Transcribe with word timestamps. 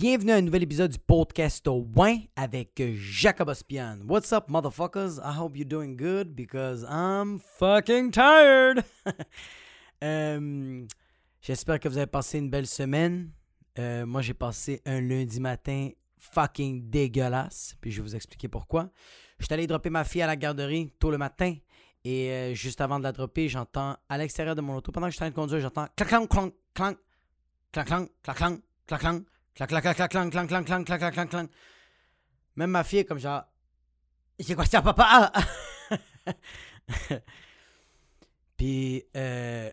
Bienvenue 0.00 0.32
à 0.32 0.36
un 0.36 0.40
nouvel 0.40 0.62
épisode 0.62 0.92
du 0.92 0.98
podcast 0.98 1.68
au 1.68 1.86
Win 1.94 2.22
avec 2.34 2.82
Jacob 2.94 3.50
Ospian. 3.50 3.98
What's 4.08 4.32
up, 4.32 4.48
motherfuckers? 4.48 5.18
I 5.18 5.38
hope 5.38 5.58
you're 5.58 5.68
doing 5.68 5.94
good 5.94 6.34
because 6.34 6.86
I'm 6.88 7.38
fucking 7.38 8.10
tired. 8.10 8.82
Euh, 10.02 10.86
J'espère 11.42 11.78
que 11.78 11.86
vous 11.86 11.98
avez 11.98 12.06
passé 12.06 12.38
une 12.38 12.48
belle 12.48 12.66
semaine. 12.66 13.32
Euh, 13.78 14.06
moi, 14.06 14.22
j'ai 14.22 14.32
passé 14.32 14.80
un 14.86 15.02
lundi 15.02 15.38
matin 15.38 15.90
fucking 16.18 16.88
dégueulasse. 16.88 17.76
Puis 17.82 17.90
je 17.90 17.98
vais 18.00 18.08
vous 18.08 18.16
expliquer 18.16 18.48
pourquoi. 18.48 18.88
Je 19.38 19.44
suis 19.44 19.52
allé 19.52 19.66
dropper 19.66 19.90
ma 19.90 20.04
fille 20.04 20.22
à 20.22 20.26
la 20.26 20.36
garderie 20.36 20.90
tôt 20.98 21.10
le 21.10 21.18
matin. 21.18 21.54
Et 22.04 22.30
euh, 22.30 22.54
juste 22.54 22.80
avant 22.80 22.98
de 22.98 23.04
la 23.04 23.12
dropper, 23.12 23.50
j'entends 23.50 23.98
à 24.08 24.16
l'extérieur 24.16 24.54
de 24.54 24.62
mon 24.62 24.76
auto, 24.76 24.92
pendant 24.92 25.08
que 25.08 25.10
je 25.10 25.16
suis 25.16 25.24
en 25.24 25.26
train 25.26 25.30
de 25.32 25.34
conduire, 25.34 25.60
j'entends 25.60 25.88
clac 25.94 26.08
clang 26.08 26.26
clang 26.26 26.50
clang 27.74 28.08
clac 28.86 29.00
clang 29.00 29.20
clac 29.66 29.82
clac 29.82 29.96
clac 29.96 30.10
clac 30.10 30.30
clac 30.30 30.48
clac 30.48 30.84
clac 30.84 31.00
clac 31.00 31.12
clang 31.12 31.26
clang. 31.26 31.46
Même 32.56 32.70
ma 32.70 32.84
fille 32.84 33.00
est 33.00 33.04
comme 33.04 33.18
genre 33.18 33.44
c'est 34.38 34.54
quoi 34.54 34.64
ça 34.64 34.82
papa? 34.82 35.32
Puis 38.56 39.04
euh, 39.16 39.70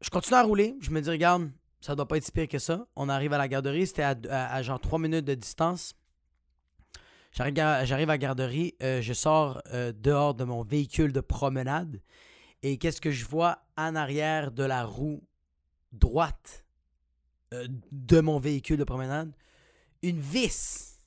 je 0.00 0.10
continue 0.10 0.36
à 0.36 0.42
rouler, 0.42 0.76
je 0.80 0.90
me 0.90 1.00
dis 1.00 1.10
regarde, 1.10 1.50
ça 1.80 1.94
doit 1.94 2.06
pas 2.06 2.16
être 2.16 2.24
si 2.24 2.32
pire 2.32 2.48
que 2.48 2.58
ça. 2.58 2.86
On 2.94 3.08
arrive 3.08 3.32
à 3.32 3.38
la 3.38 3.48
garderie, 3.48 3.86
c'était 3.86 4.02
à 4.02 4.62
genre 4.62 4.80
3 4.80 4.98
minutes 4.98 5.24
de 5.24 5.34
distance. 5.34 5.94
J'arrive 7.32 7.58
à, 7.58 7.84
j'arrive 7.84 8.08
à 8.08 8.14
la 8.14 8.18
garderie, 8.18 8.74
euh, 8.82 9.02
je 9.02 9.12
sors 9.12 9.60
euh, 9.72 9.92
dehors 9.94 10.34
de 10.34 10.44
mon 10.44 10.62
véhicule 10.62 11.12
de 11.12 11.20
promenade 11.20 12.00
et 12.62 12.78
qu'est-ce 12.78 13.00
que 13.00 13.10
je 13.10 13.26
vois 13.26 13.58
en 13.76 13.94
arrière 13.94 14.50
de 14.50 14.64
la 14.64 14.84
roue 14.84 15.22
droite? 15.92 16.65
Euh, 17.54 17.68
de 17.92 18.20
mon 18.20 18.38
véhicule 18.38 18.76
de 18.76 18.84
promenade? 18.84 19.32
Une 20.02 20.20
vis. 20.20 20.98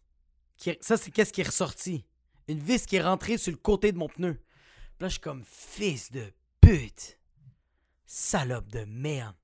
Qui, 0.57 0.77
ça, 0.81 0.98
c'est 0.98 1.12
qu'est-ce 1.12 1.34
qui 1.34 1.41
est 1.41 1.48
ressorti? 1.48 2.05
Une 2.48 2.59
vis 2.59 2.85
qui 2.85 2.96
est 2.96 3.01
rentrée 3.01 3.37
sur 3.37 3.51
le 3.51 3.57
côté 3.57 3.91
de 3.91 3.98
mon 3.98 4.07
pneu. 4.07 4.40
Là, 4.99 5.07
je 5.07 5.13
suis 5.13 5.21
comme 5.21 5.43
fils 5.46 6.12
de 6.12 6.31
pute. 6.62 7.18
Salope 8.05 8.68
de 8.71 8.85
merde. 8.85 9.35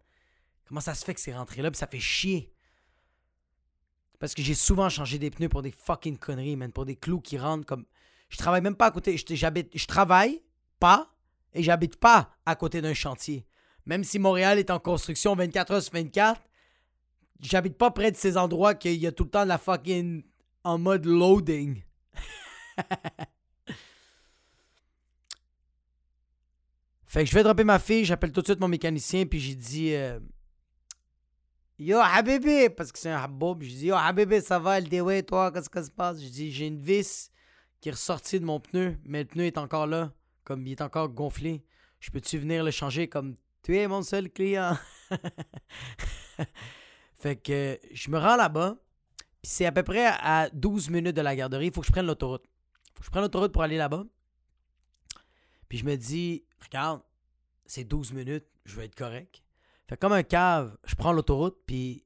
Comment 0.67 0.81
ça 0.81 0.95
se 0.95 1.05
fait 1.05 1.13
que 1.13 1.21
c'est 1.21 1.35
rentré 1.35 1.61
là? 1.61 1.69
Puis 1.69 1.77
ça 1.77 1.87
fait 1.87 1.99
chier? 1.99 2.51
Parce 4.19 4.33
que 4.33 4.41
j'ai 4.41 4.55
souvent 4.55 4.89
changé 4.89 5.19
des 5.19 5.29
pneus 5.29 5.49
pour 5.49 5.61
des 5.61 5.71
fucking 5.71 6.17
conneries, 6.17 6.55
man. 6.55 6.71
Pour 6.71 6.85
des 6.85 6.95
clous 6.95 7.21
qui 7.21 7.37
rentrent 7.37 7.65
comme. 7.65 7.85
Je 8.29 8.37
travaille 8.37 8.61
même 8.61 8.75
pas 8.75 8.87
à 8.87 8.91
côté. 8.91 9.17
Je, 9.17 9.35
j'habite, 9.35 9.69
je 9.77 9.85
travaille 9.85 10.41
pas 10.79 11.15
et 11.53 11.63
j'habite 11.63 11.97
pas 11.97 12.35
à 12.45 12.55
côté 12.55 12.81
d'un 12.81 12.93
chantier. 12.93 13.45
Même 13.85 14.03
si 14.03 14.17
Montréal 14.17 14.57
est 14.57 14.71
en 14.71 14.79
construction 14.79 15.35
24 15.35 15.71
heures 15.71 15.83
sur 15.83 15.93
24, 15.93 16.41
j'habite 17.41 17.77
pas 17.77 17.91
près 17.91 18.11
de 18.11 18.17
ces 18.17 18.37
endroits 18.37 18.75
qu'il 18.75 18.95
y 18.95 19.07
a 19.07 19.11
tout 19.11 19.25
le 19.25 19.29
temps 19.29 19.45
la 19.45 19.57
fucking. 19.57 20.23
en 20.63 20.77
mode 20.79 21.05
loading. 21.05 21.83
fait 27.05 27.23
que 27.23 27.29
je 27.29 27.35
vais 27.35 27.43
dropper 27.43 27.63
ma 27.63 27.79
fille, 27.79 28.03
j'appelle 28.03 28.31
tout 28.31 28.41
de 28.41 28.47
suite 28.47 28.59
mon 28.59 28.67
mécanicien, 28.67 29.25
puis 29.25 29.39
j'ai 29.39 29.55
dit. 29.55 29.93
euh, 29.93 30.19
Yo, 31.77 31.99
Habibi! 31.99 32.69
Parce 32.69 32.91
que 32.91 32.97
c'est 32.99 33.11
un 33.11 33.21
Haboub. 33.21 33.61
J'ai 33.61 33.75
dit, 33.75 33.85
Yo, 33.87 33.95
Habibi, 33.95 34.41
ça 34.41 34.59
va, 34.59 34.79
le 34.79 34.87
déway, 34.87 35.23
toi, 35.23 35.51
qu'est-ce 35.51 35.69
qui 35.69 35.83
se 35.83 35.91
passe? 35.91 36.19
J'ai 36.19 36.29
dit, 36.29 36.51
j'ai 36.51 36.67
une 36.67 36.81
vis 36.81 37.29
qui 37.79 37.89
est 37.89 37.91
ressortie 37.91 38.39
de 38.39 38.45
mon 38.45 38.59
pneu, 38.59 38.97
mais 39.03 39.19
le 39.19 39.25
pneu 39.25 39.45
est 39.45 39.57
encore 39.57 39.85
là, 39.85 40.13
comme 40.43 40.65
il 40.65 40.71
est 40.71 40.81
encore 40.81 41.09
gonflé. 41.09 41.63
Je 41.99 42.09
peux-tu 42.11 42.37
venir 42.37 42.63
le 42.63 42.71
changer 42.71 43.07
comme 43.07 43.35
tu 43.61 43.77
es 43.77 43.87
mon 43.87 44.01
seul 44.01 44.29
client? 44.31 44.77
fait 47.25 47.37
que 47.37 47.79
je 47.91 48.11
me 48.11 48.19
rends 48.19 48.35
là-bas, 48.35 48.75
puis 49.41 49.51
c'est 49.51 49.65
à 49.65 49.71
peu 49.71 49.81
près 49.81 50.05
à 50.05 50.47
12 50.53 50.91
minutes 50.91 51.15
de 51.15 51.21
la 51.21 51.35
garderie. 51.35 51.65
Il 51.65 51.73
faut 51.73 51.81
que 51.81 51.87
je 51.87 51.91
prenne 51.91 52.05
l'autoroute. 52.05 52.43
faut 52.93 52.99
que 52.99 53.05
je 53.05 53.09
prenne 53.09 53.23
l'autoroute 53.23 53.51
pour 53.51 53.63
aller 53.63 53.77
là-bas. 53.77 54.03
Puis 55.67 55.79
je 55.79 55.85
me 55.85 55.95
dis, 55.95 56.45
regarde, 56.63 57.01
c'est 57.65 57.83
12 57.83 58.13
minutes, 58.13 58.45
je 58.65 58.75
vais 58.75 58.85
être 58.85 58.93
correct. 58.93 59.41
Fait 59.89 59.97
comme 59.97 60.13
un 60.13 60.21
cave, 60.21 60.77
je 60.85 60.93
prends 60.93 61.13
l'autoroute, 61.13 61.57
puis 61.65 62.05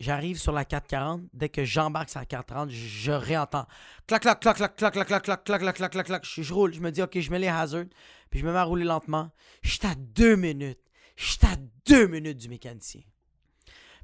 j'arrive 0.00 0.38
sur 0.38 0.52
la 0.52 0.64
440. 0.64 1.24
Dès 1.34 1.50
que 1.50 1.62
j'embarque 1.62 2.08
sur 2.08 2.20
la 2.20 2.24
430, 2.24 2.70
je, 2.70 3.12
réentends. 3.12 3.66
Clac, 4.06 4.22
clac, 4.22 4.40
clac, 4.40 4.56
clac, 4.56 4.76
clac, 4.76 4.92
clac, 4.94 5.06
clac, 5.06 5.22
clac, 5.24 5.44
clac, 5.44 5.60
clac, 5.60 5.76
clac, 5.76 5.92
clac, 5.92 6.06
clac. 6.06 6.24
Je, 6.24 6.54
roule, 6.54 6.72
je 6.72 6.80
me 6.80 6.90
dis, 6.90 7.02
OK, 7.02 7.20
je 7.20 7.30
mets 7.30 7.38
les 7.38 7.48
hazards, 7.48 7.84
puis 8.30 8.40
je 8.40 8.46
me 8.46 8.50
mets 8.50 8.60
à 8.60 8.64
rouler 8.64 8.84
lentement. 8.84 9.30
Je 9.60 9.72
suis 9.72 9.86
à 9.86 9.94
deux 9.94 10.36
minutes. 10.36 10.80
Je 11.16 11.32
suis 11.32 11.46
à 11.46 11.56
deux 11.84 12.06
minutes 12.06 12.38
du 12.38 12.48
mécanicien. 12.48 13.02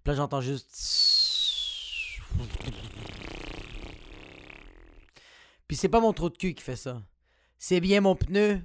Puis 0.03 0.13
là, 0.13 0.15
j'entends 0.15 0.41
juste. 0.41 0.75
Puis 5.67 5.77
c'est 5.77 5.89
pas 5.89 6.01
mon 6.01 6.13
trou 6.13 6.31
de 6.31 6.37
cul 6.37 6.55
qui 6.55 6.63
fait 6.63 6.77
ça. 6.77 7.03
C'est 7.59 7.81
bien 7.81 8.01
mon 8.01 8.17
pneu 8.17 8.63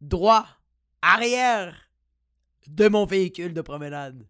droit, 0.00 0.46
arrière 1.02 1.90
de 2.66 2.88
mon 2.88 3.06
véhicule 3.06 3.54
de 3.54 3.60
promenade. 3.60 4.26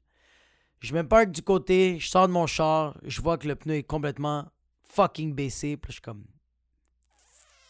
Je 0.80 0.94
me 0.94 1.06
parque 1.06 1.32
du 1.32 1.42
côté, 1.42 1.98
je 1.98 2.08
sors 2.08 2.28
de 2.28 2.32
mon 2.32 2.46
char, 2.46 2.96
je 3.02 3.20
vois 3.20 3.36
que 3.36 3.48
le 3.48 3.56
pneu 3.56 3.74
est 3.74 3.82
complètement 3.82 4.48
fucking 4.84 5.34
baissé. 5.34 5.76
Puis 5.76 5.90
je 5.90 5.94
suis 5.94 6.02
comme. 6.02 6.24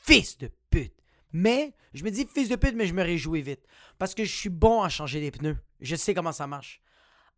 Fils 0.02 0.36
de 0.38 0.50
pute! 0.70 0.94
Mais, 1.32 1.74
je 1.94 2.04
me 2.04 2.10
dis 2.10 2.26
fils 2.26 2.48
de 2.48 2.56
pute, 2.56 2.74
mais 2.74 2.86
je 2.86 2.94
me 2.94 3.02
réjouis 3.02 3.42
vite. 3.42 3.66
Parce 3.98 4.14
que 4.14 4.24
je 4.24 4.34
suis 4.34 4.48
bon 4.48 4.82
à 4.82 4.88
changer 4.88 5.20
des 5.20 5.30
pneus. 5.30 5.58
Je 5.80 5.96
sais 5.96 6.14
comment 6.14 6.32
ça 6.32 6.46
marche. 6.46 6.80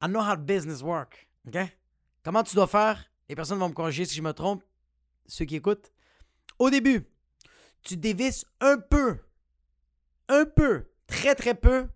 I 0.02 0.06
know 0.08 0.20
how 0.22 0.36
business 0.36 0.82
work. 0.82 1.28
OK? 1.46 1.56
Comment 2.22 2.42
tu 2.42 2.54
dois 2.54 2.66
faire? 2.66 3.04
Les 3.28 3.34
personnes 3.36 3.58
vont 3.58 3.68
me 3.68 3.74
corriger 3.74 4.04
si 4.04 4.14
je 4.14 4.22
me 4.22 4.32
trompe. 4.32 4.62
Ceux 5.26 5.44
qui 5.44 5.56
écoutent. 5.56 5.92
Au 6.58 6.70
début, 6.70 7.06
tu 7.82 7.96
dévisses 7.96 8.44
un 8.60 8.78
peu. 8.78 9.18
Un 10.28 10.44
peu. 10.44 10.86
Très, 11.06 11.34
très 11.34 11.54
peu. 11.54 11.88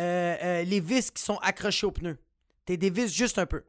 euh, 0.00 0.36
euh, 0.42 0.62
les 0.62 0.80
vis 0.80 1.10
qui 1.10 1.22
sont 1.22 1.38
accrochées 1.38 1.86
au 1.86 1.90
pneu. 1.90 2.18
Tu 2.66 2.76
dévisses 2.78 3.12
juste 3.12 3.38
un 3.38 3.46
peu. 3.46 3.64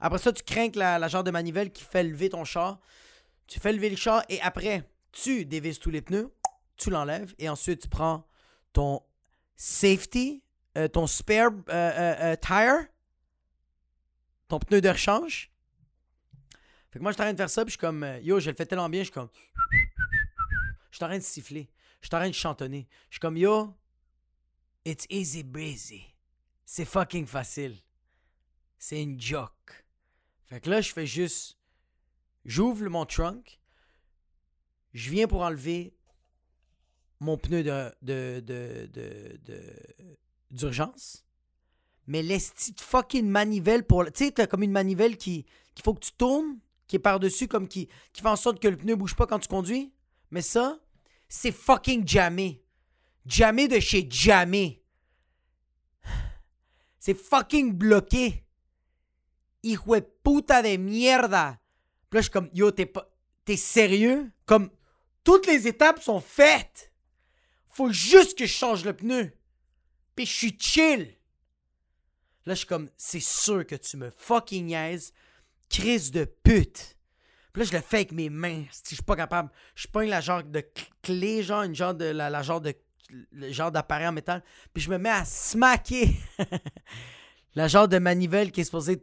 Après 0.00 0.18
ça, 0.18 0.32
tu 0.32 0.42
crains 0.44 0.68
la, 0.74 0.98
la 0.98 1.08
genre 1.08 1.24
de 1.24 1.30
manivelle 1.30 1.72
qui 1.72 1.82
fait 1.82 2.04
lever 2.04 2.28
ton 2.28 2.44
char. 2.44 2.78
Tu 3.46 3.58
fais 3.60 3.72
lever 3.72 3.90
le 3.90 3.96
char 3.96 4.22
et 4.28 4.40
après, 4.42 4.88
tu 5.12 5.44
dévisses 5.44 5.78
tous 5.80 5.90
les 5.90 6.02
pneus, 6.02 6.32
tu 6.76 6.90
l'enlèves 6.90 7.34
et 7.38 7.48
ensuite 7.48 7.82
tu 7.82 7.88
prends 7.88 8.26
ton 8.72 9.02
safety, 9.56 10.42
euh, 10.76 10.88
ton 10.88 11.06
spare 11.06 11.50
euh, 11.68 12.32
euh, 12.32 12.36
tire, 12.36 12.86
ton 14.48 14.58
pneu 14.58 14.80
de 14.80 14.88
rechange. 14.88 15.50
Fait 16.90 16.98
que 16.98 17.02
moi, 17.02 17.10
je 17.12 17.16
suis 17.16 17.22
en 17.22 17.26
train 17.26 17.32
de 17.32 17.38
faire 17.38 17.50
ça, 17.50 17.64
puis 17.64 17.70
je 17.70 17.78
suis 17.78 17.80
comme, 17.80 18.06
yo, 18.22 18.38
je 18.40 18.50
le 18.50 18.56
fais 18.56 18.66
tellement 18.66 18.88
bien, 18.88 19.00
je 19.00 19.06
suis 19.06 19.12
comme. 19.12 19.30
Je 20.90 20.96
suis 20.96 21.04
en 21.04 21.08
train 21.08 21.18
de 21.18 21.22
siffler, 21.22 21.68
je 22.00 22.06
suis 22.06 22.14
en 22.14 22.20
train 22.20 22.28
de 22.28 22.34
chantonner. 22.34 22.88
Je 23.10 23.14
suis 23.14 23.20
comme, 23.20 23.36
yo, 23.36 23.74
it's 24.84 25.06
easy 25.10 25.42
breezy. 25.42 26.04
C'est 26.64 26.84
fucking 26.84 27.26
facile. 27.26 27.76
C'est 28.78 29.02
une 29.02 29.20
joke. 29.20 29.84
Fait 30.46 30.60
que 30.60 30.70
là, 30.70 30.80
je 30.80 30.92
fais 30.92 31.06
juste. 31.06 31.58
J'ouvre 32.44 32.88
mon 32.88 33.04
trunk. 33.04 33.58
Je 34.94 35.10
viens 35.10 35.26
pour 35.26 35.42
enlever 35.42 35.94
mon 37.20 37.36
pneu 37.36 37.62
de, 37.62 37.92
de, 38.02 38.40
de- 38.40 39.40
d'urgence. 40.50 41.24
Mais 42.06 42.22
l'esti 42.22 42.72
de 42.72 42.80
fucking 42.80 43.26
manivelle 43.26 43.84
pour. 43.84 44.04
Tu 44.06 44.26
sais, 44.26 44.30
t'as 44.30 44.46
comme 44.46 44.62
une 44.62 44.72
manivelle 44.72 45.16
qui 45.16 45.44
qu'il 45.74 45.84
faut 45.84 45.94
que 45.94 46.04
tu 46.04 46.12
tournes, 46.12 46.58
qui 46.88 46.96
est 46.96 47.00
par-dessus, 47.00 47.48
comme 47.48 47.68
qui, 47.68 47.88
qui 48.12 48.22
fait 48.22 48.28
en 48.28 48.36
sorte 48.36 48.60
que 48.60 48.68
le 48.68 48.76
pneu 48.76 48.96
bouge 48.96 49.14
pas 49.14 49.26
quand 49.26 49.38
tu 49.38 49.48
conduis. 49.48 49.92
Mais 50.30 50.42
ça, 50.42 50.78
c'est 51.28 51.52
fucking 51.52 52.06
jamais. 52.06 52.62
Jamais 53.26 53.68
de 53.68 53.78
chez 53.78 54.06
jamais. 54.10 54.82
C'est 56.98 57.14
fucking 57.14 57.72
bloqué. 57.72 58.44
Hijo 59.62 60.00
puta 60.22 60.62
de 60.62 60.76
mierda. 60.76 61.58
Puis 62.08 62.16
là, 62.16 62.20
je 62.20 62.22
suis 62.22 62.30
comme, 62.30 62.50
yo, 62.54 62.70
t'es 62.70 62.86
pas. 62.86 63.08
T'es 63.44 63.56
sérieux? 63.56 64.32
Comme, 64.44 64.70
toutes 65.22 65.46
les 65.46 65.68
étapes 65.68 66.02
sont 66.02 66.20
faites. 66.20 66.92
Faut 67.68 67.92
juste 67.92 68.36
que 68.36 68.46
je 68.46 68.52
change 68.52 68.84
le 68.84 68.92
pneu. 68.92 69.30
Puis 70.16 70.26
je 70.26 70.32
suis 70.32 70.56
chill. 70.58 71.14
Là, 72.46 72.54
je 72.54 72.58
suis 72.58 72.66
comme, 72.66 72.88
c'est 72.96 73.20
sûr 73.20 73.66
que 73.66 73.74
tu 73.74 73.96
me 73.96 74.10
fucking 74.10 74.66
niaises. 74.66 75.12
Crise 75.68 76.10
de 76.10 76.24
pute. 76.24 76.96
Puis 77.52 77.62
là, 77.62 77.68
je 77.70 77.76
le 77.76 77.82
fais 77.82 77.96
avec 77.96 78.12
mes 78.12 78.30
mains. 78.30 78.64
Si 78.70 78.82
je 78.90 78.94
suis 78.96 79.02
pas 79.04 79.16
capable. 79.16 79.50
Je 79.74 79.86
pogne 79.88 80.08
la 80.08 80.20
genre 80.20 80.42
de 80.42 80.60
cl- 80.60 80.88
clé, 81.02 81.42
genre, 81.42 81.62
une 81.62 81.74
genre 81.74 81.94
de. 81.94 82.06
La, 82.06 82.30
la 82.30 82.42
de. 82.42 82.74
Le 83.32 83.52
genre 83.52 83.70
d'appareil 83.70 84.06
en 84.06 84.12
métal. 84.12 84.42
Puis 84.72 84.82
je 84.82 84.90
me 84.90 84.98
mets 84.98 85.10
à 85.10 85.24
smacker. 85.24 86.08
la 87.54 87.68
genre 87.68 87.88
de 87.88 87.98
manivelle 87.98 88.52
qui 88.52 88.60
est 88.60 88.64
supposée. 88.64 89.02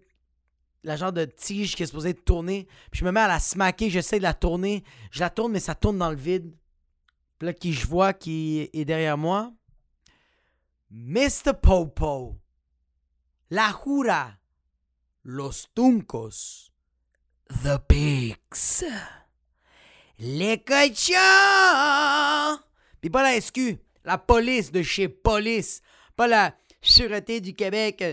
La 0.84 0.96
genre 0.98 1.14
de 1.14 1.26
tige 1.26 1.76
qui 1.76 1.84
est 1.84 1.88
supposée 1.88 2.14
tourner. 2.14 2.68
Puis 2.92 3.00
je 3.00 3.06
me 3.06 3.12
mets 3.12 3.22
à 3.22 3.28
la 3.28 3.40
smacker. 3.40 3.90
J'essaie 3.90 4.18
de 4.18 4.24
la 4.24 4.34
tourner. 4.34 4.84
Je 5.12 5.20
la 5.20 5.30
tourne, 5.30 5.52
mais 5.52 5.60
ça 5.60 5.76
tourne 5.76 5.98
dans 5.98 6.10
le 6.10 6.18
vide. 6.18 6.54
Puis 7.40 7.46
là, 7.48 7.54
qui 7.54 7.74
je 7.74 7.88
vois 7.88 8.14
qui 8.14 8.70
est 8.72 8.86
derrière 8.86 9.18
moi. 9.18 9.52
Mr. 10.96 11.56
Popo. 11.60 12.40
La 13.50 13.72
Jura. 13.72 14.38
Los 15.24 15.66
Tuncos. 15.74 16.70
The 17.64 17.80
Pigs. 17.88 18.84
Les 20.20 20.64
cochons! 20.64 21.16
Puis 23.02 23.10
pas 23.10 23.24
la 23.24 23.42
SQ, 23.42 23.80
la 24.06 24.20
police 24.20 24.72
de 24.72 24.84
chez 24.84 25.10
Police. 25.10 25.82
Pas 26.16 26.28
la 26.28 26.56
Sûreté 26.80 27.42
du 27.42 27.56
Québec. 27.56 28.04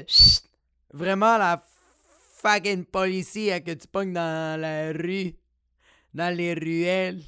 Vraiment 0.94 1.36
la 1.36 1.62
fucking 2.38 2.86
policier 2.86 3.62
que 3.62 3.72
tu 3.72 3.86
pognes 3.88 4.14
dans 4.14 4.58
la 4.58 4.92
rue. 4.92 5.34
Dans 6.14 6.34
les 6.34 6.54
ruelles. 6.54 7.22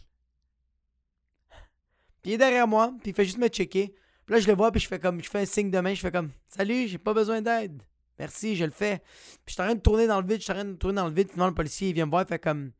Puis 2.22 2.38
derrière 2.38 2.66
moi, 2.66 2.94
puis 3.02 3.10
il 3.10 3.14
fait 3.14 3.26
juste 3.26 3.36
me 3.36 3.48
checker. 3.48 3.94
Là, 4.32 4.40
je 4.40 4.46
le 4.46 4.54
vois, 4.54 4.72
puis 4.72 4.80
je 4.80 4.88
fais 4.88 4.98
comme, 4.98 5.22
je 5.22 5.28
fais 5.28 5.40
un 5.40 5.44
signe 5.44 5.70
de 5.70 5.78
main, 5.78 5.92
je 5.92 6.00
fais 6.00 6.10
comme, 6.10 6.30
salut, 6.48 6.88
j'ai 6.88 6.96
pas 6.96 7.12
besoin 7.12 7.42
d'aide. 7.42 7.82
Merci, 8.18 8.56
je 8.56 8.64
le 8.64 8.70
fais. 8.70 9.02
Puis 9.44 9.48
je 9.48 9.52
suis 9.52 9.62
en 9.62 9.66
train 9.66 9.74
de 9.74 9.80
tourner 9.80 10.06
dans 10.06 10.22
le 10.22 10.26
vide, 10.26 10.38
je 10.38 10.44
suis 10.44 10.52
en 10.52 10.54
train 10.54 10.64
de 10.64 10.72
tourner 10.72 10.96
dans 10.96 11.08
le 11.08 11.12
vide, 11.12 11.28
finalement, 11.28 11.48
le 11.48 11.54
policier, 11.54 11.90
il 11.90 11.92
vient 11.92 12.06
me 12.06 12.10
voir, 12.10 12.22
il 12.22 12.28
fait 12.28 12.38
comme, 12.38 12.72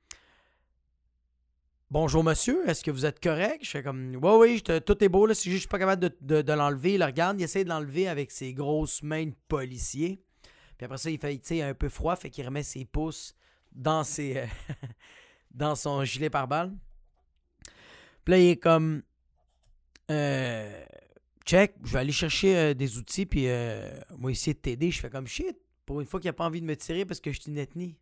Bonjour 1.90 2.25
monsieur, 2.25 2.66
est-ce 2.66 2.82
que 2.82 2.90
vous 2.90 3.04
êtes 3.04 3.20
correct? 3.20 3.58
Je 3.62 3.69
fais 3.69 3.82
comme 3.82 4.16
Ouais, 4.16 4.34
oui, 4.38 4.62
tout 4.62 5.04
est 5.04 5.10
beau, 5.10 5.26
là, 5.26 5.34
juste 5.34 5.50
je 5.50 5.56
suis 5.58 5.69
pas 5.69 5.78
capable 5.78 6.10
de, 6.22 6.52
l'enlever. 6.54 6.94
Il 6.94 7.04
regarde, 7.04 7.38
il 7.38 7.44
essaie 7.44 7.64
de 7.64 7.69
l'enlever 7.69 8.08
avec 8.08 8.31
ses 8.31 8.55
grosses 8.55 9.02
mains 9.02 9.26
de 9.26 9.34
policier. 9.46 10.22
Puis 10.78 10.87
après 10.87 10.96
ça, 10.96 11.10
il 11.10 11.19
fait, 11.19 11.37
tu 11.37 11.48
sais, 11.48 11.60
un 11.60 11.75
peu 11.75 11.90
froid, 11.90 12.16
fait 12.16 12.31
qu'il 12.31 12.46
remet 12.46 12.62
ses 12.62 12.87
pouces 12.87 13.34
dans 13.72 14.05
ses. 14.05 14.38
Euh, 14.38 14.46
dans 15.50 15.75
son 15.75 16.02
gilet 16.02 16.31
pare-balles. 16.31 16.72
Puis 18.25 18.31
là, 18.32 18.38
il 18.38 18.48
est 18.52 18.56
comme. 18.56 19.02
Euh, 20.10 20.84
check, 21.44 21.74
je 21.82 21.92
vais 21.92 21.98
aller 21.98 22.12
chercher 22.12 22.56
euh, 22.56 22.74
des 22.74 22.98
outils, 22.98 23.26
puis 23.26 23.48
euh, 23.48 23.90
moi, 24.18 24.30
essayer 24.30 24.54
de 24.54 24.58
t'aider. 24.58 24.90
Je 24.90 25.00
fais 25.00 25.10
comme 25.10 25.26
shit, 25.26 25.56
pour 25.86 26.00
une 26.00 26.06
fois 26.06 26.20
qu'il 26.20 26.28
a 26.30 26.32
pas 26.32 26.44
envie 26.44 26.60
de 26.60 26.66
me 26.66 26.76
tirer 26.76 27.04
parce 27.04 27.20
que 27.20 27.32
je 27.32 27.40
suis 27.40 27.50
une 27.50 27.58
ethnie. 27.58 27.96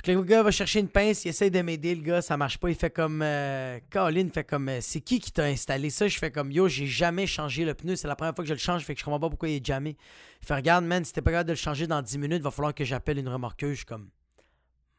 Fait 0.00 0.12
que 0.12 0.16
le 0.16 0.24
gars 0.24 0.42
va 0.42 0.50
chercher 0.50 0.80
une 0.80 0.88
pince, 0.88 1.26
il 1.26 1.28
essaie 1.28 1.50
de 1.50 1.60
m'aider, 1.60 1.94
le 1.94 2.00
gars, 2.00 2.22
ça 2.22 2.38
marche 2.38 2.56
pas. 2.56 2.70
Il 2.70 2.74
fait 2.74 2.88
comme. 2.88 3.20
Euh, 3.22 3.78
Colin 3.90 4.30
fait 4.32 4.44
comme. 4.44 4.70
Euh, 4.70 4.78
c'est 4.80 5.02
qui 5.02 5.20
qui 5.20 5.30
t'a 5.30 5.44
installé 5.44 5.90
ça? 5.90 6.08
Je 6.08 6.18
fais 6.18 6.30
comme 6.30 6.50
Yo, 6.50 6.68
j'ai 6.68 6.86
jamais 6.86 7.26
changé 7.26 7.66
le 7.66 7.74
pneu, 7.74 7.96
c'est 7.96 8.08
la 8.08 8.16
première 8.16 8.34
fois 8.34 8.42
que 8.42 8.48
je 8.48 8.54
le 8.54 8.58
change, 8.58 8.82
fait 8.82 8.94
que 8.94 9.00
je 9.00 9.04
comprends 9.04 9.20
pas 9.20 9.28
pourquoi 9.28 9.50
il 9.50 9.56
est 9.56 9.66
jamais. 9.66 9.96
Il 10.40 10.46
fait 10.46 10.54
Regarde, 10.54 10.86
man, 10.86 11.04
si 11.04 11.12
t'es 11.12 11.20
pas 11.20 11.32
capable 11.32 11.48
de 11.48 11.52
le 11.52 11.58
changer 11.58 11.86
dans 11.86 12.00
10 12.00 12.16
minutes, 12.16 12.42
va 12.42 12.50
falloir 12.50 12.74
que 12.74 12.82
j'appelle 12.82 13.18
une 13.18 13.28
remorqueuse. 13.28 13.80
Je 13.80 13.84
comme. 13.84 14.08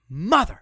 Mother! 0.07 0.57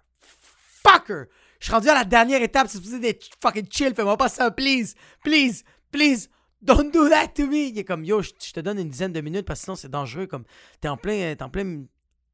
Fucker! 0.84 1.26
Je 1.60 1.66
suis 1.66 1.74
rendu 1.74 1.90
à 1.90 1.94
la 1.94 2.06
dernière 2.06 2.42
étape, 2.42 2.68
c'est 2.70 2.78
supposé 2.78 3.00
d'être 3.00 3.28
fucking 3.42 3.68
chill, 3.70 3.94
fais-moi 3.94 4.18
pas 4.18 4.30
ça, 4.30 4.50
please! 4.52 4.96
Please! 5.24 5.64
Please! 5.92 6.30
Don't 6.62 6.92
do 6.92 7.08
that 7.10 7.30
to 7.30 7.48
me! 7.48 7.70
Il 7.70 7.78
est 7.78 7.84
comme 7.84 8.04
Yo, 8.04 8.22
je 8.22 8.32
te 8.32 8.60
donne 8.60 8.80
une 8.80 8.90
dizaine 8.90 9.14
de 9.14 9.22
minutes 9.22 9.46
parce 9.46 9.62
que 9.62 9.66
sinon 9.66 9.76
c'est 9.76 9.90
dangereux. 9.90 10.28
Comme 10.28 10.44
t'es 10.82 10.90
en 10.90 10.98
plein. 10.98 11.36
T'es 11.36 11.44
en 11.44 11.50
plein 11.50 11.86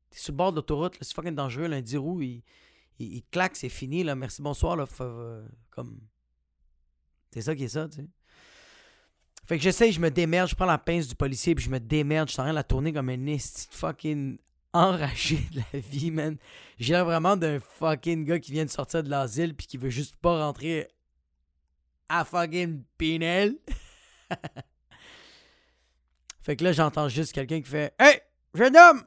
T'es 0.10 0.20
sur 0.20 0.32
le 0.32 0.38
bord 0.38 0.52
de 0.52 0.58
l'autoroute, 0.58 0.98
c'est 1.02 1.14
fucking 1.14 1.36
dangereux. 1.36 1.68
Là, 1.68 1.78
un 1.78 1.82
10 1.82 1.98
roues, 1.98 2.22
il, 2.22 3.24
claque, 3.32 3.56
c'est 3.56 3.70
fini. 3.70 4.04
Là. 4.04 4.16
Merci, 4.16 4.42
bonsoir. 4.42 4.76
Là, 4.76 4.86
euh, 5.02 5.46
comme... 5.70 6.00
C'est 7.32 7.42
ça 7.42 7.56
qui 7.56 7.66
est 7.66 7.70
ça, 7.70 7.88
tu 7.88 7.98
sais. 7.98 8.08
Fait 9.46 9.58
que 9.58 9.64
j'essaye, 9.64 9.92
je 9.92 10.00
me 10.00 10.10
démerde, 10.10 10.50
je 10.50 10.56
prends 10.56 10.66
la 10.66 10.80
pince 10.80 11.08
du 11.08 11.14
policier, 11.14 11.54
puis 11.54 11.64
je 11.64 11.70
me 11.70 11.80
démerde, 11.80 12.30
je 12.30 12.34
suis 12.34 12.42
en 12.42 12.46
train 12.46 12.54
la 12.54 12.64
tourner 12.64 12.92
comme 12.92 13.10
un 13.10 13.38
fucking 13.70 14.40
enragé 14.76 15.38
de 15.54 15.62
la 15.74 15.80
vie, 15.80 16.12
man. 16.12 16.38
J'ai 16.78 16.94
l'air 16.94 17.06
vraiment 17.06 17.38
d'un 17.38 17.60
fucking 17.60 18.26
gars 18.26 18.40
qui 18.40 18.52
vient 18.52 18.66
de 18.66 18.70
sortir 18.70 19.04
de 19.04 19.10
l'asile, 19.10 19.56
puis 19.56 19.68
qui 19.68 19.78
veut 19.78 19.90
juste 19.90 20.16
pas 20.18 20.46
rentrer 20.46 20.90
à 22.10 22.26
fucking 22.26 22.84
Pinel. 22.98 23.58
fait 26.42 26.56
que 26.58 26.64
là, 26.64 26.74
j'entends 26.74 27.08
juste 27.08 27.32
quelqu'un 27.32 27.62
qui 27.62 27.70
fait 27.70 27.94
Hey, 27.98 28.20
jeune 28.54 28.76
homme, 28.76 29.04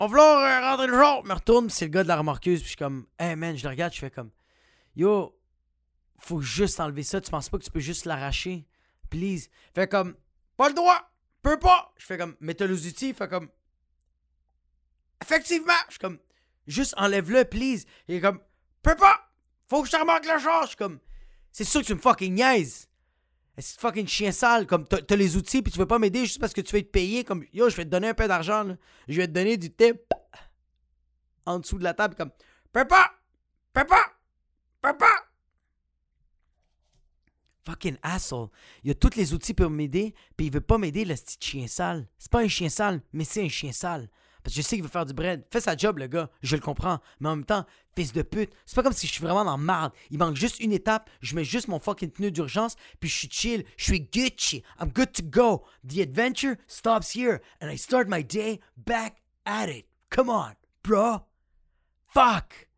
on 0.00 0.06
va 0.06 0.08
vouloir 0.08 0.38
euh, 0.38 0.70
rentrer 0.70 0.86
le 0.86 0.94
jour. 0.94 1.20
Je 1.22 1.28
me 1.28 1.34
retourne, 1.34 1.70
c'est 1.70 1.84
le 1.84 1.90
gars 1.90 2.02
de 2.02 2.08
la 2.08 2.16
remorqueuse. 2.16 2.60
Puis 2.60 2.64
je 2.64 2.68
suis 2.68 2.76
comme, 2.76 3.06
hey 3.18 3.36
man, 3.36 3.56
je 3.56 3.64
le 3.64 3.70
regarde, 3.70 3.92
je 3.92 3.98
fais 3.98 4.10
comme, 4.10 4.30
yo, 4.96 5.38
faut 6.18 6.40
juste 6.40 6.80
enlever 6.80 7.02
ça. 7.02 7.20
Tu 7.20 7.30
penses 7.30 7.50
pas 7.50 7.58
que 7.58 7.64
tu 7.64 7.70
peux 7.70 7.80
juste 7.80 8.06
l'arracher? 8.06 8.66
Please. 9.10 9.48
Fait 9.74 9.88
comme, 9.88 10.16
pas 10.56 10.68
le 10.68 10.74
droit, 10.74 11.10
peux 11.42 11.58
pas. 11.58 11.92
Je 11.98 12.06
fais 12.06 12.16
comme, 12.16 12.36
mets 12.40 12.56
les 12.58 12.86
outils. 12.86 13.12
Fait 13.12 13.28
comme, 13.28 13.50
effectivement. 15.22 15.72
Je 15.86 15.92
suis 15.92 15.98
comme, 15.98 16.18
juste 16.66 16.94
enlève-le, 16.96 17.44
please. 17.44 17.84
Il 18.08 18.16
est 18.16 18.20
comme, 18.20 18.40
peux 18.82 18.96
pas. 18.96 19.30
Faut 19.68 19.82
que 19.82 19.88
je 19.88 19.92
te 19.92 20.00
remarque 20.00 20.26
le 20.26 20.38
genre. 20.38 20.62
Je 20.62 20.68
suis 20.68 20.76
comme, 20.76 20.98
c'est 21.52 21.64
sûr 21.64 21.80
que 21.82 21.86
tu 21.86 21.94
me 21.94 22.00
fucking 22.00 22.34
niaises. 22.34 22.88
C'est 23.60 23.80
fucking 23.80 24.06
chien 24.06 24.30
sale? 24.30 24.66
Comme 24.66 24.86
t'as 24.86 25.16
les 25.16 25.36
outils 25.36 25.62
puis 25.62 25.72
tu 25.72 25.78
veux 25.78 25.86
pas 25.86 25.98
m'aider 25.98 26.20
juste 26.20 26.38
parce 26.38 26.52
que 26.52 26.60
tu 26.60 26.76
veux 26.76 26.82
te 26.82 26.88
payer. 26.88 27.24
Comme 27.24 27.44
yo, 27.52 27.68
je 27.68 27.76
vais 27.76 27.84
te 27.84 27.90
donner 27.90 28.08
un 28.08 28.14
peu 28.14 28.28
d'argent. 28.28 28.76
Je 29.08 29.16
vais 29.16 29.26
te 29.26 29.32
donner 29.32 29.56
du 29.56 29.72
tip 29.74 30.00
en 31.44 31.58
dessous 31.58 31.78
de 31.78 31.84
la 31.84 31.94
table. 31.94 32.14
Comme 32.14 32.30
Papa! 32.72 33.12
Papa! 33.72 34.12
Papa! 34.80 35.10
Fucking 37.66 37.96
asshole. 38.02 38.48
Il 38.84 38.92
a 38.92 38.94
tous 38.94 39.16
les 39.16 39.34
outils 39.34 39.54
pour 39.54 39.68
m'aider, 39.68 40.14
puis 40.36 40.46
il 40.46 40.52
veut 40.52 40.60
pas 40.60 40.78
m'aider, 40.78 41.04
le 41.04 41.14
petit 41.14 41.36
chien 41.40 41.66
sale. 41.66 42.06
C'est 42.16 42.30
pas 42.30 42.40
un 42.40 42.48
chien 42.48 42.68
sale, 42.68 43.02
mais 43.12 43.24
c'est 43.24 43.44
un 43.44 43.48
chien 43.48 43.72
sale. 43.72 44.08
Je 44.48 44.62
sais 44.62 44.76
qu'il 44.76 44.82
veut 44.82 44.88
faire 44.88 45.06
du 45.06 45.12
bread. 45.12 45.44
Fais 45.50 45.60
sa 45.60 45.76
job, 45.76 45.98
le 45.98 46.06
gars. 46.06 46.30
Je 46.42 46.56
le 46.56 46.62
comprends. 46.62 47.00
Mais 47.20 47.28
en 47.28 47.36
même 47.36 47.44
temps, 47.44 47.66
fils 47.94 48.12
de 48.12 48.22
pute. 48.22 48.50
C'est 48.64 48.74
pas 48.74 48.82
comme 48.82 48.92
si 48.92 49.06
je 49.06 49.12
suis 49.12 49.22
vraiment 49.22 49.44
dans 49.44 49.58
marde. 49.58 49.92
Il 50.10 50.18
manque 50.18 50.36
juste 50.36 50.60
une 50.60 50.72
étape. 50.72 51.10
Je 51.20 51.34
mets 51.34 51.44
juste 51.44 51.68
mon 51.68 51.78
fucking 51.78 52.10
pneu 52.10 52.30
d'urgence. 52.30 52.76
Puis 53.00 53.08
je 53.08 53.16
suis 53.16 53.30
chill. 53.30 53.64
Je 53.76 53.84
suis 53.84 54.00
Gucci. 54.00 54.62
I'm 54.80 54.90
good 54.90 55.12
to 55.12 55.22
go. 55.22 55.64
The 55.86 56.00
adventure 56.00 56.56
stops 56.66 57.14
here. 57.14 57.40
And 57.60 57.70
I 57.70 57.76
start 57.76 58.08
my 58.08 58.24
day 58.24 58.60
back 58.76 59.22
at 59.44 59.68
it. 59.68 59.86
Come 60.10 60.30
on, 60.30 60.54
bro. 60.82 61.20
Fuck. 62.08 62.68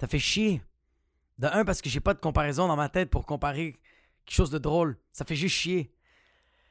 Ça 0.00 0.06
fait 0.06 0.18
chier. 0.18 0.62
De 1.38 1.46
un, 1.46 1.64
parce 1.64 1.80
que 1.80 1.88
j'ai 1.88 2.00
pas 2.00 2.14
de 2.14 2.20
comparaison 2.20 2.68
dans 2.68 2.76
ma 2.76 2.88
tête 2.88 3.10
pour 3.10 3.24
comparer 3.26 3.78
quelque 4.24 4.34
chose 4.34 4.50
de 4.50 4.58
drôle. 4.58 4.98
Ça 5.12 5.24
fait 5.24 5.36
juste 5.36 5.56
chier. 5.56 5.92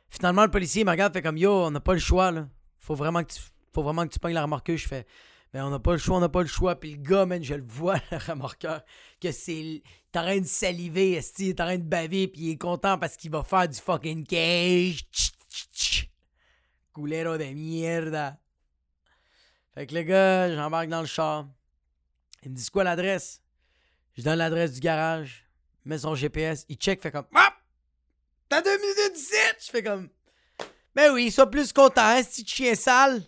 Finalement, 0.10 0.44
le 0.44 0.52
policier 0.52 0.84
me 0.84 0.92
regarde, 0.92 1.14
fait 1.14 1.22
comme 1.22 1.38
Yo, 1.38 1.52
on 1.52 1.72
n'a 1.72 1.80
pas 1.80 1.94
le 1.94 2.00
choix, 2.00 2.32
là. 2.32 2.48
Faut 2.78 2.96
vraiment 2.96 3.24
que 3.24 3.34
tu, 3.34 3.42
faut 3.74 3.84
vraiment 3.84 4.08
que 4.08 4.14
tu 4.14 4.20
pognes 4.20 4.34
la 4.34 4.44
remorqueuse. 4.44 4.82
Je 4.82 4.88
fais 4.88 5.06
Mais 5.54 5.62
on 5.62 5.70
n'a 5.70 5.80
pas 5.80 5.92
le 5.92 5.98
choix, 5.98 6.18
on 6.18 6.20
n'a 6.20 6.30
pas 6.30 6.42
le 6.42 6.48
choix. 6.48 6.80
Puis 6.80 6.92
le 6.92 6.98
gars, 6.98 7.26
man, 7.26 7.44
je 7.44 7.54
le 7.54 7.64
vois, 7.64 7.98
le 8.12 8.18
remorqueur, 8.18 8.84
que 9.22 9.32
c'est. 9.32 9.84
T'es 10.12 10.20
en 10.20 10.24
train 10.24 10.40
de 10.40 10.46
saliver, 10.46 11.14
esti, 11.14 11.54
t'es 11.54 11.62
en 11.62 11.66
train 11.66 11.78
de 11.78 11.84
baver, 11.84 12.28
puis 12.28 12.42
il 12.42 12.50
est 12.52 12.58
content 12.58 12.98
parce 12.98 13.16
qu'il 13.16 13.30
va 13.30 13.44
faire 13.44 13.68
du 13.68 13.78
fucking 13.78 14.26
cage. 14.26 15.06
Culero 16.96 17.38
de 17.38 17.54
mierda. 17.54 18.40
Fait 19.76 19.86
que 19.86 19.94
le 19.94 20.02
gars, 20.02 20.56
j'embarque 20.56 20.90
dans 20.90 21.02
le 21.02 21.08
char. 21.08 21.48
Il 22.44 22.52
me 22.52 22.56
dit 22.56 22.70
quoi 22.72 22.84
l'adresse? 22.84 23.42
Je 24.18 24.24
donne 24.24 24.40
l'adresse 24.40 24.74
du 24.74 24.80
garage 24.80 25.50
met 25.90 25.98
son 25.98 26.16
GPS, 26.16 26.66
il 26.70 26.78
check, 26.78 27.02
fait 27.02 27.12
comme 27.12 27.26
Ah! 27.34 27.54
T'as 28.50 28.62
deux 28.64 28.78
minutes 28.80 29.14
d'ici! 29.14 29.36
Je 29.60 29.70
fais 29.70 29.84
comme 29.84 30.10
Mais 30.96 31.10
oui, 31.10 31.30
sois 31.32 31.50
plus 31.50 31.72
content, 31.72 32.02
hein, 32.02 32.24
si 32.24 32.44
chien 32.46 32.74
sale. 32.74 33.22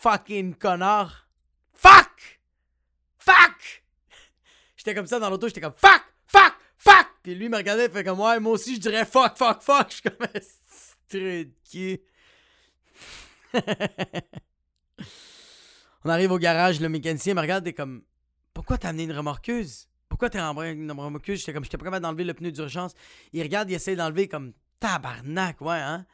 Fucking 0.00 0.54
connard. 0.54 1.28
Fuck! 1.74 2.40
Fuck! 3.18 3.82
J'étais 4.76 4.94
comme 4.94 5.08
ça 5.08 5.18
dans 5.18 5.28
l'auto, 5.28 5.48
j'étais 5.48 5.60
comme 5.60 5.74
Fuck! 5.76 6.02
Fuck! 6.28 6.54
Fuck! 6.78 7.08
Puis 7.24 7.34
lui 7.34 7.46
il 7.46 7.50
me 7.50 7.56
regardait, 7.56 7.86
il 7.86 7.90
fait 7.90 8.04
comme 8.04 8.20
Ouais, 8.20 8.38
moi 8.38 8.52
aussi 8.52 8.76
je 8.76 8.80
dirais 8.80 9.04
fuck, 9.04 9.36
fuck, 9.36 9.60
fuck. 9.62 9.88
Je 9.90 9.94
suis 9.94 10.02
comme 10.02 10.14
un 11.14 11.44
cul. 11.68 12.00
On 16.04 16.10
arrive 16.10 16.30
au 16.30 16.38
garage, 16.38 16.80
le 16.80 16.88
mécanicien 16.88 17.34
me 17.34 17.40
regarde 17.40 17.66
et 17.66 17.72
comme 17.72 18.04
Pourquoi 18.54 18.78
t'as 18.78 18.90
amené 18.90 19.02
une 19.04 19.12
remorqueuse? 19.12 19.87
Pourquoi 20.08 20.30
t'es 20.30 20.40
en 20.40 20.54
remorqueuse? 20.54 21.38
J'étais 21.40 21.52
comme, 21.52 21.64
j'étais 21.64 21.78
pas 21.78 21.84
capable 21.84 22.02
d'enlever 22.02 22.24
le 22.24 22.34
pneu 22.34 22.50
d'urgence. 22.50 22.94
Il 23.32 23.42
regarde, 23.42 23.70
il 23.70 23.74
essaie 23.74 23.96
d'enlever 23.96 24.28
comme, 24.28 24.52
tabarnak, 24.80 25.60
ouais, 25.60 25.76
hein? 25.78 26.06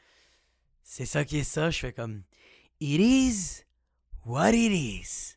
C'est 0.82 1.06
ça 1.06 1.24
qui 1.24 1.38
est 1.38 1.44
ça. 1.44 1.70
Je 1.70 1.78
fais 1.78 1.92
comme, 1.92 2.22
it 2.80 3.00
is 3.00 3.64
what 4.24 4.50
it 4.50 4.72
is. 4.72 5.36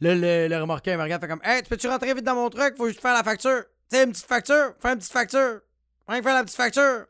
Là, 0.00 0.14
le, 0.14 0.48
le 0.48 0.56
remorqueur, 0.60 0.96
me 0.98 1.02
regarde, 1.02 1.22
fait 1.22 1.28
comme, 1.28 1.42
hey, 1.44 1.62
tu 1.62 1.68
peux-tu 1.68 1.88
rentrer 1.88 2.14
vite 2.14 2.24
dans 2.24 2.34
mon 2.34 2.50
truc? 2.50 2.76
Faut 2.76 2.88
juste 2.88 3.00
faire 3.00 3.14
la 3.14 3.22
facture. 3.22 3.64
Tu 3.90 3.96
sais, 3.96 4.04
une 4.04 4.12
petite 4.12 4.26
facture? 4.26 4.74
Fais 4.80 4.88
une 4.88 4.98
petite 4.98 5.12
facture. 5.12 5.60
Rien 6.08 6.18
que 6.18 6.24
faire 6.24 6.34
la 6.34 6.44
petite 6.44 6.56
facture. 6.56 7.06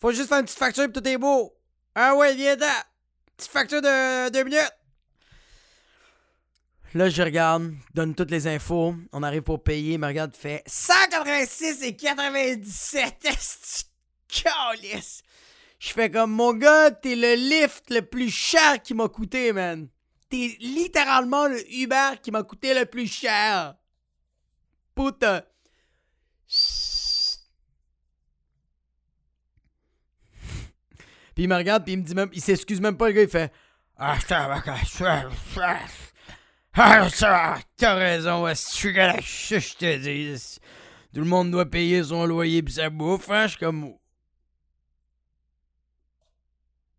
Faut 0.00 0.12
juste 0.12 0.28
faire 0.28 0.38
une 0.38 0.44
petite 0.44 0.58
facture 0.58 0.84
et 0.84 0.92
tout 0.92 1.06
est 1.06 1.18
beau. 1.18 1.56
Ah 1.94 2.14
ouais, 2.14 2.34
viens 2.34 2.56
là. 2.56 2.84
Petite 3.36 3.50
facture 3.50 3.80
de 3.80 4.30
deux 4.30 4.44
minutes. 4.44 4.72
Là, 6.94 7.10
je 7.10 7.22
regarde, 7.22 7.74
donne 7.94 8.14
toutes 8.14 8.30
les 8.30 8.46
infos. 8.46 8.94
On 9.12 9.22
arrive 9.22 9.42
pour 9.42 9.62
payer. 9.62 9.94
Il 9.94 9.98
me 9.98 10.06
regarde, 10.06 10.34
fait 10.34 10.62
186 10.66 11.82
et 11.82 11.94
97. 11.94 13.28
Calice! 14.28 15.22
Je 15.78 15.92
fais 15.92 16.10
comme, 16.10 16.32
mon 16.32 16.54
gars, 16.54 16.90
t'es 16.90 17.14
le 17.14 17.34
lift 17.34 17.90
le 17.90 18.02
plus 18.02 18.30
cher 18.30 18.82
qui 18.82 18.94
m'a 18.94 19.08
coûté, 19.08 19.52
man. 19.52 19.88
T'es 20.28 20.56
littéralement 20.60 21.46
le 21.46 21.60
Uber 21.72 22.18
qui 22.22 22.30
m'a 22.30 22.42
coûté 22.42 22.74
le 22.74 22.84
plus 22.84 23.06
cher. 23.06 23.74
Putain. 24.94 25.42
Puis 31.34 31.44
il 31.44 31.48
me 31.48 31.54
regarde, 31.54 31.84
puis 31.84 31.92
il 31.92 31.98
me 31.98 32.02
dit 32.02 32.14
même, 32.14 32.30
il 32.32 32.40
s'excuse 32.40 32.80
même 32.80 32.96
pas, 32.96 33.08
le 33.08 33.12
gars, 33.12 33.22
il 33.22 33.28
fait, 33.28 33.52
ah, 33.96 34.18
ça 34.26 34.48
va, 34.48 34.60
ah 36.80 37.58
t'as 37.76 37.94
raison, 37.94 38.46
je 38.46 39.74
te 39.76 39.96
dis? 39.96 40.60
Tout 41.12 41.20
le 41.20 41.26
monde 41.26 41.50
doit 41.50 41.66
payer 41.66 42.04
son 42.04 42.24
loyer 42.24 42.62
pis 42.62 42.74
sa 42.74 42.90
bouffe, 42.90 43.30
hein, 43.30 43.46
je 43.46 43.52
suis 43.52 43.58
comme. 43.58 43.94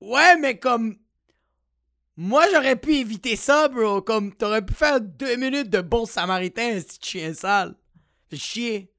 Ouais, 0.02 0.38
mais 0.38 0.60
comme. 0.60 0.98
Moi, 2.18 2.46
j'aurais 2.52 2.76
pu 2.76 2.96
éviter 2.96 3.38
ça, 3.38 3.70
bro. 3.70 4.02
Comme, 4.02 4.36
t'aurais 4.36 4.66
pu 4.66 4.74
faire 4.74 5.00
deux 5.00 5.38
minutes 5.38 5.70
de 5.70 5.80
bon 5.80 6.06
samaritain, 6.06 6.76
un 6.76 6.82
petit 6.82 7.00
chien 7.02 7.34
sale. 7.34 7.76
Fais 8.30 8.36
chier. 8.36 8.94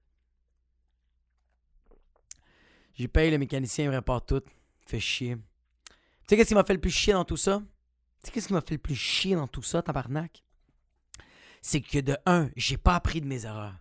J'ai 2.95 3.09
payé 3.09 3.31
le 3.31 3.39
mécanicien, 3.39 3.85
il 3.85 3.91
me 3.91 3.97
répare 3.97 4.25
tout. 4.25 4.43
Fait 4.87 5.01
chier. 5.01 5.37
Tu 5.37 5.43
sais 6.29 6.37
qu'est-ce 6.37 6.49
qui 6.49 6.55
m'a 6.55 6.65
fait 6.65 6.75
le 6.75 6.81
plus 6.81 6.91
chier 6.91 7.13
dans 7.13 7.25
tout 7.25 7.37
ça? 7.37 7.61
Tu 7.61 8.27
sais 8.27 8.33
qu'est-ce 8.33 8.47
qui 8.47 8.55
m'a 8.55 8.63
fait 8.63 8.75
le 8.75 8.79
plus 8.79 8.95
chier 8.95 9.35
dans 9.35 9.49
tout 9.49 9.63
ça, 9.63 9.83
tabarnak? 9.83 10.43
C'est 11.61 11.81
que 11.81 11.99
de 11.99 12.17
un, 12.26 12.50
j'ai 12.57 12.76
pas 12.76 12.95
appris 12.95 13.21
de 13.21 13.26
mes 13.26 13.45
erreurs. 13.45 13.75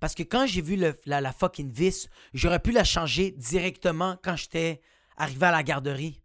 Parce 0.00 0.14
que 0.14 0.22
quand 0.22 0.46
j'ai 0.46 0.62
vu 0.62 0.76
la, 0.76 1.20
la, 1.20 1.32
fucking 1.32 1.70
vis, 1.70 2.08
j'aurais 2.34 2.60
pu 2.60 2.70
la 2.70 2.84
changer 2.84 3.30
directement 3.32 4.18
quand 4.22 4.36
j'étais 4.36 4.80
arrivé 5.16 5.46
à 5.46 5.52
la 5.52 5.62
garderie. 5.62 6.22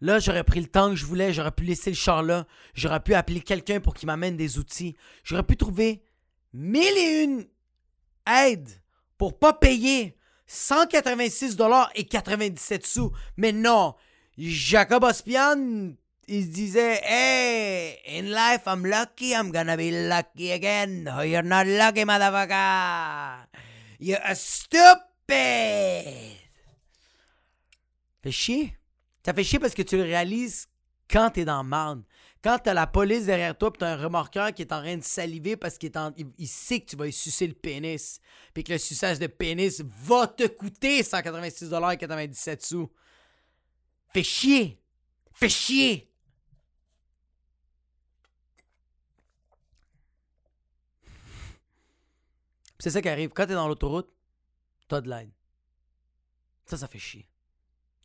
Là, 0.00 0.18
j'aurais 0.18 0.44
pris 0.44 0.60
le 0.60 0.66
temps 0.66 0.90
que 0.90 0.96
je 0.96 1.06
voulais, 1.06 1.32
j'aurais 1.32 1.52
pu 1.52 1.64
laisser 1.64 1.90
le 1.90 1.96
char 1.96 2.22
là, 2.22 2.46
j'aurais 2.74 3.00
pu 3.00 3.14
appeler 3.14 3.40
quelqu'un 3.40 3.80
pour 3.80 3.94
qu'il 3.94 4.06
m'amène 4.06 4.36
des 4.36 4.58
outils, 4.58 4.96
j'aurais 5.22 5.44
pu 5.44 5.56
trouver 5.56 6.02
mille 6.52 6.96
et 6.98 7.22
une 7.22 7.46
aides 8.26 8.70
pour 9.18 9.38
pas 9.38 9.52
payer 9.52 10.16
186 10.46 11.56
dollars 11.56 11.90
et 11.94 12.04
97 12.04 12.86
sous. 12.86 13.12
Mais 13.36 13.52
non, 13.52 13.94
Jacob 14.36 15.04
Ospian, 15.04 15.94
il 16.28 16.44
se 16.44 16.50
disait, 16.50 17.00
hey, 17.04 17.98
in 18.06 18.30
life 18.30 18.62
I'm 18.66 18.84
lucky, 18.86 19.32
I'm 19.32 19.50
gonna 19.50 19.76
be 19.76 19.90
lucky 19.90 20.52
again. 20.52 21.04
No, 21.04 21.22
you're 21.22 21.42
not 21.42 21.66
lucky, 21.66 22.04
motherfucker. 22.04 23.46
You're 23.98 24.20
a 24.22 24.34
stupid. 24.34 25.04
Fait 28.22 28.32
chier. 28.32 28.76
Ça 29.24 29.32
fait 29.32 29.44
chier 29.44 29.58
parce 29.58 29.74
que 29.74 29.82
tu 29.82 29.96
le 29.96 30.02
réalises 30.02 30.68
quand 31.10 31.30
t'es 31.30 31.44
dans 31.44 31.62
le 31.62 31.68
marde. 31.68 32.02
Quand 32.42 32.58
t'as 32.58 32.74
la 32.74 32.86
police 32.86 33.24
derrière 33.24 33.56
toi, 33.56 33.72
pis 33.72 33.78
t'as 33.78 33.94
un 33.94 33.96
remorqueur 33.96 34.52
qui 34.52 34.62
est 34.62 34.72
en 34.72 34.82
train 34.82 34.98
de 34.98 35.02
saliver 35.02 35.56
parce 35.56 35.78
qu'il 35.78 35.90
il, 36.36 36.46
sait 36.46 36.80
que 36.80 36.90
tu 36.90 36.96
vas 36.96 37.10
sucer 37.10 37.46
le 37.46 37.54
pénis, 37.54 38.20
puis 38.52 38.62
que 38.62 38.72
le 38.72 38.78
suçage 38.78 39.18
de 39.18 39.26
pénis 39.26 39.82
va 40.02 40.26
te 40.26 40.46
coûter 40.46 41.00
186,97 41.00 42.66
sous. 42.66 42.90
Fais 44.12 44.22
chier! 44.22 44.78
Fais 45.32 45.48
chier! 45.48 46.13
C'est 52.84 52.90
ça 52.90 53.00
qui 53.00 53.08
arrive. 53.08 53.30
Quand 53.30 53.46
t'es 53.46 53.54
dans 53.54 53.66
l'autoroute, 53.66 54.12
t'as 54.88 55.00
de 55.00 55.08
l'aide. 55.08 55.32
Ça, 56.66 56.76
ça 56.76 56.86
fait 56.86 56.98
chier. 56.98 57.30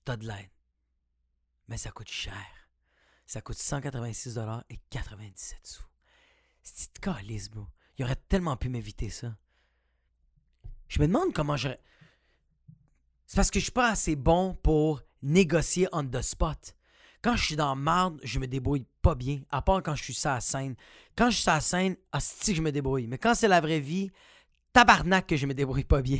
T'as 0.05 0.15
de 0.15 0.25
l'aide 0.25 0.50
mais 1.67 1.77
ça 1.77 1.91
coûte 1.91 2.09
cher. 2.09 2.33
Ça 3.25 3.41
coûte 3.41 3.57
186 3.57 4.39
et 4.69 4.79
97 4.89 5.59
sous. 5.63 5.83
C'est 6.63 6.98
calice, 6.98 7.50
bro? 7.50 7.67
Il 7.98 8.05
aurait 8.05 8.15
tellement 8.15 8.55
pu 8.55 8.69
m'éviter 8.69 9.09
ça. 9.09 9.36
Je 10.88 11.01
me 11.01 11.07
demande 11.07 11.33
comment 11.33 11.57
je. 11.57 11.67
C'est 13.27 13.36
parce 13.36 13.51
que 13.51 13.59
je 13.59 13.65
suis 13.65 13.71
pas 13.74 13.91
assez 13.91 14.15
bon 14.15 14.55
pour 14.55 15.03
négocier 15.21 15.89
on 15.91 16.05
the 16.07 16.21
spot. 16.21 16.74
Quand 17.21 17.36
je 17.36 17.45
suis 17.45 17.55
dans 17.57 17.75
marde, 17.75 18.17
je 18.24 18.39
me 18.39 18.48
débrouille 18.48 18.88
pas 19.01 19.13
bien, 19.13 19.41
à 19.51 19.62
part 19.62 19.83
quand 19.83 19.93
je 19.95 20.03
suis 20.05 20.13
sur 20.13 20.29
la 20.29 20.39
scène. 20.39 20.77
Quand 21.17 21.29
je 21.29 21.36
suis 21.36 21.43
sur 21.43 21.51
la 21.51 21.59
scène, 21.59 21.98
hostie, 22.13 22.55
je 22.55 22.62
me 22.62 22.71
débrouille. 22.71 23.07
Mais 23.07 23.17
quand 23.17 23.36
c'est 23.36 23.50
la 23.50 23.59
vraie 23.59 23.81
vie, 23.81 24.09
tabarnak 24.79 25.27
que 25.27 25.36
je 25.36 25.45
me 25.45 25.53
débrouille 25.53 25.83
pas 25.83 26.01
bien. 26.01 26.19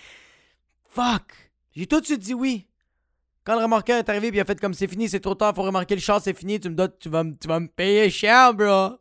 Fuck! 0.84 1.50
J'ai 1.74 1.86
tout 1.86 2.00
de 2.00 2.04
suite 2.04 2.20
dit 2.20 2.34
oui. 2.34 2.66
Quand 3.42 3.56
le 3.56 3.62
remorqueur 3.62 3.98
est 3.98 4.08
arrivé, 4.08 4.30
puis 4.30 4.40
a 4.40 4.44
fait 4.44 4.60
comme 4.60 4.74
c'est 4.74 4.86
fini, 4.86 5.08
c'est 5.08 5.20
trop 5.20 5.34
tard, 5.34 5.54
faut 5.54 5.62
remarquer 5.62 5.94
le 5.94 6.00
char, 6.00 6.20
c'est 6.20 6.36
fini, 6.36 6.60
tu 6.60 6.68
me 6.68 6.86
tu 6.98 7.08
vas, 7.08 7.24
tu 7.40 7.48
vas 7.48 7.58
me 7.58 7.68
payer 7.68 8.10
cher, 8.10 8.52
bro. 8.52 8.98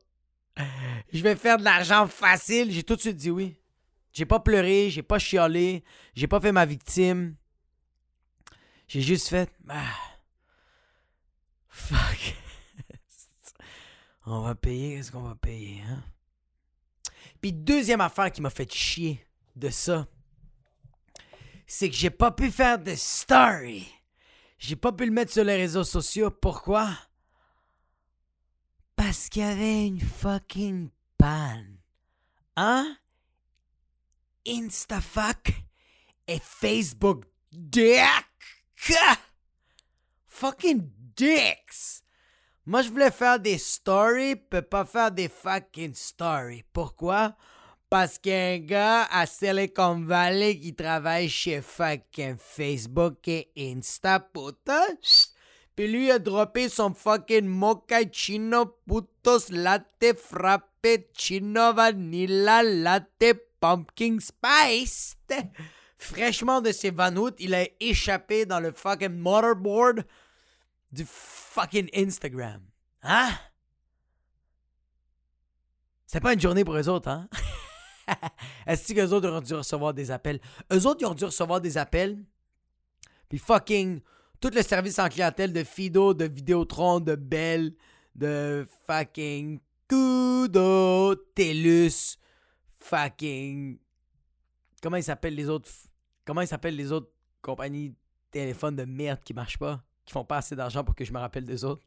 Je 1.12 1.22
vais 1.22 1.36
faire 1.36 1.58
de 1.58 1.64
l'argent 1.64 2.08
facile. 2.08 2.72
J'ai 2.72 2.84
tout 2.84 2.96
de 2.96 3.02
suite 3.02 3.18
dit 3.18 3.32
oui. 3.32 3.56
J'ai 4.14 4.26
pas 4.26 4.40
pleuré, 4.40 4.90
j'ai 4.90 5.04
pas 5.04 5.20
chialé, 5.20 5.84
j'ai 6.16 6.28
pas 6.28 6.40
fait 6.40 6.54
ma 6.54 6.66
victime. 6.66 7.36
J'ai 8.88 9.02
juste 9.02 9.28
fait. 9.28 9.52
Ah, 9.68 9.94
fuck. 11.68 12.36
on 14.26 14.42
va 14.42 14.56
payer, 14.56 14.96
qu'est-ce 14.96 15.12
qu'on 15.12 15.22
va 15.22 15.36
payer, 15.36 15.82
hein? 15.88 16.02
Puis 17.42 17.54
deuxième 17.54 18.02
affaire 18.02 18.32
qui 18.32 18.42
m'a 18.42 18.50
fait 18.50 18.72
chier 18.72 19.26
de 19.56 19.70
ça, 19.70 20.08
c'est 21.66 21.90
que 21.90 21.96
j'ai 21.96 22.10
pas 22.10 22.32
pu 22.32 22.52
faire 22.52 22.80
de 22.80 22.96
story. 22.96 23.88
J'ai 24.58 24.76
pas 24.76 24.92
pu 24.92 25.06
le 25.06 25.12
mettre 25.12 25.32
sur 25.32 25.44
les 25.44 25.56
réseaux 25.56 25.84
sociaux. 25.84 26.32
Pourquoi? 26.32 26.90
Parce 28.96 29.30
qu'il 29.30 29.42
y 29.42 29.46
avait 29.46 29.88
une 29.88 30.02
fucking 30.02 30.90
panne. 31.18 31.78
Hein? 32.58 32.98
Instafuck 34.46 35.52
et 36.28 36.40
Facebook 36.44 37.24
dick. 37.52 37.96
Fucking 40.28 40.90
dicks. 41.16 42.04
Moi, 42.70 42.84
je 42.84 42.90
voulais 42.90 43.10
faire 43.10 43.40
des 43.40 43.58
stories, 43.58 44.36
peux 44.36 44.62
pas 44.62 44.86
faire 44.86 45.12
des 45.12 45.28
fucking 45.28 45.96
stories. 45.96 46.64
Pourquoi? 46.72 47.36
Parce 47.90 48.20
qu'un 48.20 48.60
gars 48.60 49.06
à 49.06 49.26
Silicon 49.26 50.02
Valley 50.06 50.60
qui 50.60 50.76
travaille 50.76 51.30
chez 51.30 51.62
fucking 51.62 52.36
Facebook 52.38 53.28
et 53.28 53.50
Insta, 53.58 54.20
puta. 54.20 54.86
Puis 55.76 55.88
lui 55.88 56.12
a 56.12 56.20
droppé 56.20 56.70
son 56.70 56.94
fucking 56.94 57.48
mochaccino 57.48 58.68
putos 58.86 59.50
latte 59.50 60.16
frappe 60.16 61.10
chino 61.18 61.74
vanilla 61.74 62.62
latte 62.62 63.34
pumpkin 63.60 64.20
spice. 64.20 65.18
Fraîchement 65.98 66.62
de 66.62 66.72
ses 66.72 66.92
vanouttes, 66.92 67.38
il 67.40 67.56
a 67.56 67.66
échappé 67.80 68.46
dans 68.46 68.60
le 68.60 68.72
fucking 68.72 69.18
motherboard 69.18 70.06
du 70.92 71.06
fucking 71.06 71.90
Instagram. 71.96 72.62
Hein? 73.04 73.30
C'est 76.06 76.20
pas 76.20 76.34
une 76.34 76.42
journée 76.42 76.64
pour 76.64 76.76
eux 76.76 76.90
autres, 76.90 77.10
hein? 77.10 77.30
Est-ce 78.66 78.94
que 78.94 79.00
les 79.00 79.14
autres 79.14 79.30
ont 79.30 79.42
dû 79.42 79.54
recevoir 79.54 79.94
des 79.94 80.10
appels? 80.10 80.40
Eux 80.74 80.88
autres, 80.88 81.02
ils 81.02 81.06
ont 81.06 81.14
dû 81.14 81.26
recevoir 81.26 81.62
des 81.62 81.78
appels. 81.78 82.24
Puis 83.28 83.38
fucking, 83.38 84.02
tout 84.42 84.50
le 84.54 84.64
service 84.64 84.98
en 84.98 85.08
clientèle 85.08 85.54
de 85.54 85.64
Fido, 85.64 86.14
de 86.14 86.26
Vidéotron, 86.26 87.00
de 87.00 87.16
Bell, 87.16 87.76
de 88.16 88.68
fucking 88.88 89.60
Kudo, 89.88 91.16
TELUS, 91.36 92.18
fucking. 92.80 93.78
Comment 94.82 94.98
ils 94.98 95.04
s'appellent 95.04 95.36
les 95.36 95.50
autres. 95.50 95.70
Comment 96.26 96.42
ils 96.42 96.48
s'appellent 96.48 96.76
les 96.76 96.92
autres 96.92 97.12
compagnies 97.42 97.90
de 97.90 97.96
téléphone 98.32 98.76
de 98.76 98.86
merde 98.86 99.20
qui 99.24 99.34
marchent 99.34 99.58
pas? 99.58 99.84
Font 100.12 100.26
pas 100.26 100.38
assez 100.38 100.56
d'argent 100.56 100.84
pour 100.84 100.96
que 100.96 101.06
je 101.06 101.14
me 101.14 101.20
rappelle 101.20 101.46
des 101.46 101.64
autres? 101.64 101.84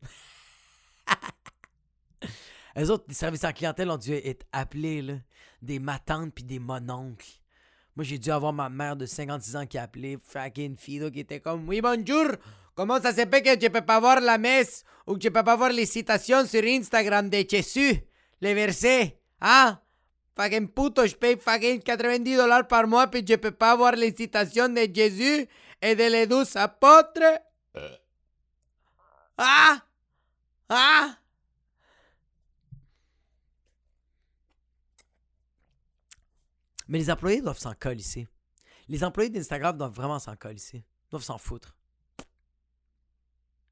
Les 2.76 2.88
autres, 2.90 3.04
services 3.12 3.44
en 3.44 3.52
clientèle 3.52 3.90
ont 3.90 3.98
dû 3.98 4.12
être 4.12 4.46
appelés, 4.52 5.02
là. 5.02 5.14
Des 5.60 5.78
matantes 5.78 6.32
puis 6.34 6.44
des 6.44 6.58
mononcles. 6.58 7.28
Moi, 7.94 8.04
j'ai 8.04 8.18
dû 8.18 8.30
avoir 8.30 8.52
ma 8.52 8.70
mère 8.70 8.96
de 8.96 9.04
56 9.04 9.56
ans 9.56 9.66
qui 9.66 9.76
a 9.76 9.82
appelé, 9.82 10.18
fucking 10.22 10.76
fido, 10.76 11.10
qui 11.10 11.20
était 11.20 11.40
comme 11.40 11.68
Oui, 11.68 11.80
bonjour, 11.82 12.26
comment 12.74 13.00
ça 13.00 13.10
se 13.10 13.16
fait 13.26 13.42
que 13.42 13.50
je 13.60 13.68
peux 13.68 13.82
pas 13.82 14.00
voir 14.00 14.20
la 14.20 14.38
messe 14.38 14.84
ou 15.06 15.14
que 15.14 15.22
je 15.22 15.28
peux 15.28 15.42
pas 15.42 15.56
voir 15.56 15.70
les 15.70 15.84
citations 15.84 16.46
sur 16.46 16.64
Instagram 16.64 17.28
de 17.28 17.44
Jésus, 17.48 18.02
les 18.40 18.54
versets, 18.54 19.20
hein? 19.40 19.78
Fucking 20.34 20.68
puto, 20.68 21.06
je 21.06 21.14
paye 21.14 21.36
fucking 21.38 21.82
90 21.82 22.36
dollars 22.36 22.66
par 22.66 22.86
mois 22.86 23.06
puis 23.08 23.22
je 23.28 23.34
peux 23.34 23.50
pas 23.50 23.76
voir 23.76 23.92
les 23.92 24.14
citations 24.16 24.70
de 24.70 24.88
Jésus 24.92 25.46
et 25.82 25.94
de 25.94 26.04
les 26.04 26.26
douze 26.26 26.56
apôtres. 26.56 27.20
Ah? 29.44 29.82
Ah? 30.68 31.18
Mais 36.86 36.98
les 36.98 37.10
employés 37.10 37.42
doivent 37.42 37.58
s'en 37.58 37.74
ici. 37.96 38.28
Les 38.88 39.02
employés 39.02 39.30
d'Instagram 39.30 39.76
doivent 39.76 39.94
vraiment 39.94 40.18
s'en 40.20 40.36
ici. 40.52 40.76
Ils 40.76 41.10
doivent 41.10 41.22
s'en 41.24 41.38
foutre. 41.38 41.76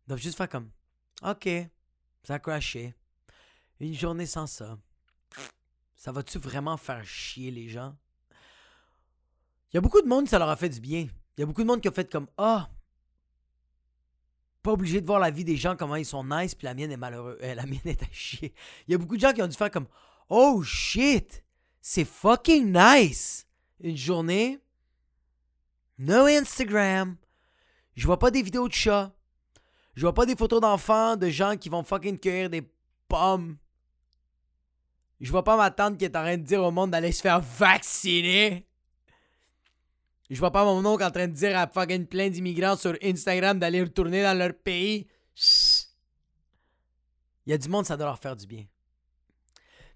Doivent 0.08 0.20
juste 0.20 0.36
faire 0.36 0.48
comme 0.48 0.70
OK, 1.22 1.48
ça 2.24 2.34
a 2.34 2.38
crashé. 2.38 2.94
Une 3.78 3.94
journée 3.94 4.26
sans 4.26 4.46
ça. 4.46 4.76
Ça 5.94 6.10
va-tu 6.10 6.38
vraiment 6.38 6.76
faire 6.76 7.04
chier 7.04 7.50
les 7.50 7.68
gens? 7.68 7.94
Il 9.72 9.76
y 9.76 9.78
a 9.78 9.80
beaucoup 9.80 10.02
de 10.02 10.08
monde, 10.08 10.28
ça 10.28 10.38
leur 10.38 10.48
a 10.48 10.56
fait 10.56 10.68
du 10.68 10.80
bien. 10.80 11.06
Il 11.36 11.40
y 11.40 11.42
a 11.42 11.46
beaucoup 11.46 11.62
de 11.62 11.68
monde 11.68 11.80
qui 11.80 11.88
a 11.88 11.92
fait 11.92 12.10
comme 12.10 12.26
Ah, 12.36 12.68
Pas 14.62 14.72
obligé 14.72 15.00
de 15.00 15.06
voir 15.06 15.18
la 15.18 15.30
vie 15.30 15.44
des 15.44 15.56
gens, 15.56 15.74
comment 15.76 15.96
ils 15.96 16.04
sont 16.04 16.24
nice, 16.24 16.54
puis 16.54 16.66
la 16.66 16.74
mienne 16.74 16.92
est 16.92 16.96
malheureuse. 16.96 17.38
euh, 17.42 17.54
la 17.54 17.66
mienne 17.66 17.80
est 17.84 18.02
à 18.02 18.06
chier. 18.12 18.54
Il 18.86 18.92
y 18.92 18.94
a 18.94 18.98
beaucoup 18.98 19.16
de 19.16 19.20
gens 19.20 19.32
qui 19.32 19.42
ont 19.42 19.46
dû 19.46 19.56
faire 19.56 19.70
comme 19.70 19.86
Oh 20.28 20.62
shit! 20.62 21.42
C'est 21.80 22.04
fucking 22.04 22.72
nice! 22.72 23.46
Une 23.80 23.96
journée. 23.96 24.58
No 25.98 26.26
Instagram. 26.26 27.16
Je 27.94 28.06
vois 28.06 28.18
pas 28.18 28.30
des 28.30 28.42
vidéos 28.42 28.68
de 28.68 28.72
chats. 28.72 29.12
Je 29.94 30.02
vois 30.02 30.14
pas 30.14 30.26
des 30.26 30.36
photos 30.36 30.60
d'enfants, 30.60 31.16
de 31.16 31.28
gens 31.28 31.56
qui 31.56 31.68
vont 31.68 31.82
fucking 31.82 32.18
cueillir 32.18 32.48
des 32.48 32.62
pommes. 33.08 33.56
Je 35.20 35.30
vois 35.30 35.44
pas 35.44 35.56
ma 35.56 35.70
tante 35.70 35.98
qui 35.98 36.04
est 36.04 36.16
en 36.16 36.22
train 36.22 36.38
de 36.38 36.42
dire 36.42 36.62
au 36.62 36.70
monde 36.70 36.90
d'aller 36.92 37.12
se 37.12 37.20
faire 37.20 37.40
vacciner. 37.40 38.66
Je 40.30 40.38
vois 40.38 40.52
pas 40.52 40.64
mon 40.64 40.84
oncle 40.86 41.02
en 41.02 41.10
train 41.10 41.26
de 41.26 41.32
dire 41.32 41.58
à 41.58 41.66
fucking 41.66 42.06
plein 42.06 42.30
d'immigrants 42.30 42.76
sur 42.76 42.96
Instagram 43.02 43.58
d'aller 43.58 43.82
retourner 43.82 44.22
dans 44.22 44.38
leur 44.38 44.54
pays. 44.54 45.08
Il 47.44 47.50
y 47.50 47.52
a 47.52 47.58
du 47.58 47.68
monde, 47.68 47.84
ça 47.84 47.96
doit 47.96 48.06
leur 48.06 48.18
faire 48.18 48.36
du 48.36 48.46
bien. 48.46 48.64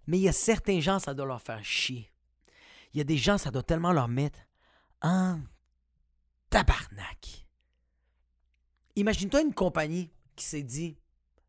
Mais 0.08 0.18
il 0.18 0.22
y 0.22 0.28
a 0.28 0.32
certains 0.32 0.80
gens, 0.80 0.98
ça 0.98 1.14
doit 1.14 1.24
leur 1.24 1.40
faire 1.40 1.64
chier. 1.64 2.12
Il 2.92 2.98
y 2.98 3.00
a 3.00 3.04
des 3.04 3.16
gens, 3.16 3.38
ça 3.38 3.52
doit 3.52 3.62
tellement 3.62 3.92
leur 3.92 4.08
mettre 4.08 4.40
en 5.02 5.40
tabarnak. 6.50 7.46
Imagine-toi 8.96 9.42
une 9.42 9.54
compagnie 9.54 10.10
qui 10.34 10.44
s'est 10.44 10.62
dit 10.62 10.98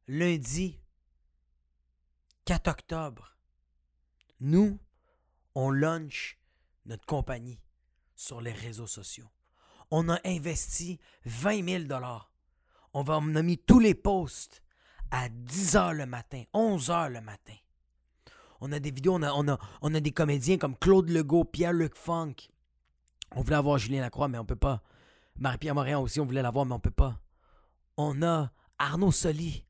lundi 0.07 0.79
4 2.45 2.67
octobre, 2.67 3.35
nous, 4.39 4.77
on 5.55 5.71
launch 5.71 6.37
notre 6.85 7.05
compagnie 7.07 7.59
sur 8.25 8.41
les 8.41 8.51
réseaux 8.51 8.87
sociaux. 8.87 9.29
On 9.91 10.09
a 10.09 10.19
investi 10.25 10.99
20 11.25 11.87
000 11.87 12.01
On, 12.93 13.03
va, 13.03 13.19
on 13.21 13.35
a 13.35 13.41
mis 13.43 13.59
tous 13.59 13.79
les 13.79 13.93
posts 13.93 14.63
à 15.11 15.29
10 15.29 15.75
h 15.75 15.93
le 15.93 16.05
matin, 16.07 16.43
11 16.53 16.89
h 16.89 17.09
le 17.09 17.21
matin. 17.21 17.53
On 18.61 18.71
a 18.71 18.79
des 18.79 18.89
vidéos, 18.89 19.13
on 19.13 19.47
a, 19.47 19.59
on 19.81 19.89
des 19.91 20.11
comédiens 20.11 20.57
comme 20.57 20.75
Claude 20.75 21.09
Legault, 21.09 21.45
Pierre-Luc 21.45 21.95
Funk. 21.95 22.35
On 23.35 23.41
voulait 23.41 23.57
avoir 23.57 23.77
Julien 23.77 24.01
Lacroix, 24.01 24.27
mais 24.27 24.39
on 24.39 24.45
peut 24.45 24.55
pas. 24.55 24.81
Marie-Pierre 25.37 25.75
Morin 25.75 25.99
aussi, 25.99 26.19
on 26.19 26.25
voulait 26.25 26.41
l'avoir, 26.41 26.65
mais 26.65 26.73
on 26.73 26.79
peut 26.79 26.89
pas. 26.89 27.19
On 27.95 28.23
a 28.23 28.51
Arnaud 28.79 29.11
Soli. 29.11 29.65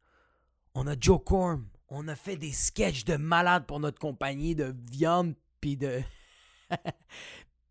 On 0.76 0.88
a 0.88 0.96
Joe 0.98 1.20
Corm. 1.26 1.68
On 1.90 2.08
a 2.08 2.16
fait 2.16 2.38
des 2.38 2.54
sketchs 2.54 3.04
de 3.04 3.18
malades 3.18 3.66
pour 3.66 3.80
notre 3.80 4.00
compagnie 4.00 4.56
de 4.56 4.74
viande 4.92 5.36
puis 5.60 5.76
de. 5.76 6.02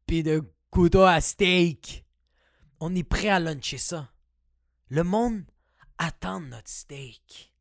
puis 0.06 0.22
de 0.22 0.42
couteau 0.74 1.04
à 1.04 1.20
steak. 1.20 2.04
On 2.80 2.96
est 2.96 3.04
prêt 3.04 3.28
à 3.28 3.38
luncher 3.38 3.78
ça. 3.78 4.12
Le 4.88 5.04
monde 5.04 5.44
attend 5.98 6.40
notre 6.40 6.68
steak. 6.68 7.54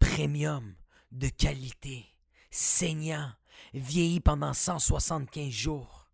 Premium, 0.00 0.74
de 1.12 1.28
qualité, 1.28 2.04
saignant, 2.50 3.30
vieilli 3.72 4.18
pendant 4.18 4.52
175 4.52 5.48
jours. 5.48 6.10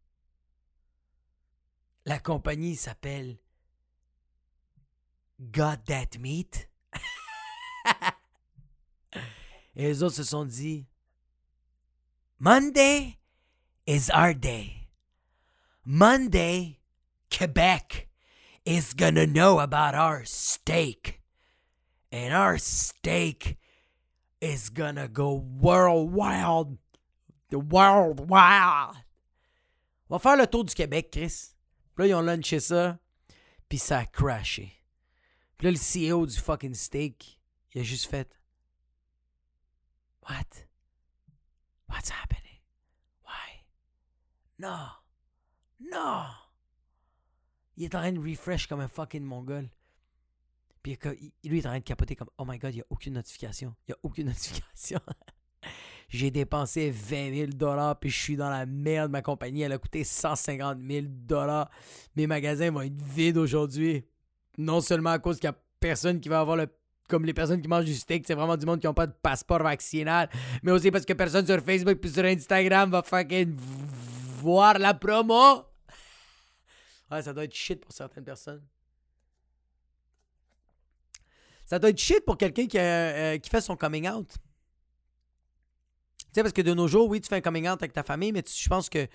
La 2.04 2.18
compagnie 2.18 2.76
s'appelle 2.76 3.38
Got 5.40 5.76
That 5.86 6.18
Meat. 6.18 6.68
Et 9.74 9.84
les 9.84 10.02
autres 10.02 10.16
se 10.16 10.24
sont 10.24 10.44
dit 10.44 10.86
Monday 12.38 13.18
is 13.86 14.10
our 14.14 14.34
day. 14.34 14.81
Monday, 15.84 16.78
Quebec 17.30 18.08
is 18.64 18.94
gonna 18.94 19.26
know 19.26 19.58
about 19.58 19.94
our 19.94 20.24
steak. 20.24 21.20
And 22.12 22.32
our 22.34 22.58
steak 22.58 23.58
is 24.40 24.68
gonna 24.70 25.08
go 25.08 25.34
world 25.34 26.12
wild. 26.12 26.78
The 27.50 27.58
world 27.58 28.30
wild. 28.30 28.96
On 30.08 30.16
va 30.16 30.18
faire 30.18 30.36
le 30.36 30.46
tour 30.46 30.64
du 30.64 30.74
Québec, 30.74 31.10
Chris. 31.10 31.54
Puis 31.94 32.04
là, 32.04 32.06
ils 32.06 32.14
ont 32.14 32.22
lunché 32.22 32.60
ça. 32.60 32.98
Puis 33.68 33.78
ça 33.78 34.00
a 34.00 34.06
crashé. 34.06 34.72
Puis 35.56 35.66
là, 35.66 35.70
le 35.72 35.78
CEO 35.78 36.26
du 36.26 36.38
fucking 36.38 36.74
steak, 36.74 37.40
il 37.74 37.80
a 37.80 37.84
juste 37.84 38.06
fait. 38.06 38.28
What? 40.28 40.66
What's 41.88 42.10
happening? 42.10 42.60
Why? 43.24 43.64
Non. 44.58 45.01
Non. 45.90 46.24
Il 47.76 47.84
est 47.84 47.94
en 47.94 48.00
train 48.00 48.12
de 48.12 48.20
refresh 48.20 48.66
comme 48.66 48.80
un 48.80 48.88
fucking 48.88 49.22
mongol. 49.22 49.68
Puis 50.82 50.98
lui, 51.04 51.32
il 51.42 51.56
est 51.56 51.66
en 51.66 51.70
train 51.70 51.78
de 51.78 51.84
capoter 51.84 52.16
comme 52.16 52.30
Oh 52.38 52.44
my 52.46 52.58
god, 52.58 52.72
il 52.72 52.76
n'y 52.76 52.82
a 52.82 52.86
aucune 52.90 53.14
notification. 53.14 53.74
Il 53.86 53.92
n'y 53.92 53.94
a 53.94 53.98
aucune 54.02 54.26
notification. 54.28 55.00
J'ai 56.08 56.30
dépensé 56.30 56.90
20 56.90 57.34
000 57.34 57.46
dollars 57.54 57.98
puis 57.98 58.10
je 58.10 58.20
suis 58.20 58.36
dans 58.36 58.50
la 58.50 58.66
merde. 58.66 59.10
Ma 59.10 59.22
compagnie, 59.22 59.62
elle 59.62 59.72
a 59.72 59.78
coûté 59.78 60.04
150 60.04 60.78
000 60.86 61.06
dollars. 61.08 61.70
Mes 62.16 62.26
magasins 62.26 62.70
vont 62.70 62.82
être 62.82 63.00
vides 63.00 63.38
aujourd'hui. 63.38 64.04
Non 64.58 64.80
seulement 64.80 65.10
à 65.10 65.18
cause 65.18 65.38
qu'il 65.38 65.48
n'y 65.48 65.54
a 65.54 65.58
personne 65.80 66.20
qui 66.20 66.28
va 66.28 66.40
avoir 66.40 66.56
le. 66.56 66.66
Comme 67.08 67.24
les 67.24 67.34
personnes 67.34 67.60
qui 67.60 67.68
mangent 67.68 67.84
du 67.84 67.94
steak, 67.94 68.24
c'est 68.26 68.34
vraiment 68.34 68.56
du 68.56 68.64
monde 68.64 68.80
qui 68.80 68.86
n'ont 68.86 68.94
pas 68.94 69.06
de 69.06 69.12
passeport 69.12 69.62
vaccinal. 69.62 70.30
Mais 70.62 70.70
aussi 70.70 70.90
parce 70.90 71.04
que 71.04 71.12
personne 71.12 71.46
sur 71.46 71.60
Facebook 71.60 71.98
puis 71.98 72.10
sur 72.10 72.24
Instagram 72.24 72.90
va 72.90 73.02
fucking 73.02 73.54
voir 74.40 74.78
la 74.78 74.94
promo. 74.94 75.71
Ouais, 77.12 77.22
ça 77.22 77.34
doit 77.34 77.44
être 77.44 77.54
shit 77.54 77.78
pour 77.78 77.92
certaines 77.92 78.24
personnes. 78.24 78.66
Ça 81.66 81.78
doit 81.78 81.90
être 81.90 81.98
shit 81.98 82.24
pour 82.24 82.38
quelqu'un 82.38 82.66
qui, 82.66 82.78
euh, 82.78 83.36
qui 83.38 83.50
fait 83.50 83.60
son 83.60 83.76
coming 83.76 84.08
out. 84.08 84.28
Tu 86.18 86.24
sais, 86.32 86.42
parce 86.42 86.54
que 86.54 86.62
de 86.62 86.72
nos 86.72 86.88
jours, 86.88 87.08
oui, 87.10 87.20
tu 87.20 87.28
fais 87.28 87.36
un 87.36 87.40
coming 87.42 87.68
out 87.68 87.82
avec 87.82 87.92
ta 87.92 88.02
famille, 88.02 88.32
mais 88.32 88.42
je 88.46 88.68
pense 88.68 88.88
que 88.88 89.06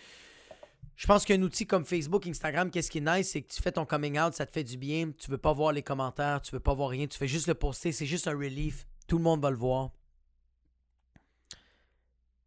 je 0.95 1.07
pense 1.07 1.25
qu'un 1.25 1.41
outil 1.41 1.65
comme 1.65 1.85
Facebook, 1.85 2.27
Instagram, 2.27 2.69
qu'est-ce 2.69 2.91
qui 2.91 2.99
est 2.99 3.01
nice, 3.01 3.31
c'est 3.31 3.41
que 3.41 3.51
tu 3.51 3.61
fais 3.61 3.71
ton 3.71 3.85
coming 3.85 4.19
out, 4.19 4.33
ça 4.33 4.45
te 4.45 4.51
fait 4.51 4.63
du 4.63 4.77
bien. 4.77 5.11
Tu 5.11 5.31
veux 5.31 5.37
pas 5.37 5.53
voir 5.53 5.71
les 5.71 5.83
commentaires, 5.83 6.41
tu 6.41 6.51
veux 6.51 6.59
pas 6.59 6.73
voir 6.75 6.89
rien, 6.89 7.07
tu 7.07 7.17
fais 7.17 7.27
juste 7.27 7.47
le 7.47 7.55
poster, 7.55 7.91
c'est 7.91 8.05
juste 8.05 8.27
un 8.27 8.37
relief. 8.37 8.87
Tout 9.07 9.17
le 9.17 9.23
monde 9.23 9.41
va 9.41 9.49
le 9.49 9.57
voir. 9.57 9.91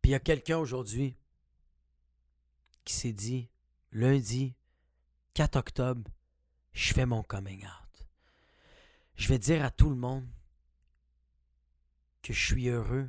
Puis 0.03 0.11
il 0.11 0.13
y 0.13 0.15
a 0.15 0.21
quelqu'un 0.21 0.59
aujourd'hui 0.59 1.17
qui 2.85 2.95
s'est 2.95 3.13
dit, 3.13 3.49
lundi 3.93 4.55
4 5.41 5.57
octobre, 5.57 6.11
je 6.75 6.93
fais 6.93 7.07
mon 7.07 7.23
coming 7.23 7.65
out. 7.65 8.07
Je 9.15 9.27
vais 9.27 9.39
dire 9.39 9.65
à 9.65 9.71
tout 9.71 9.89
le 9.89 9.97
monde 9.97 10.29
que 12.21 12.35
je 12.35 12.45
suis 12.45 12.69
heureux 12.69 13.09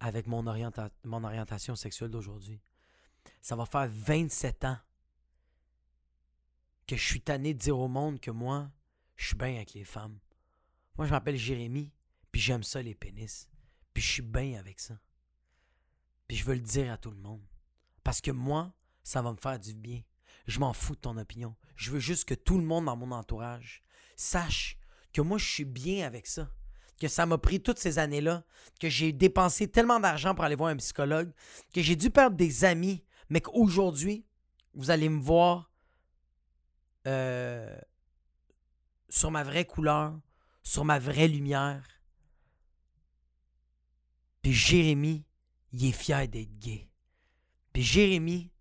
avec 0.00 0.26
mon, 0.26 0.44
orienta 0.48 0.90
mon 1.04 1.22
orientation 1.22 1.76
sexuelle 1.76 2.10
d'aujourd'hui. 2.10 2.60
Ça 3.42 3.54
va 3.54 3.64
faire 3.64 3.88
27 3.88 4.64
ans 4.64 4.78
que 6.88 6.96
je 6.96 7.04
suis 7.04 7.20
tanné 7.20 7.54
de 7.54 7.60
dire 7.60 7.78
au 7.78 7.86
monde 7.86 8.18
que 8.18 8.32
moi, 8.32 8.68
je 9.14 9.28
suis 9.28 9.36
bien 9.36 9.54
avec 9.54 9.74
les 9.74 9.84
femmes. 9.84 10.18
Moi, 10.98 11.06
je 11.06 11.12
m'appelle 11.12 11.36
Jérémy, 11.36 11.92
puis 12.32 12.40
j'aime 12.40 12.64
ça 12.64 12.82
les 12.82 12.96
pénis. 12.96 13.48
Puis 13.94 14.02
je 14.02 14.10
suis 14.14 14.22
bien 14.22 14.58
avec 14.58 14.80
ça. 14.80 14.98
Puis 16.26 16.38
je 16.38 16.44
veux 16.44 16.54
le 16.54 16.60
dire 16.60 16.90
à 16.90 16.96
tout 16.96 17.12
le 17.12 17.18
monde. 17.18 17.46
Parce 18.02 18.20
que 18.20 18.32
moi, 18.32 18.74
ça 19.04 19.22
va 19.22 19.30
me 19.30 19.38
faire 19.38 19.60
du 19.60 19.74
bien. 19.74 20.02
Je 20.46 20.58
m'en 20.60 20.72
fous 20.72 20.94
de 20.94 21.00
ton 21.00 21.16
opinion. 21.16 21.54
Je 21.76 21.90
veux 21.90 22.00
juste 22.00 22.24
que 22.24 22.34
tout 22.34 22.58
le 22.58 22.64
monde 22.64 22.86
dans 22.86 22.96
mon 22.96 23.12
entourage 23.12 23.82
sache 24.16 24.78
que 25.12 25.20
moi, 25.20 25.38
je 25.38 25.46
suis 25.46 25.64
bien 25.64 26.06
avec 26.06 26.26
ça. 26.26 26.50
Que 27.00 27.08
ça 27.08 27.26
m'a 27.26 27.38
pris 27.38 27.60
toutes 27.60 27.78
ces 27.78 27.98
années-là, 27.98 28.44
que 28.80 28.88
j'ai 28.88 29.12
dépensé 29.12 29.68
tellement 29.68 30.00
d'argent 30.00 30.34
pour 30.34 30.44
aller 30.44 30.54
voir 30.54 30.70
un 30.70 30.76
psychologue, 30.76 31.32
que 31.74 31.82
j'ai 31.82 31.96
dû 31.96 32.10
perdre 32.10 32.36
des 32.36 32.64
amis, 32.64 33.04
mais 33.28 33.40
qu'aujourd'hui, 33.40 34.24
vous 34.74 34.90
allez 34.90 35.08
me 35.08 35.20
voir 35.20 35.70
euh, 37.06 37.76
sur 39.08 39.30
ma 39.30 39.42
vraie 39.42 39.64
couleur, 39.64 40.18
sur 40.62 40.84
ma 40.84 40.98
vraie 40.98 41.28
lumière. 41.28 41.82
Puis 44.42 44.52
Jérémy, 44.52 45.24
il 45.72 45.86
est 45.86 45.92
fier 45.92 46.28
d'être 46.28 46.58
gay. 46.58 46.88
Puis 47.72 47.82
Jérémy, 47.82 48.51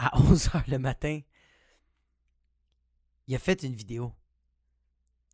à 0.00 0.08
11h 0.18 0.68
le 0.68 0.78
matin, 0.78 1.20
il 3.26 3.34
a 3.36 3.38
fait 3.38 3.62
une 3.62 3.74
vidéo. 3.74 4.12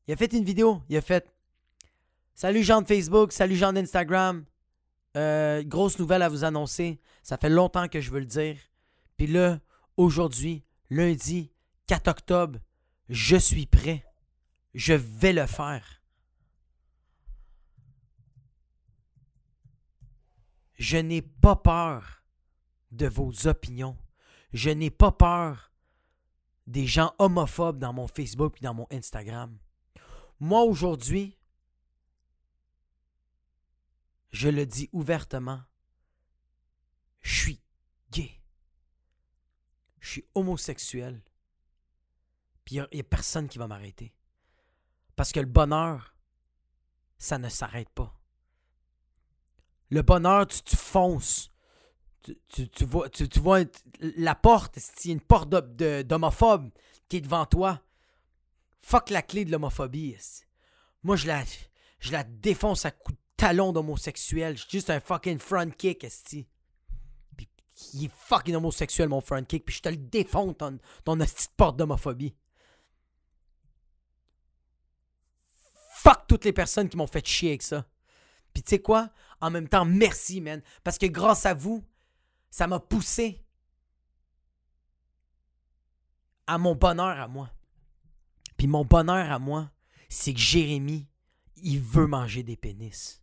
Il 0.07 0.13
a 0.13 0.17
fait 0.17 0.33
une 0.33 0.45
vidéo. 0.45 0.83
Il 0.89 0.97
a 0.97 1.01
fait 1.01 1.33
Salut 2.35 2.63
gens 2.63 2.83
de 2.83 2.87
Facebook, 2.87 3.33
salut 3.33 3.57
gens 3.57 3.73
d'Instagram. 3.73 4.45
Euh, 5.17 5.63
grosse 5.63 5.99
nouvelle 5.99 6.21
à 6.21 6.29
vous 6.29 6.45
annoncer. 6.45 7.01
Ça 7.23 7.39
fait 7.39 7.49
longtemps 7.49 7.89
que 7.89 8.03
je 8.03 8.11
veux 8.11 8.21
le 8.21 8.27
dire. 8.27 8.59
Puis 9.17 9.27
là, 9.27 9.61
aujourd'hui, 9.97 10.63
lundi 10.91 11.51
4 11.87 12.09
octobre, 12.09 12.59
je 13.09 13.37
suis 13.37 13.65
prêt. 13.65 14.05
Je 14.75 14.93
vais 14.93 15.33
le 15.33 15.47
faire. 15.47 16.03
Je 20.75 20.99
n'ai 20.99 21.23
pas 21.23 21.57
peur 21.57 22.23
de 22.91 23.07
vos 23.07 23.47
opinions. 23.47 23.97
Je 24.57 24.71
n'ai 24.71 24.89
pas 24.89 25.13
peur 25.13 25.71
des 26.67 26.87
gens 26.87 27.15
homophobes 27.19 27.79
dans 27.79 27.93
mon 27.93 28.09
Facebook 28.09 28.57
et 28.57 28.65
dans 28.65 28.73
mon 28.73 28.87
Instagram. 28.91 29.55
Moi, 30.41 30.63
aujourd'hui, 30.63 31.37
je 34.31 34.49
le 34.49 34.65
dis 34.65 34.89
ouvertement, 34.93 35.61
je 37.21 37.39
suis 37.39 37.63
gay. 38.11 38.31
Je 40.01 40.13
suis 40.13 40.25
homosexuel. 40.35 41.23
Puis 42.65 42.77
il 42.77 42.89
n'y 42.95 43.01
a, 43.01 43.05
personne 43.05 43.49
qui 43.49 43.59
va 43.59 43.67
m'arrêter. 43.67 44.15
Parce 45.17 45.33
que 45.33 45.41
le 45.41 45.45
bonheur, 45.45 46.17
ça 47.19 47.37
ne 47.37 47.51
s'arrête 47.51 47.91
pas. 47.91 48.19
Le 49.91 50.01
bonheur, 50.01 50.47
tu, 50.47 50.63
tu 50.63 50.77
fonces. 50.77 51.53
Tu, 52.49 52.69
tu, 52.69 52.85
vois, 52.85 53.09
tu, 53.09 53.27
vois 53.39 53.61
la 54.01 54.35
porte, 54.35 54.79
une 55.05 55.21
porte 55.21 55.49
d'homophobe 55.49 56.71
qui 57.09 57.19
est 57.19 57.21
devant 57.21 57.47
toi. 57.47 57.81
Fuck 58.83 59.11
la 59.11 59.23
clé 59.23 59.45
de 59.45 59.53
l'homophobie. 59.53 60.17
Moi, 61.03 61.17
je 61.17 61.27
la, 61.27 61.45
je 62.01 62.13
la 62.13 62.25
défonce 62.25 62.85
à 62.85 62.91
coups 62.91 63.17
de 63.17 63.23
talon 63.37 63.73
d'homosexuel. 63.73 64.57
Je 64.57 64.63
suis 64.63 64.79
juste 64.79 64.91
un 64.91 65.01
fucking 65.01 65.39
front 65.39 65.71
kick, 65.71 66.05
esti. 66.05 66.47
Il 67.95 68.07
est 68.07 68.13
fucking 68.13 68.55
homosexuel, 68.55 69.09
mon 69.09 69.21
front 69.21 69.45
kick. 69.45 69.65
Puis 69.65 69.77
je 69.77 69.83
te 69.83 69.89
le 69.89 69.97
défonce, 69.97 70.57
ton, 70.57 70.79
ton 71.05 71.19
porte 71.57 71.77
d'homophobie. 71.77 72.35
Fuck 75.95 76.27
toutes 76.29 76.45
les 76.45 76.53
personnes 76.53 76.89
qui 76.89 76.97
m'ont 76.97 77.07
fait 77.07 77.27
chier 77.27 77.51
avec 77.51 77.63
ça. 77.63 77.87
Puis 78.53 78.63
tu 78.63 78.71
sais 78.71 78.79
quoi? 78.79 79.11
En 79.41 79.51
même 79.51 79.69
temps, 79.69 79.85
merci, 79.85 80.41
man. 80.41 80.63
Parce 80.83 80.99
que 80.99 81.07
grâce 81.07 81.45
à 81.45 81.55
vous, 81.55 81.85
ça 82.51 82.67
m'a 82.67 82.81
poussé 82.81 83.45
à 86.47 86.59
mon 86.59 86.75
bonheur 86.75 87.19
à 87.21 87.29
moi. 87.29 87.51
Puis 88.57 88.67
mon 88.67 88.85
bonheur 88.85 89.31
à 89.31 89.39
moi, 89.39 89.71
c'est 90.09 90.33
que 90.33 90.41
Jérémy, 90.41 91.09
il 91.57 91.81
veut 91.81 92.07
manger 92.07 92.43
des 92.43 92.57
pénis. 92.57 93.23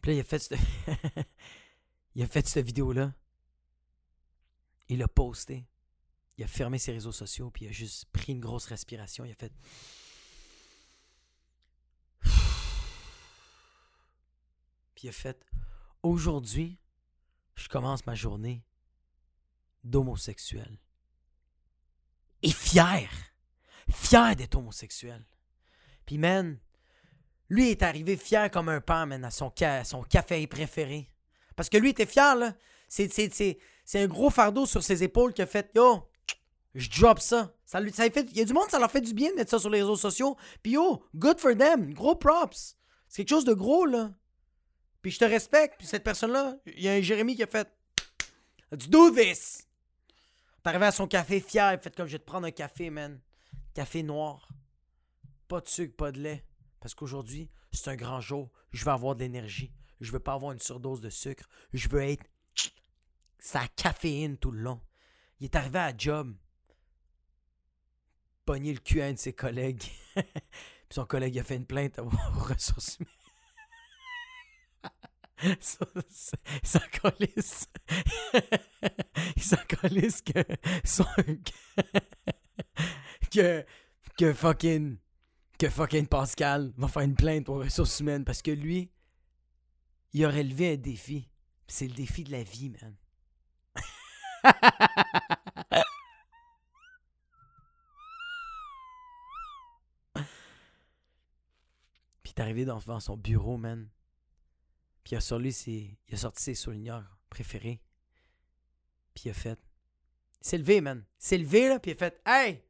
Puis 0.00 0.10
là, 0.10 0.16
il 0.16 0.20
a 0.20 0.24
fait 0.24 0.38
cette... 0.38 0.58
il 2.14 2.22
a 2.22 2.26
fait 2.26 2.46
cette 2.46 2.66
vidéo-là. 2.66 3.12
Il 4.88 4.98
l'a 4.98 5.08
posté. 5.08 5.66
Il 6.36 6.44
a 6.44 6.46
fermé 6.46 6.78
ses 6.78 6.92
réseaux 6.92 7.12
sociaux, 7.12 7.50
puis 7.50 7.64
il 7.64 7.68
a 7.68 7.72
juste 7.72 8.04
pris 8.12 8.32
une 8.32 8.40
grosse 8.40 8.66
respiration. 8.66 9.24
Il 9.24 9.32
a 9.32 9.34
fait... 9.34 9.52
Puis 14.94 15.04
il 15.04 15.08
a 15.08 15.12
fait... 15.12 15.44
Aujourd'hui, 16.04 16.78
je 17.58 17.68
commence 17.68 18.06
ma 18.06 18.14
journée 18.14 18.64
d'homosexuel. 19.82 20.78
Et 22.42 22.52
fier. 22.52 23.10
Fier 23.90 24.36
d'être 24.36 24.56
homosexuel. 24.56 25.24
Puis, 26.06 26.18
man, 26.18 26.58
lui 27.48 27.70
est 27.70 27.82
arrivé 27.82 28.16
fier 28.16 28.50
comme 28.50 28.68
un 28.68 28.80
pan, 28.80 29.06
man, 29.06 29.24
à 29.24 29.30
son, 29.30 29.52
son 29.84 30.02
café 30.02 30.46
préféré. 30.46 31.10
Parce 31.56 31.68
que 31.68 31.76
lui 31.76 31.90
était 31.90 32.06
fier, 32.06 32.36
là. 32.36 32.54
C'est 32.88 33.58
un 33.94 34.06
gros 34.06 34.30
fardeau 34.30 34.64
sur 34.64 34.82
ses 34.82 35.02
épaules 35.02 35.34
qui 35.34 35.42
a 35.42 35.46
fait 35.46 35.70
Yo, 35.74 36.08
je 36.74 36.88
drop 36.88 37.18
ça. 37.18 37.54
ça, 37.64 37.80
lui, 37.80 37.92
ça 37.92 38.08
fait, 38.10 38.26
il 38.30 38.36
y 38.36 38.40
a 38.40 38.44
du 38.44 38.52
monde, 38.52 38.70
ça 38.70 38.78
leur 38.78 38.90
fait 38.90 39.00
du 39.00 39.12
bien 39.12 39.30
de 39.30 39.36
mettre 39.36 39.50
ça 39.50 39.58
sur 39.58 39.70
les 39.70 39.80
réseaux 39.80 39.96
sociaux. 39.96 40.36
Puis 40.62 40.72
yo, 40.72 41.02
good 41.16 41.40
for 41.40 41.56
them. 41.56 41.92
Gros 41.92 42.14
props. 42.14 42.76
C'est 43.08 43.24
quelque 43.24 43.30
chose 43.30 43.44
de 43.44 43.54
gros, 43.54 43.84
là. 43.84 44.12
Puis 45.08 45.14
je 45.14 45.20
te 45.20 45.24
respecte. 45.24 45.78
Puis 45.78 45.86
cette 45.86 46.04
personne-là, 46.04 46.58
il 46.66 46.82
y 46.82 46.86
a 46.86 46.92
un 46.92 47.00
Jérémy 47.00 47.34
qui 47.34 47.42
a 47.42 47.46
fait 47.46 47.66
Let's 48.70 48.90
do 48.90 49.10
this. 49.10 49.66
T'es 50.62 50.68
arrivé 50.68 50.84
à 50.84 50.92
son 50.92 51.06
café 51.06 51.40
fier, 51.40 51.72
il 51.72 51.78
fait 51.78 51.96
comme 51.96 52.06
je 52.06 52.12
vais 52.12 52.18
te 52.18 52.26
prendre 52.26 52.46
un 52.46 52.50
café, 52.50 52.90
man. 52.90 53.18
Café 53.72 54.02
noir. 54.02 54.50
Pas 55.48 55.62
de 55.62 55.68
sucre, 55.68 55.96
pas 55.96 56.12
de 56.12 56.20
lait. 56.20 56.44
Parce 56.78 56.94
qu'aujourd'hui, 56.94 57.48
c'est 57.72 57.88
un 57.88 57.96
grand 57.96 58.20
jour. 58.20 58.52
Je 58.70 58.84
veux 58.84 58.90
avoir 58.90 59.14
de 59.14 59.20
l'énergie. 59.20 59.72
Je 60.02 60.12
veux 60.12 60.20
pas 60.20 60.34
avoir 60.34 60.52
une 60.52 60.60
surdose 60.60 61.00
de 61.00 61.08
sucre. 61.08 61.48
Je 61.72 61.88
veux 61.88 62.02
être. 62.02 62.26
Ça 63.38 63.66
caféine 63.76 64.36
tout 64.36 64.50
le 64.50 64.60
long. 64.60 64.82
Il 65.40 65.44
est 65.44 65.56
arrivé 65.56 65.78
à 65.78 65.96
job. 65.96 66.36
Pogné 68.44 68.74
le 68.74 68.80
cul 68.80 69.00
à 69.00 69.06
un 69.06 69.14
de 69.14 69.18
ses 69.18 69.32
collègues. 69.32 69.84
Puis 70.14 70.24
son 70.90 71.06
collègue 71.06 71.38
a 71.38 71.44
fait 71.44 71.56
une 71.56 71.64
plainte 71.64 71.98
aux 71.98 72.10
ressources 72.34 72.98
humaines. 72.98 73.17
Ça, 75.60 75.86
ça, 76.10 76.36
ça 76.62 76.80
calisse 79.56 80.20
que 80.22 80.44
son, 80.84 81.04
que, 83.30 83.64
que 84.16 84.32
fucking 84.34 84.98
que 85.58 85.68
fucking 85.68 86.06
Pascal 86.06 86.72
va 86.76 86.88
faire 86.88 87.02
une 87.02 87.16
plainte 87.16 87.48
aux 87.48 87.58
ressources 87.58 87.98
humaines 88.00 88.24
parce 88.24 88.42
que 88.42 88.52
lui, 88.52 88.92
il 90.12 90.24
a 90.24 90.28
relevé 90.30 90.74
un 90.74 90.76
défi. 90.76 91.28
C'est 91.66 91.88
le 91.88 91.94
défi 91.94 92.24
de 92.24 92.30
la 92.30 92.42
vie, 92.44 92.70
man. 92.70 92.96
Puis 102.22 102.32
il 102.34 102.38
est 102.38 102.40
arrivé 102.40 102.64
devant 102.64 103.00
son 103.00 103.16
bureau, 103.16 103.56
man. 103.56 103.88
Puis 105.08 105.16
il 105.16 105.78
a, 105.78 105.94
il 106.08 106.18
sorti 106.18 106.42
ses 106.42 106.54
souligneurs 106.54 107.16
préférés. 107.30 107.80
Puis 109.14 109.24
il 109.24 109.30
a 109.30 109.34
fait. 109.34 109.58
Il 110.42 110.46
s'est 110.46 110.58
levé, 110.58 110.82
man. 110.82 111.02
Il 111.18 111.24
s'est 111.24 111.38
levé, 111.38 111.68
là, 111.68 111.78
puis 111.78 111.92
il 111.92 111.94
a 111.94 111.96
fait 111.96 112.20
Hey! 112.26 112.62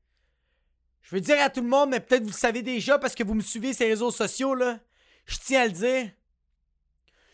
Je 1.00 1.16
veux 1.16 1.20
dire 1.20 1.40
à 1.40 1.50
tout 1.50 1.62
le 1.62 1.68
monde, 1.68 1.90
mais 1.90 1.98
peut-être 1.98 2.22
vous 2.22 2.28
le 2.28 2.34
savez 2.34 2.62
déjà 2.62 2.96
parce 2.96 3.16
que 3.16 3.24
vous 3.24 3.34
me 3.34 3.40
suivez 3.40 3.72
les 3.72 3.86
réseaux 3.86 4.12
sociaux, 4.12 4.54
là. 4.54 4.78
Je 5.26 5.36
tiens 5.36 5.62
à 5.62 5.66
le 5.66 5.72
dire. 5.72 6.12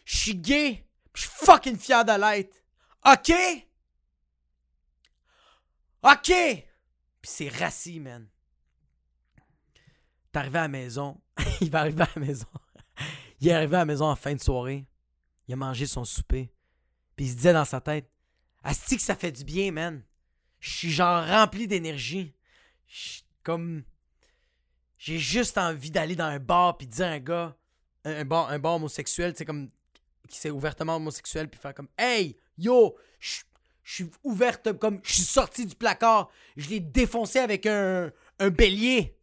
Je 0.06 0.16
suis 0.16 0.36
gay. 0.36 0.86
Je 1.12 1.20
suis 1.20 1.30
fucking 1.30 1.78
fier 1.78 2.02
de 2.02 2.12
l'être. 2.12 2.56
OK? 3.04 3.32
OK! 6.02 6.32
Puis 7.20 7.30
c'est 7.30 7.48
rassis, 7.48 8.00
man. 8.00 8.26
T'es 10.32 10.38
arrivé 10.38 10.60
à 10.60 10.62
la 10.62 10.68
maison. 10.68 11.20
il 11.60 11.70
va 11.70 11.80
arriver 11.80 12.04
à 12.04 12.08
la 12.16 12.22
maison. 12.22 12.48
il 13.40 13.48
est 13.48 13.52
arrivé 13.52 13.76
à 13.76 13.80
la 13.80 13.84
maison 13.84 14.06
en 14.06 14.16
fin 14.16 14.34
de 14.34 14.40
soirée. 14.40 14.86
Il 15.46 15.54
a 15.54 15.56
mangé 15.56 15.86
son 15.86 16.04
souper. 16.04 16.50
Puis 17.16 17.26
il 17.26 17.30
se 17.30 17.36
disait 17.36 17.52
dans 17.52 17.64
sa 17.64 17.80
tête 17.80 18.10
Asti 18.62 18.96
que 18.96 19.02
ça 19.02 19.14
fait 19.14 19.30
du 19.30 19.44
bien, 19.44 19.70
man. 19.70 20.02
Je 20.58 20.70
suis 20.70 20.90
genre 20.90 21.24
rempli 21.26 21.68
d'énergie. 21.68 22.34
Comme. 23.42 23.84
J'ai 24.96 25.18
juste 25.18 25.58
envie 25.58 25.90
d'aller 25.90 26.16
dans 26.16 26.24
un 26.24 26.38
bar 26.38 26.78
puis 26.78 26.86
dire 26.86 27.06
à 27.06 27.10
un 27.10 27.18
gars, 27.18 27.56
un, 28.04 28.24
bar, 28.24 28.48
un 28.48 28.58
bar 28.58 28.76
homosexuel, 28.76 29.34
c'est 29.36 29.44
comme. 29.44 29.68
qui 30.28 30.38
s'est 30.38 30.50
ouvertement 30.50 30.96
homosexuel, 30.96 31.50
puis 31.50 31.60
faire 31.60 31.74
comme 31.74 31.88
Hey, 31.98 32.38
yo, 32.56 32.96
je 33.20 33.42
suis 33.84 34.10
ouverte 34.22 34.72
comme. 34.78 35.00
Je 35.02 35.12
suis 35.12 35.24
sorti 35.24 35.66
du 35.66 35.74
placard. 35.74 36.30
Je 36.56 36.70
l'ai 36.70 36.80
défoncé 36.80 37.38
avec 37.38 37.66
un, 37.66 38.10
un 38.38 38.48
bélier. 38.48 39.18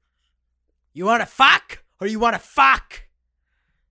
You 0.93 1.07
wanna 1.07 1.25
fuck? 1.25 1.83
Or 1.99 2.07
you 2.07 2.19
wanna 2.19 2.39
fuck? 2.39 3.09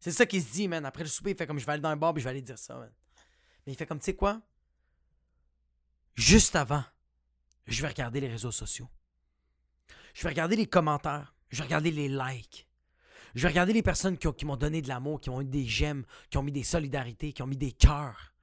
C'est 0.00 0.12
ça 0.12 0.26
qu'il 0.26 0.42
se 0.42 0.50
dit, 0.50 0.66
man. 0.66 0.84
Après 0.86 1.02
le 1.02 1.08
souper, 1.08 1.30
il 1.30 1.36
fait 1.36 1.46
comme 1.46 1.58
je 1.58 1.66
vais 1.66 1.72
aller 1.72 1.82
dans 1.82 1.90
un 1.90 1.96
bar 1.96 2.14
puis 2.14 2.22
je 2.22 2.24
vais 2.24 2.30
aller 2.30 2.42
dire 2.42 2.58
ça, 2.58 2.74
man. 2.76 2.90
Mais 3.66 3.72
il 3.72 3.76
fait 3.76 3.86
comme, 3.86 3.98
tu 3.98 4.06
sais 4.06 4.16
quoi? 4.16 4.40
Juste 6.14 6.56
avant, 6.56 6.84
je 7.66 7.82
vais 7.82 7.88
regarder 7.88 8.20
les 8.20 8.28
réseaux 8.28 8.50
sociaux. 8.50 8.88
Je 10.14 10.22
vais 10.22 10.30
regarder 10.30 10.56
les 10.56 10.66
commentaires. 10.66 11.34
Je 11.50 11.58
vais 11.58 11.64
regarder 11.64 11.90
les 11.90 12.08
likes. 12.08 12.66
Je 13.34 13.42
vais 13.42 13.48
regarder 13.48 13.72
les 13.72 13.82
personnes 13.82 14.18
qui, 14.18 14.44
m'ont 14.44 14.56
donné 14.56 14.82
de 14.82 14.88
l'amour, 14.88 15.20
qui 15.20 15.30
ont 15.30 15.40
eu 15.40 15.44
des 15.44 15.64
j'aime, 15.64 16.04
qui 16.30 16.38
ont 16.38 16.42
mis 16.42 16.52
des 16.52 16.64
solidarités, 16.64 17.32
qui 17.32 17.42
ont 17.42 17.46
mis 17.46 17.56
des 17.56 17.72
cœurs. 17.72 18.34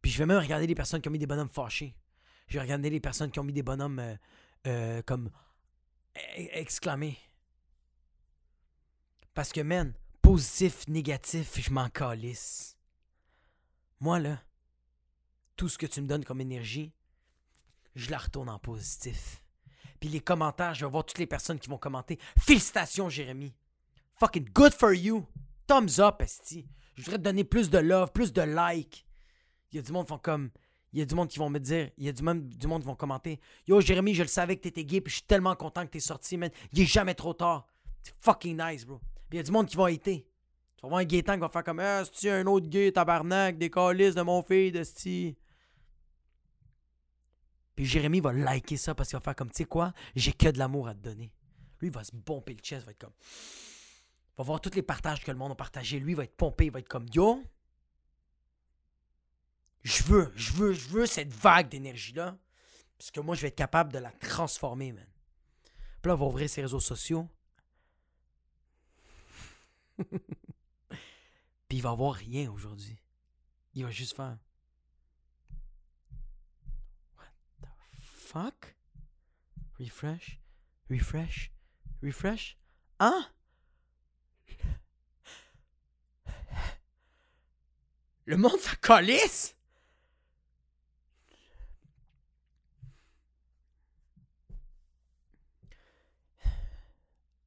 Puis 0.00 0.10
je 0.10 0.18
vais 0.18 0.26
même 0.26 0.38
regarder 0.38 0.66
les 0.66 0.74
personnes 0.74 1.00
qui 1.00 1.08
ont 1.08 1.12
mis 1.12 1.18
des 1.18 1.26
bonhommes 1.26 1.50
fâchés. 1.50 1.94
Je 2.46 2.54
vais 2.54 2.60
regarder 2.60 2.88
les 2.88 3.00
personnes 3.00 3.30
qui 3.30 3.38
ont 3.40 3.44
mis 3.44 3.52
des 3.52 3.62
bonhommes 3.62 3.98
euh, 3.98 4.14
euh, 4.66 5.02
comme 5.02 5.30
e-, 6.16 6.48
exclamés. 6.52 7.18
Parce 9.36 9.52
que, 9.52 9.60
man, 9.60 9.92
positif, 10.22 10.88
négatif, 10.88 11.60
je 11.60 11.70
m'en 11.70 11.90
calisse. 11.90 12.78
Moi, 14.00 14.18
là, 14.18 14.40
tout 15.56 15.68
ce 15.68 15.76
que 15.76 15.84
tu 15.84 16.00
me 16.00 16.06
donnes 16.06 16.24
comme 16.24 16.40
énergie, 16.40 16.94
je 17.94 18.10
la 18.10 18.16
retourne 18.16 18.48
en 18.48 18.58
positif. 18.58 19.42
Puis 20.00 20.08
les 20.08 20.20
commentaires, 20.20 20.72
je 20.72 20.86
vais 20.86 20.90
voir 20.90 21.04
toutes 21.04 21.18
les 21.18 21.26
personnes 21.26 21.58
qui 21.58 21.68
vont 21.68 21.76
commenter. 21.76 22.18
Félicitations, 22.38 23.10
Jérémy. 23.10 23.54
Fucking 24.14 24.48
good 24.54 24.72
for 24.72 24.94
you. 24.94 25.26
Thumbs 25.66 25.98
up, 25.98 26.22
esti. 26.22 26.66
Je 26.94 27.02
voudrais 27.02 27.18
te 27.18 27.24
donner 27.24 27.44
plus 27.44 27.68
de 27.68 27.76
love, 27.76 28.12
plus 28.12 28.32
de 28.32 28.40
like. 28.40 29.06
Il 29.70 29.76
y 29.76 29.78
a 29.80 29.82
du 29.82 29.92
monde 29.92 30.06
qui 30.06 30.14
font 30.14 30.18
comme. 30.18 30.50
Il 30.94 31.02
y 31.02 31.06
qui 31.06 31.38
vont 31.38 31.50
me 31.50 31.58
dire. 31.58 31.90
Il 31.98 32.06
y 32.06 32.08
a 32.08 32.12
du, 32.12 32.22
même, 32.22 32.48
du 32.48 32.66
monde 32.66 32.80
qui 32.80 32.88
vont 32.88 32.96
commenter. 32.96 33.38
Yo, 33.66 33.82
Jérémy, 33.82 34.14
je 34.14 34.22
le 34.22 34.28
savais 34.28 34.56
que 34.56 34.62
t'étais 34.62 34.86
gay, 34.86 35.02
puis 35.02 35.10
je 35.10 35.16
suis 35.16 35.26
tellement 35.26 35.54
content 35.56 35.84
que 35.84 35.90
t'es 35.90 36.00
sorti, 36.00 36.38
man. 36.38 36.48
Il 36.72 36.80
est 36.80 36.86
jamais 36.86 37.14
trop 37.14 37.34
tard. 37.34 37.66
Fucking 38.22 38.56
nice, 38.56 38.86
bro. 38.86 38.98
Puis 39.28 39.36
il 39.36 39.36
y 39.36 39.40
a 39.40 39.42
du 39.42 39.50
monde 39.50 39.66
qui 39.66 39.76
va 39.76 39.90
été. 39.90 40.26
Tu 40.76 40.82
vas 40.82 40.88
voir 40.88 41.00
un 41.00 41.04
Gaétan 41.04 41.34
qui 41.34 41.40
va 41.40 41.48
faire 41.48 41.64
comme 41.64 41.80
Ah, 41.80 42.02
c'est 42.12 42.30
un 42.30 42.46
autre 42.46 42.66
gay, 42.68 42.92
tabarnak, 42.92 43.58
des 43.58 43.70
calices 43.70 44.14
de 44.14 44.22
mon 44.22 44.42
fils, 44.42 44.72
de 44.72 44.84
sti. 44.84 45.36
Puis 47.74 47.84
Jérémy 47.84 48.20
va 48.20 48.32
liker 48.32 48.76
ça 48.76 48.94
parce 48.94 49.10
qu'il 49.10 49.18
va 49.18 49.22
faire 49.22 49.36
comme, 49.36 49.50
tu 49.50 49.58
sais 49.58 49.64
quoi, 49.64 49.92
j'ai 50.14 50.32
que 50.32 50.48
de 50.48 50.58
l'amour 50.58 50.88
à 50.88 50.94
te 50.94 51.00
donner. 51.00 51.32
Lui, 51.80 51.88
il 51.88 51.92
va 51.92 52.04
se 52.04 52.12
pomper 52.12 52.54
le 52.54 52.60
chest, 52.60 52.82
il 52.82 52.86
va 52.86 52.92
être 52.92 52.98
comme. 52.98 53.12
Il 53.20 54.38
va 54.38 54.44
voir 54.44 54.60
tous 54.60 54.74
les 54.74 54.82
partages 54.82 55.22
que 55.22 55.30
le 55.30 55.36
monde 55.36 55.52
a 55.52 55.54
partagés. 55.54 55.98
Lui, 55.98 56.14
va 56.14 56.24
être 56.24 56.36
pompé, 56.36 56.66
il 56.66 56.72
va 56.72 56.78
être 56.78 56.88
comme 56.88 57.06
Yo, 57.12 57.42
je 59.86 60.02
veux, 60.02 60.32
je 60.34 60.52
veux, 60.52 60.72
je 60.72 60.88
veux 60.88 61.06
cette 61.06 61.32
vague 61.32 61.68
d'énergie-là. 61.68 62.36
Parce 62.98 63.12
que 63.12 63.20
moi, 63.20 63.36
je 63.36 63.42
vais 63.42 63.48
être 63.48 63.56
capable 63.56 63.92
de 63.92 63.98
la 63.98 64.10
transformer, 64.10 64.90
man. 64.90 65.06
Puis 66.02 66.08
là, 66.08 66.14
on 66.14 66.18
va 66.18 66.26
ouvrir 66.26 66.50
ses 66.50 66.62
réseaux 66.62 66.80
sociaux. 66.80 67.28
Puis 71.68 71.78
il 71.78 71.82
va 71.82 71.90
avoir 71.90 72.14
rien 72.14 72.50
aujourd'hui. 72.50 72.96
Il 73.74 73.84
va 73.84 73.90
juste 73.90 74.16
faire. 74.16 74.38
What 77.16 77.32
the 77.60 77.68
fuck? 78.00 78.76
Refresh, 79.78 80.40
refresh, 80.88 81.52
refresh? 82.02 82.56
Hein? 82.98 83.26
Le 88.24 88.36
monde 88.36 88.58
s'en 88.58 88.74
calisse? 88.82 89.54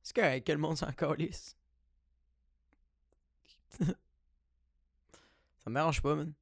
C'est 0.04 0.16
correct 0.16 0.48
que 0.48 0.52
le 0.54 0.58
monde 0.58 0.78
s'en 0.78 0.92
calisse. 0.94 1.59
Ça 5.60 5.70
me 5.70 6.02
pas, 6.02 6.16
man. 6.16 6.34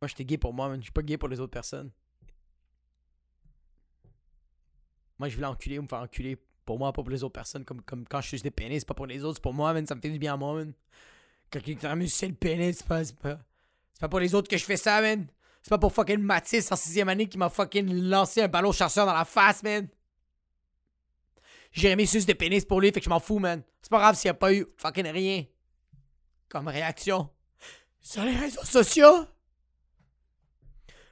Moi, 0.00 0.08
j'étais 0.08 0.24
gay 0.24 0.38
pour 0.38 0.52
moi, 0.52 0.68
man. 0.68 0.78
Je 0.78 0.84
suis 0.84 0.92
pas 0.92 1.02
gay 1.02 1.16
pour 1.16 1.28
les 1.28 1.40
autres 1.40 1.52
personnes. 1.52 1.90
Moi, 5.18 5.28
je 5.28 5.34
voulais 5.34 5.46
enculer 5.46 5.78
ou 5.78 5.82
me 5.82 5.88
faire 5.88 6.00
enculer 6.00 6.36
pour 6.64 6.78
moi, 6.78 6.92
pas 6.92 7.02
pour 7.02 7.10
les 7.10 7.22
autres 7.22 7.32
personnes. 7.32 7.64
Comme, 7.64 7.80
comme 7.82 8.06
quand 8.06 8.20
je 8.20 8.28
suis 8.28 8.42
des 8.42 8.50
pénis, 8.50 8.80
c'est 8.80 8.86
pas 8.86 8.94
pour 8.94 9.06
les 9.06 9.24
autres, 9.24 9.36
c'est 9.36 9.42
pour 9.42 9.54
moi, 9.54 9.72
man. 9.72 9.86
Ça 9.86 9.94
me 9.94 10.00
fait 10.00 10.10
du 10.10 10.18
bien 10.18 10.34
à 10.34 10.36
moi, 10.36 10.54
man. 10.54 10.72
Quand 11.50 11.60
quelqu'un 11.60 11.94
me 11.94 12.06
c'est 12.06 12.28
le 12.28 12.34
pénis, 12.34 12.78
c'est 12.78 12.86
pas, 12.86 13.04
c'est 13.04 13.16
pas. 13.18 13.38
Pour 14.08 14.20
les 14.20 14.34
autres 14.34 14.48
que 14.48 14.58
je 14.58 14.64
fais 14.64 14.76
ça, 14.76 15.00
man. 15.00 15.26
C'est 15.62 15.70
pas 15.70 15.78
pour 15.78 15.92
fucking 15.92 16.18
Mathis 16.18 16.70
en 16.70 16.76
sixième 16.76 17.08
année 17.08 17.28
qui 17.28 17.38
m'a 17.38 17.48
fucking 17.48 18.08
lancé 18.08 18.42
un 18.42 18.48
ballon 18.48 18.72
chasseur 18.72 19.06
dans 19.06 19.14
la 19.14 19.24
face, 19.24 19.62
man. 19.62 19.88
Jérémy 21.72 22.06
suce 22.06 22.26
des 22.26 22.34
pénis 22.34 22.64
pour 22.64 22.80
lui, 22.80 22.92
fait 22.92 23.00
que 23.00 23.04
je 23.04 23.10
m'en 23.10 23.20
fous, 23.20 23.38
man. 23.38 23.62
C'est 23.82 23.90
pas 23.90 23.98
grave 23.98 24.16
s'il 24.16 24.28
n'y 24.28 24.30
a 24.30 24.34
pas 24.34 24.52
eu 24.52 24.66
fucking 24.76 25.06
rien 25.06 25.44
comme 26.48 26.68
réaction 26.68 27.30
sur 28.00 28.22
les 28.22 28.36
réseaux 28.36 28.64
sociaux? 28.64 29.26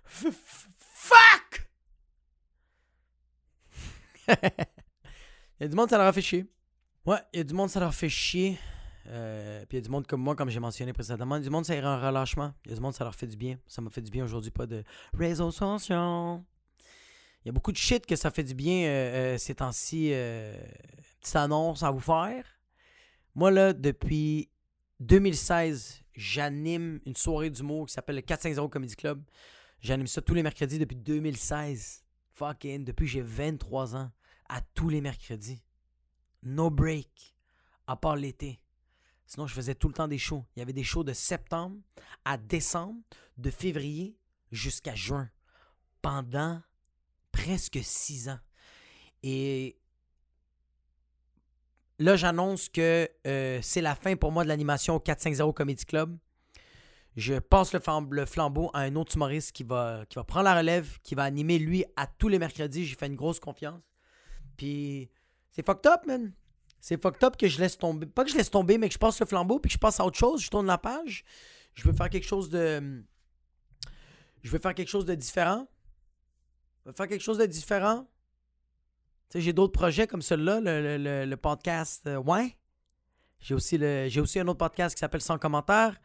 Fuck! 0.06 1.68
il 4.28 5.62
y 5.62 5.64
a 5.64 5.68
du 5.68 5.74
monde, 5.74 5.90
ça 5.90 5.98
leur 5.98 6.06
a 6.06 6.12
fait 6.12 6.22
chier. 6.22 6.46
Ouais, 7.04 7.18
il 7.32 7.38
y 7.38 7.40
a 7.40 7.44
du 7.44 7.52
monde, 7.52 7.68
ça 7.68 7.80
leur 7.80 7.94
fait 7.94 8.08
chier. 8.08 8.58
Euh, 9.08 9.66
puis 9.66 9.76
il 9.76 9.80
y 9.80 9.82
a 9.82 9.84
du 9.84 9.90
monde 9.90 10.06
comme 10.06 10.22
moi, 10.22 10.34
comme 10.34 10.48
j'ai 10.48 10.60
mentionné 10.60 10.92
précédemment. 10.92 11.36
Il 11.36 11.40
y 11.40 11.42
a 11.42 11.44
du 11.44 11.50
monde, 11.50 11.64
ça 11.64 11.74
ira 11.74 11.94
un 11.94 12.06
relâchement. 12.06 12.54
Il 12.64 12.70
y 12.70 12.72
a 12.72 12.76
du 12.76 12.80
monde, 12.80 12.94
ça 12.94 13.04
leur 13.04 13.14
fait 13.14 13.26
du 13.26 13.36
bien. 13.36 13.58
Ça 13.66 13.82
m'a 13.82 13.90
fait 13.90 14.00
du 14.00 14.10
bien 14.10 14.24
aujourd'hui, 14.24 14.50
pas 14.50 14.66
de 14.66 14.84
réseaux 15.12 15.50
sociaux. 15.50 16.40
Il 17.44 17.48
y 17.48 17.50
a 17.50 17.52
beaucoup 17.52 17.72
de 17.72 17.76
shit 17.76 18.06
que 18.06 18.16
ça 18.16 18.30
fait 18.30 18.44
du 18.44 18.54
bien 18.54 18.86
euh, 18.86 19.34
euh, 19.34 19.38
ces 19.38 19.56
temps-ci. 19.56 20.12
Petite 21.20 21.36
annonce 21.36 21.82
à 21.82 21.90
vous 21.90 22.00
faire. 22.00 22.46
Moi, 23.34 23.50
là, 23.50 23.72
depuis 23.72 24.48
2016, 25.00 26.02
j'anime 26.14 27.00
une 27.04 27.16
soirée 27.16 27.50
d'humour 27.50 27.86
qui 27.86 27.94
s'appelle 27.94 28.16
le 28.16 28.22
450 28.22 28.70
Comedy 28.70 28.96
Club. 28.96 29.22
J'anime 29.80 30.06
ça 30.06 30.22
tous 30.22 30.34
les 30.34 30.42
mercredis 30.42 30.78
depuis 30.78 30.96
2016. 30.96 32.04
Fucking, 32.32 32.84
depuis 32.84 33.06
j'ai 33.06 33.20
23 33.20 33.96
ans. 33.96 34.10
À 34.48 34.60
tous 34.74 34.88
les 34.88 35.00
mercredis. 35.00 35.62
No 36.42 36.70
break. 36.70 37.34
À 37.86 37.96
part 37.96 38.16
l'été. 38.16 38.60
Sinon, 39.26 39.46
je 39.46 39.54
faisais 39.54 39.74
tout 39.74 39.88
le 39.88 39.94
temps 39.94 40.08
des 40.08 40.18
shows. 40.18 40.44
Il 40.54 40.60
y 40.60 40.62
avait 40.62 40.72
des 40.72 40.84
shows 40.84 41.04
de 41.04 41.12
septembre 41.12 41.76
à 42.24 42.36
décembre, 42.36 43.00
de 43.38 43.50
février 43.50 44.18
jusqu'à 44.52 44.94
juin. 44.94 45.30
Pendant 46.02 46.62
presque 47.32 47.80
six 47.82 48.28
ans. 48.28 48.38
Et 49.22 49.78
là, 51.98 52.16
j'annonce 52.16 52.68
que 52.68 53.08
euh, 53.26 53.58
c'est 53.62 53.80
la 53.80 53.94
fin 53.94 54.16
pour 54.16 54.32
moi 54.32 54.44
de 54.44 54.48
l'animation 54.48 54.96
au 54.96 55.00
450 55.00 55.54
Comedy 55.54 55.84
Club. 55.84 56.16
Je 57.16 57.34
passe 57.38 57.72
le, 57.72 58.26
flambeau 58.26 58.70
à 58.74 58.80
un 58.80 58.96
autre 58.96 59.14
humoriste 59.14 59.52
qui 59.52 59.62
va, 59.62 60.04
prendre 60.26 60.44
la 60.44 60.56
relève, 60.56 60.98
qui 61.02 61.14
va 61.14 61.22
animer 61.22 61.58
lui 61.58 61.84
à 61.96 62.06
tous 62.06 62.28
les 62.28 62.40
mercredis. 62.40 62.86
J'ai 62.86 62.96
fait 62.96 63.06
une 63.06 63.14
grosse 63.14 63.38
confiance. 63.38 63.80
Puis 64.56 65.10
c'est 65.52 65.64
fucked 65.64 65.86
up, 65.86 66.06
man. 66.06 66.32
C'est 66.80 67.00
fucked 67.00 67.22
up 67.22 67.36
que 67.36 67.46
je 67.46 67.60
laisse 67.60 67.78
tomber. 67.78 68.06
Pas 68.06 68.24
que 68.24 68.30
je 68.30 68.36
laisse 68.36 68.50
tomber, 68.50 68.78
mais 68.78 68.88
que 68.88 68.94
je 68.94 68.98
passe 68.98 69.20
le 69.20 69.26
flambeau 69.26 69.60
puis 69.60 69.68
que 69.68 69.74
je 69.74 69.78
passe 69.78 70.00
à 70.00 70.04
autre 70.04 70.18
chose. 70.18 70.42
Je 70.42 70.50
tourne 70.50 70.66
la 70.66 70.78
page. 70.78 71.24
Je 71.74 71.84
veux 71.84 71.94
faire 71.94 72.10
quelque 72.10 72.26
chose 72.26 72.50
de. 72.50 73.04
Je 74.42 74.50
veux 74.50 74.58
faire 74.58 74.74
quelque 74.74 74.90
chose 74.90 75.04
de 75.04 75.14
différent 75.14 75.66
faire 76.92 77.08
quelque 77.08 77.22
chose 77.22 77.38
de 77.38 77.46
différent. 77.46 78.06
J'ai 79.34 79.52
d'autres 79.52 79.72
projets 79.72 80.06
comme 80.06 80.22
celui-là, 80.22 80.60
le, 80.60 81.34
podcast 81.36 82.06
euh, 82.06 82.16
Ouais. 82.16 82.56
J'ai 83.40 83.54
aussi, 83.54 83.78
aussi 84.18 84.40
un 84.40 84.48
autre 84.48 84.58
podcast 84.58 84.94
qui 84.94 85.00
s'appelle 85.00 85.20
Sans 85.20 85.38
commentaire. 85.38 86.00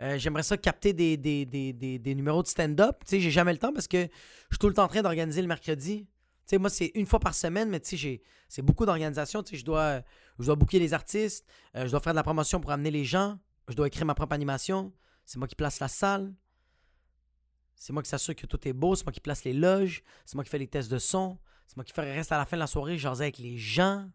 Euh, 0.00 0.18
j'aimerais 0.18 0.42
ça 0.42 0.56
capter 0.56 0.92
des, 0.92 1.16
des, 1.16 2.14
numéros 2.14 2.42
de 2.42 2.48
stand-up. 2.48 2.98
Tu 3.00 3.10
sais, 3.10 3.20
j'ai 3.20 3.30
jamais 3.30 3.52
le 3.52 3.58
temps 3.58 3.72
parce 3.72 3.88
que 3.88 4.02
je 4.02 4.54
suis 4.54 4.58
tout 4.58 4.68
le 4.68 4.74
temps 4.74 4.84
en 4.84 4.88
train 4.88 5.02
d'organiser 5.02 5.40
le 5.40 5.48
mercredi. 5.48 6.06
Tu 6.06 6.10
sais, 6.46 6.58
moi, 6.58 6.68
c'est 6.68 6.92
une 6.94 7.06
fois 7.06 7.20
par 7.20 7.34
semaine, 7.34 7.70
mais 7.70 7.80
tu 7.80 7.96
sais, 7.96 8.22
c'est 8.48 8.62
beaucoup 8.62 8.84
d'organisation. 8.84 9.42
Tu 9.42 9.52
sais, 9.52 9.60
je 9.60 9.64
dois, 9.64 10.02
je 10.38 10.44
dois 10.44 10.56
booker 10.56 10.78
les 10.78 10.92
artistes, 10.92 11.46
euh, 11.74 11.86
je 11.86 11.90
dois 11.90 12.00
faire 12.00 12.12
de 12.12 12.16
la 12.16 12.22
promotion 12.22 12.60
pour 12.60 12.70
amener 12.70 12.90
les 12.90 13.04
gens, 13.04 13.38
je 13.68 13.74
dois 13.74 13.86
écrire 13.86 14.04
ma 14.04 14.14
propre 14.14 14.34
animation. 14.34 14.92
C'est 15.24 15.38
moi 15.38 15.48
qui 15.48 15.54
place 15.54 15.80
la 15.80 15.88
salle. 15.88 16.34
C'est 17.76 17.92
moi 17.92 18.02
qui 18.02 18.08
s'assure 18.08 18.36
que 18.36 18.46
tout 18.46 18.68
est 18.68 18.72
beau, 18.72 18.94
c'est 18.94 19.04
moi 19.04 19.12
qui 19.12 19.20
place 19.20 19.44
les 19.44 19.52
loges, 19.52 20.02
c'est 20.26 20.34
moi 20.34 20.44
qui 20.44 20.50
fais 20.50 20.58
les 20.58 20.68
tests 20.68 20.90
de 20.90 20.98
son, 20.98 21.38
c'est 21.66 21.76
moi 21.76 21.84
qui 21.84 21.92
reste 22.00 22.32
à 22.32 22.38
la 22.38 22.46
fin 22.46 22.56
de 22.56 22.60
la 22.60 22.66
soirée, 22.66 22.98
jaser 22.98 23.24
avec 23.24 23.38
les 23.38 23.56
gens. 23.56 24.08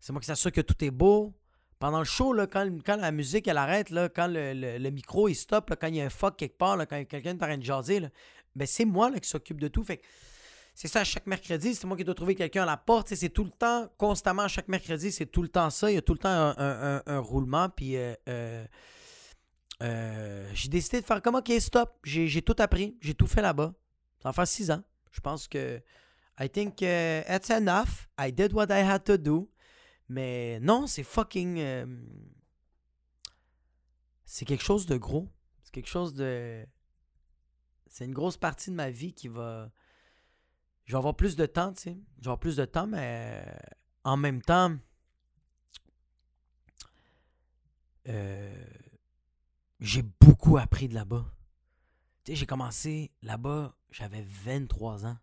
C'est 0.00 0.12
moi 0.12 0.20
qui 0.20 0.26
s'assure 0.26 0.52
que 0.52 0.60
tout 0.60 0.84
est 0.84 0.90
beau. 0.90 1.34
Pendant 1.78 1.98
le 1.98 2.04
show, 2.04 2.32
là, 2.32 2.46
quand, 2.46 2.96
la 2.96 3.10
musique 3.10 3.48
elle 3.48 3.58
arrête, 3.58 3.90
là, 3.90 4.08
quand 4.08 4.28
le, 4.30 4.90
micro 4.90 5.28
il 5.28 5.34
stop, 5.34 5.74
quand 5.78 5.88
il 5.88 5.96
y 5.96 6.00
a 6.00 6.04
un 6.04 6.10
fuck 6.10 6.36
quelque 6.36 6.56
part, 6.56 6.78
quand 6.88 7.04
quelqu'un 7.04 7.30
est 7.30 7.34
en 7.34 7.46
train 7.46 7.58
de 7.58 7.62
jaser, 7.62 8.00
ben, 8.54 8.66
c'est 8.66 8.84
moi 8.84 9.10
là, 9.10 9.20
qui 9.20 9.28
s'occupe 9.28 9.60
de 9.60 9.68
tout. 9.68 9.84
Fait 9.84 10.00
c'est 10.74 10.88
ça, 10.88 11.04
chaque 11.04 11.26
mercredi, 11.26 11.74
c'est 11.74 11.86
moi 11.86 11.96
qui 11.96 12.02
dois 12.02 12.14
trouver 12.14 12.34
quelqu'un 12.34 12.64
à 12.64 12.66
la 12.66 12.76
porte. 12.76 13.14
C'est 13.14 13.28
tout 13.28 13.44
le 13.44 13.50
temps, 13.50 13.88
constamment, 13.96 14.48
chaque 14.48 14.66
mercredi, 14.66 15.12
c'est 15.12 15.26
tout 15.26 15.42
le 15.42 15.48
temps 15.48 15.70
ça. 15.70 15.90
Il 15.90 15.94
y 15.94 15.98
a 15.98 16.02
tout 16.02 16.14
le 16.14 16.18
temps 16.18 16.54
un, 16.56 17.18
roulement. 17.20 17.68
Puis 17.68 17.96
euh, 17.96 18.14
euh, 18.28 18.66
euh, 19.82 20.50
j'ai 20.52 20.68
décidé 20.68 21.00
de 21.00 21.06
faire 21.06 21.22
comme 21.22 21.36
OK, 21.36 21.52
stop. 21.60 21.96
J'ai 22.02 22.42
tout 22.42 22.56
appris. 22.58 22.96
J'ai 23.00 23.14
tout 23.14 23.28
fait 23.28 23.40
là-bas. 23.40 23.72
Ça 24.20 24.32
fait 24.32 24.46
six 24.46 24.70
ans. 24.72 24.82
Je 25.12 25.20
pense 25.20 25.46
que 25.46 25.80
I 26.38 26.48
think 26.48 26.82
uh, 26.82 27.22
it's 27.28 27.50
enough. 27.50 28.08
I 28.18 28.30
did 28.32 28.52
what 28.52 28.70
I 28.70 28.82
had 28.82 29.04
to 29.04 29.16
do. 29.16 29.50
Mais 30.08 30.58
non, 30.60 30.86
c'est 30.86 31.04
fucking. 31.04 31.58
Euh, 31.58 31.86
c'est 34.24 34.44
quelque 34.44 34.64
chose 34.64 34.86
de 34.86 34.96
gros. 34.96 35.28
C'est 35.62 35.72
quelque 35.72 35.88
chose 35.88 36.14
de. 36.14 36.66
C'est 37.86 38.04
une 38.04 38.14
grosse 38.14 38.36
partie 38.36 38.70
de 38.70 38.74
ma 38.74 38.90
vie 38.90 39.14
qui 39.14 39.28
va. 39.28 39.70
Je 40.84 40.92
vais 40.92 40.98
avoir 40.98 41.16
plus 41.16 41.36
de 41.36 41.46
temps, 41.46 41.72
tu 41.72 41.82
sais. 41.82 41.96
Je 42.18 42.22
vais 42.22 42.26
avoir 42.26 42.40
plus 42.40 42.56
de 42.56 42.64
temps, 42.64 42.86
mais 42.86 43.44
en 44.02 44.16
même 44.16 44.42
temps. 44.42 44.76
Euh, 48.08 48.64
j'ai 49.80 50.02
beaucoup 50.02 50.58
appris 50.58 50.88
de 50.88 50.94
là-bas. 50.94 51.24
Tu 52.24 52.32
sais, 52.32 52.36
j'ai 52.36 52.46
commencé 52.46 53.12
là-bas, 53.22 53.76
j'avais 53.90 54.22
23 54.22 55.06
ans. 55.06 55.18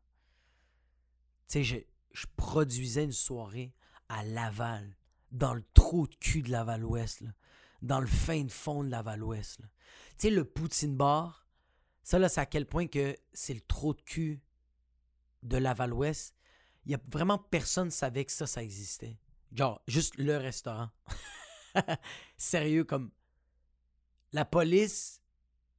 Sais, 1.51 1.65
je, 1.65 1.75
je 2.13 2.27
produisais 2.37 3.03
une 3.03 3.11
soirée 3.11 3.73
à 4.07 4.23
Laval, 4.23 4.95
dans 5.31 5.53
le 5.53 5.65
trou 5.73 6.07
de 6.07 6.15
cul 6.15 6.43
de 6.43 6.49
Laval-Ouest, 6.49 7.23
dans 7.81 7.99
le 7.99 8.07
fin 8.07 8.45
de 8.45 8.51
fond 8.51 8.85
de 8.85 8.89
Laval-Ouest. 8.89 9.59
Tu 9.59 9.65
sais, 10.17 10.29
le 10.29 10.45
Poutine 10.45 10.95
Bar, 10.95 11.45
ça 12.03 12.19
là, 12.19 12.29
c'est 12.29 12.39
à 12.39 12.45
quel 12.45 12.65
point 12.65 12.87
que 12.87 13.17
c'est 13.33 13.53
le 13.53 13.59
trou 13.59 13.93
de 13.93 14.01
cul 14.01 14.41
de 15.43 15.57
Laval-Ouest. 15.57 16.37
Il 16.85 16.93
y 16.93 16.95
a 16.95 16.99
vraiment 17.11 17.37
personne 17.37 17.87
ne 17.87 17.91
savait 17.91 18.23
que 18.23 18.31
ça, 18.31 18.47
ça 18.47 18.63
existait. 18.63 19.19
Genre, 19.53 19.81
juste 19.89 20.15
le 20.15 20.37
restaurant. 20.37 20.89
Sérieux, 22.37 22.85
comme 22.85 23.11
la 24.31 24.45
police 24.45 25.21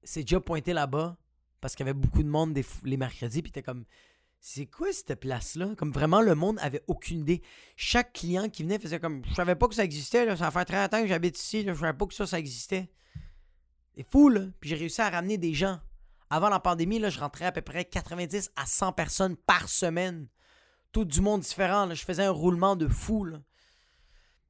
s'est 0.02 0.20
déjà 0.20 0.38
pointée 0.38 0.74
là-bas 0.74 1.16
parce 1.62 1.74
qu'il 1.74 1.86
y 1.86 1.88
avait 1.88 1.98
beaucoup 1.98 2.22
de 2.22 2.28
monde 2.28 2.60
les 2.82 2.96
mercredis, 2.98 3.40
puis 3.40 3.52
t'es 3.52 3.62
comme, 3.62 3.86
c'est 4.44 4.66
quoi 4.66 4.92
cette 4.92 5.14
place-là? 5.14 5.76
Comme 5.76 5.92
vraiment, 5.92 6.20
le 6.20 6.34
monde 6.34 6.58
avait 6.60 6.82
aucune 6.88 7.20
idée. 7.20 7.42
Chaque 7.76 8.12
client 8.12 8.48
qui 8.48 8.64
venait 8.64 8.80
faisait 8.80 8.98
comme, 8.98 9.24
je 9.24 9.34
savais 9.34 9.54
pas 9.54 9.68
que 9.68 9.74
ça 9.76 9.84
existait, 9.84 10.36
ça 10.36 10.50
fait 10.50 10.64
très 10.64 10.82
longtemps 10.82 11.00
que 11.00 11.06
j'habite 11.06 11.38
ici, 11.38 11.62
là. 11.62 11.74
je 11.74 11.78
savais 11.78 11.96
pas 11.96 12.06
que 12.06 12.12
ça, 12.12 12.38
existait. 12.40 12.90
C'est 13.94 14.02
fou. 14.02 14.32
Puis 14.58 14.68
j'ai 14.68 14.74
réussi 14.74 15.00
à 15.00 15.10
ramener 15.10 15.38
des 15.38 15.54
gens. 15.54 15.78
Avant 16.28 16.48
la 16.48 16.58
pandémie, 16.58 17.00
je 17.08 17.20
rentrais 17.20 17.44
à 17.44 17.52
peu 17.52 17.62
près 17.62 17.84
90 17.84 18.50
à 18.56 18.66
100 18.66 18.92
personnes 18.94 19.36
par 19.36 19.68
semaine. 19.68 20.26
tout 20.90 21.04
du 21.04 21.20
monde 21.20 21.42
différent. 21.42 21.94
Je 21.94 22.04
faisais 22.04 22.24
un 22.24 22.30
roulement 22.30 22.74
de 22.74 22.88
fou. 22.88 23.28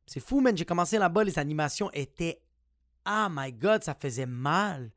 C'est 0.06 0.20
fou, 0.20 0.40
man. 0.40 0.56
J'ai 0.56 0.64
commencé 0.64 0.96
là-bas, 0.96 1.22
les 1.22 1.38
animations 1.38 1.90
étaient. 1.92 2.40
Ah 3.04 3.28
my 3.30 3.52
god, 3.52 3.84
ça 3.84 3.94
faisait 3.94 4.24
mal. 4.24 4.90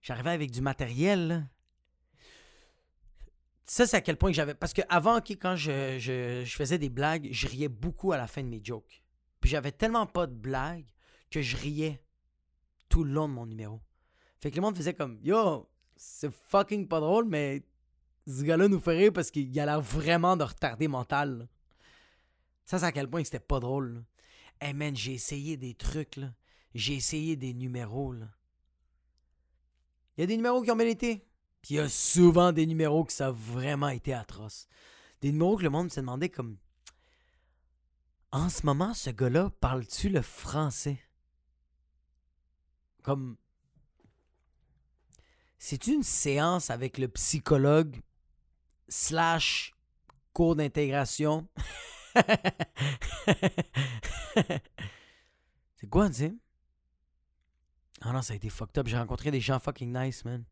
J'arrivais 0.00 0.30
avec 0.30 0.52
du 0.52 0.62
matériel. 0.62 1.46
Ça, 3.66 3.84
c'est 3.86 3.96
à 3.96 4.00
quel 4.00 4.16
point 4.16 4.30
que 4.30 4.36
j'avais. 4.36 4.54
Parce 4.54 4.72
que 4.72 4.82
avant, 4.88 5.18
ok, 5.18 5.30
quand 5.32 5.56
je, 5.56 6.44
faisais 6.46 6.78
des 6.78 6.88
blagues, 6.88 7.28
je 7.32 7.48
riais 7.48 7.68
beaucoup 7.68 8.12
à 8.12 8.16
la 8.16 8.28
fin 8.28 8.42
de 8.42 8.48
mes 8.48 8.60
jokes. 8.62 9.02
Puis 9.40 9.50
j'avais 9.50 9.72
tellement 9.72 10.06
pas 10.06 10.26
de 10.26 10.34
blagues 10.34 10.86
que 11.30 11.42
je 11.42 11.56
riais 11.56 12.00
tout 12.88 13.02
le 13.02 13.12
long 13.12 13.28
de 13.28 13.34
mon 13.34 13.46
numéro. 13.46 13.80
Fait 14.40 14.50
que 14.50 14.56
le 14.56 14.62
monde 14.62 14.76
faisait 14.76 14.94
comme 14.94 15.18
Yo, 15.22 15.68
c'est 15.96 16.32
fucking 16.32 16.86
pas 16.86 17.00
drôle, 17.00 17.26
mais 17.26 17.64
ce 18.26 18.42
gars-là 18.42 18.68
nous 18.68 18.80
ferait 18.80 19.10
parce 19.10 19.30
qu'il 19.32 19.58
a 19.58 19.66
l'air 19.66 19.80
vraiment 19.80 20.36
de 20.36 20.44
retardé 20.44 20.86
mental. 20.86 21.48
Ça, 22.64 22.78
c'est 22.78 22.86
à 22.86 22.92
quel 22.92 23.08
point 23.08 23.22
que 23.22 23.26
c'était 23.26 23.40
pas 23.40 23.58
drôle. 23.58 23.94
là. 23.94 24.00
Hey 24.60 24.74
man, 24.74 24.94
j'ai 24.94 25.14
essayé 25.14 25.56
des 25.56 25.74
trucs, 25.74 26.16
là. 26.16 26.32
J'ai 26.74 26.94
essayé 26.94 27.36
des 27.36 27.52
numéros, 27.52 28.12
là. 28.12 28.26
Il 30.16 30.22
y 30.22 30.24
a 30.24 30.26
des 30.26 30.36
numéros 30.36 30.62
qui 30.62 30.70
ont 30.70 30.78
été. 30.78 31.26
Il 31.68 31.76
y 31.76 31.78
a 31.80 31.88
souvent 31.88 32.52
des 32.52 32.66
numéros 32.66 33.04
qui 33.04 33.14
ça 33.14 33.28
a 33.28 33.30
vraiment 33.32 33.88
été 33.88 34.14
atroce. 34.14 34.68
Des 35.20 35.32
numéros 35.32 35.56
que 35.56 35.64
le 35.64 35.70
monde 35.70 35.90
se 35.90 36.00
demandait 36.00 36.28
comme 36.28 36.58
En 38.30 38.48
ce 38.48 38.64
moment, 38.64 38.94
ce 38.94 39.10
gars-là, 39.10 39.50
parle-tu 39.60 40.08
le 40.08 40.22
français? 40.22 41.00
Comme 43.02 43.36
c'est 45.58 45.86
une 45.88 46.02
séance 46.02 46.70
avec 46.70 46.98
le 46.98 47.08
psychologue 47.08 48.00
slash 48.88 49.74
cours 50.32 50.54
d'intégration? 50.54 51.48
C'est 55.76 55.88
quoi, 55.90 56.08
tu 56.08 56.14
sais? 56.14 56.34
Ah 58.02 58.12
non, 58.12 58.22
ça 58.22 58.34
a 58.34 58.36
été 58.36 58.48
fucked 58.48 58.78
up. 58.78 58.86
J'ai 58.86 58.96
rencontré 58.96 59.30
des 59.30 59.40
gens 59.40 59.58
fucking 59.58 59.92
nice, 59.92 60.24
man. 60.24 60.44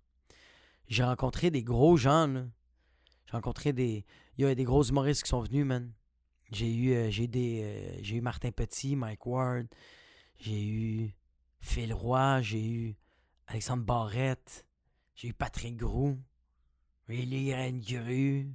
J'ai 0.89 1.05
rencontré 1.05 1.51
des 1.51 1.63
gros 1.63 1.97
gens, 1.97 2.27
là. 2.27 2.45
J'ai 3.27 3.33
rencontré 3.33 3.73
des... 3.73 4.05
Il 4.37 4.45
y 4.45 4.49
a 4.49 4.55
des 4.55 4.65
gros 4.65 4.83
humoristes 4.83 5.23
qui 5.23 5.29
sont 5.29 5.41
venus, 5.41 5.65
man. 5.65 5.93
J'ai 6.51 6.75
eu, 6.75 6.93
euh, 6.93 7.11
j'ai 7.11 7.27
des, 7.27 7.63
euh, 7.63 7.99
j'ai 8.03 8.17
eu 8.17 8.21
Martin 8.21 8.51
Petit, 8.51 8.97
Mike 8.97 9.25
Ward. 9.27 9.67
J'ai 10.39 10.65
eu 10.67 11.15
Phil 11.61 11.93
Roy. 11.93 12.43
J'ai 12.43 12.67
eu 12.67 12.97
Alexandre 13.47 13.85
Barrette. 13.85 14.67
J'ai 15.15 15.29
eu 15.29 15.33
Patrick 15.33 15.77
Groux. 15.77 16.19
Rélie 17.09 17.55
Rengru. 17.55 18.53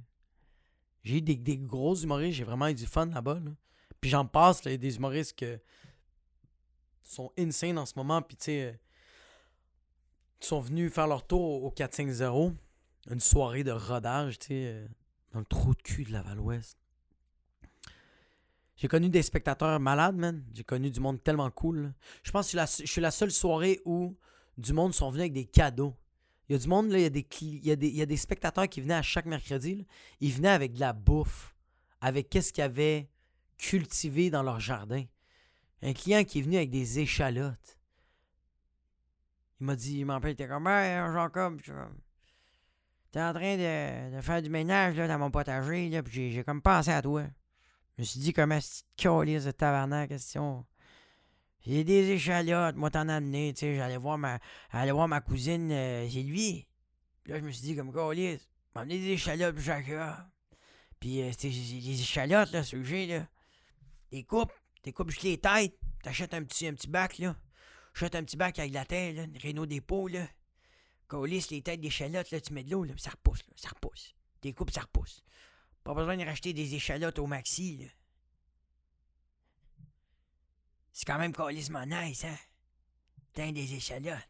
J'ai 1.02 1.16
eu 1.16 1.22
des, 1.22 1.36
des 1.36 1.58
gros 1.58 1.94
humoristes. 1.94 2.38
J'ai 2.38 2.44
vraiment 2.44 2.68
eu 2.68 2.74
du 2.74 2.86
fun 2.86 3.06
là-bas, 3.06 3.40
là. 3.40 3.50
Puis 4.00 4.10
j'en 4.10 4.24
passe, 4.24 4.62
il 4.64 4.70
y 4.70 4.74
a 4.74 4.78
des 4.78 4.96
humoristes 4.96 5.38
que 5.38 5.60
sont 7.02 7.32
insane 7.38 7.78
en 7.78 7.86
ce 7.86 7.94
moment. 7.96 8.22
Puis 8.22 8.36
tu 8.36 8.44
sais, 8.44 8.62
euh, 8.62 8.72
sont 10.40 10.60
venus 10.60 10.92
faire 10.92 11.06
leur 11.06 11.26
tour 11.26 11.64
au 11.64 11.70
450. 11.70 12.54
Une 13.10 13.20
soirée 13.20 13.64
de 13.64 13.72
rodage, 13.72 14.38
tu 14.38 14.48
euh, 14.52 14.86
dans 15.32 15.40
le 15.40 15.44
trou 15.44 15.74
de 15.74 15.82
cul 15.82 16.04
de 16.04 16.12
Laval-Ouest. 16.12 16.76
J'ai 18.76 18.88
connu 18.88 19.10
des 19.10 19.22
spectateurs 19.22 19.78
malades, 19.78 20.16
man. 20.16 20.42
J'ai 20.54 20.64
connu 20.64 20.90
du 20.90 21.00
monde 21.00 21.22
tellement 21.22 21.50
cool. 21.50 21.92
Je 22.22 22.30
pense 22.30 22.50
que 22.50 22.58
je 22.58 22.86
suis 22.86 23.00
la, 23.00 23.08
la 23.08 23.10
seule 23.10 23.30
soirée 23.30 23.80
où 23.84 24.16
du 24.56 24.72
monde 24.72 24.94
sont 24.94 25.10
venus 25.10 25.22
avec 25.22 25.32
des 25.32 25.44
cadeaux. 25.44 25.94
Il 26.48 26.54
y 26.54 26.56
a 26.56 26.58
du 26.58 26.68
monde, 26.68 26.90
là, 26.90 26.98
il 26.98 27.02
y 27.02 27.06
a 27.06 27.10
des, 27.10 27.26
y 27.92 28.02
a 28.02 28.06
des, 28.06 28.16
spectateurs 28.16 28.68
qui 28.68 28.80
venaient 28.80 28.94
à 28.94 29.02
chaque 29.02 29.26
mercredi. 29.26 29.86
Ils 30.20 30.32
venaient 30.32 30.48
avec 30.48 30.72
de 30.72 30.80
la 30.80 30.92
bouffe, 30.92 31.54
avec 32.00 32.28
qu'est-ce 32.28 32.52
qu'ils 32.52 32.64
avaient 32.64 33.08
cultivé 33.56 34.30
dans 34.30 34.42
leur 34.42 34.58
jardin. 34.58 35.04
Un 35.82 35.92
client 35.92 36.24
qui 36.24 36.40
est 36.40 36.42
venu 36.42 36.56
avec 36.56 36.70
des 36.70 36.98
échalotes. 36.98 37.79
Il 39.60 39.66
m'a 39.66 39.76
dit, 39.76 39.98
il 39.98 40.06
m'appelle, 40.06 40.30
il 40.30 40.32
était 40.32 40.48
comme, 40.48 40.66
hey, 40.66 40.96
Jacob, 41.12 41.60
suis 41.62 41.72
comme, 41.72 41.98
t'es 43.12 43.20
en 43.20 43.32
train 43.34 43.56
de, 43.56 44.16
de 44.16 44.20
faire 44.22 44.40
du 44.40 44.48
ménage 44.48 44.96
là, 44.96 45.06
dans 45.06 45.18
mon 45.18 45.30
potager, 45.30 45.88
là, 45.90 46.02
puis 46.02 46.32
j'ai- 46.32 46.44
comme 46.44 46.62
pensé 46.62 46.90
à 46.90 47.02
toi. 47.02 47.24
Je 47.96 48.02
me 48.02 48.06
suis 48.06 48.20
dit, 48.20 48.32
comment 48.32 48.58
c'est 48.60 48.84
calice 48.96 49.44
de 49.44 49.50
tabarnak, 49.50 50.08
question. 50.08 50.64
J'ai 51.66 51.84
des 51.84 52.10
échalotes, 52.12 52.76
moi 52.76 52.90
t'en 52.90 53.08
amené, 53.08 53.52
tu 53.52 53.60
sais, 53.60 53.76
j'allais 53.76 53.98
voir 53.98 54.16
ma, 54.16 54.38
voir 54.72 55.08
ma 55.08 55.20
cousine 55.20 55.70
euh, 55.70 56.08
Sylvie. 56.08 56.66
Puis 57.22 57.32
là, 57.34 57.38
je 57.38 57.44
me 57.44 57.50
suis 57.50 57.62
dit, 57.62 57.76
comme 57.76 57.92
calice, 57.92 58.48
m'a 58.74 58.80
amené 58.80 58.98
des 58.98 59.10
échalotes 59.10 59.54
pour 59.56 59.64
chacun. 59.64 60.16
Puis 61.00 61.20
euh, 61.20 61.30
les 61.42 62.00
échalotes, 62.00 62.52
là, 62.52 62.62
ceux 62.62 62.78
que 62.78 62.84
j'ai, 62.84 63.06
là, 63.06 63.26
des 64.10 64.24
coupes, 64.24 64.52
des 64.84 64.92
coupes 64.94 65.10
juste 65.10 65.22
les 65.24 65.36
têtes, 65.36 65.78
t'achètes 66.02 66.32
un 66.32 66.42
petit, 66.44 66.66
un 66.66 66.72
petit 66.72 66.88
bac, 66.88 67.18
là. 67.18 67.36
Achète 67.94 68.14
un 68.14 68.24
petit 68.24 68.36
bac 68.36 68.58
avec 68.58 68.72
la 68.72 68.84
terre, 68.84 69.14
là, 69.14 69.26
Renault 69.42 69.66
dépôt, 69.66 70.08
là. 70.08 70.26
Colisse 71.08 71.50
les 71.50 71.62
têtes 71.62 71.80
d'échalotes, 71.80 72.30
là, 72.30 72.40
tu 72.40 72.52
mets 72.52 72.62
de 72.62 72.70
l'eau, 72.70 72.84
là, 72.84 72.94
ça 72.96 73.10
repousse, 73.10 73.40
là, 73.40 73.52
ça 73.56 73.70
repousse. 73.70 74.14
Des 74.42 74.52
coupes, 74.52 74.70
ça 74.70 74.82
repousse. 74.82 75.24
Pas 75.82 75.94
besoin 75.94 76.16
de 76.16 76.24
racheter 76.24 76.52
des 76.52 76.74
échalotes 76.74 77.18
au 77.18 77.26
maxi, 77.26 77.78
là. 77.78 77.86
C'est 80.92 81.06
quand 81.06 81.18
même 81.18 81.32
colissement 81.32 81.86
nice, 81.86 82.24
hein? 82.24 82.36
T'as 83.32 83.50
des 83.52 83.74
échalotes. 83.74 84.28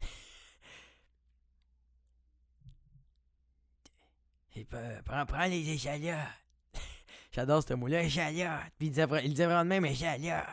Prends, 5.04 5.26
prends 5.26 5.46
les 5.46 5.70
échalotes. 5.70 6.26
J'adore 7.32 7.62
ce 7.62 7.74
mot-là, 7.74 8.02
échalote. 8.02 8.72
Puis 8.78 8.88
il 8.88 8.90
disait, 8.90 9.06
il 9.24 9.64
même, 9.64 9.86
échalote. 9.86 10.44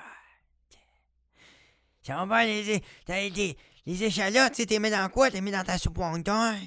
Ça 2.08 2.26
va 2.26 2.46
les, 2.46 2.82
t'as 3.06 3.28
les, 3.28 3.58
les 3.86 4.04
échalotes, 4.06 4.54
tu 4.54 4.64
sais, 4.64 4.80
mets 4.80 4.90
dans 4.90 5.10
quoi? 5.10 5.30
T'es 5.30 5.42
mis 5.42 5.52
dans 5.52 5.66
ta 5.66 5.78
soupe 5.78 5.98
wonton. 5.98 6.58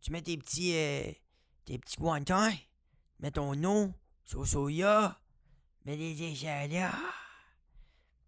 Tu 0.00 0.10
mets 0.10 0.22
tes 0.22 0.38
petits, 0.38 0.74
euh, 0.74 1.12
tes 1.66 1.78
petits 1.78 2.00
wontons. 2.00 2.50
Mets 3.20 3.32
ton 3.32 3.62
eau, 3.62 3.92
sauce 4.24 4.52
soya? 4.52 5.20
Mets 5.84 5.96
les 5.96 6.22
échalotes. 6.22 6.94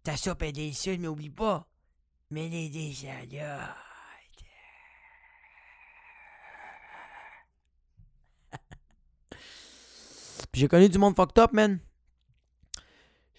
Ta 0.03 0.15
soupe 0.15 0.43
est 0.43 0.51
délicieuse, 0.51 0.99
mais 0.99 1.07
oublie 1.07 1.31
pas. 1.31 1.67
Mets 2.29 2.49
les 2.49 2.69
échalotes. 2.91 3.39
J'ai 10.53 10.67
connu 10.67 10.87
du 10.87 10.99
monde 10.99 11.15
fucked 11.15 11.39
up, 11.39 11.51
man. 11.51 11.79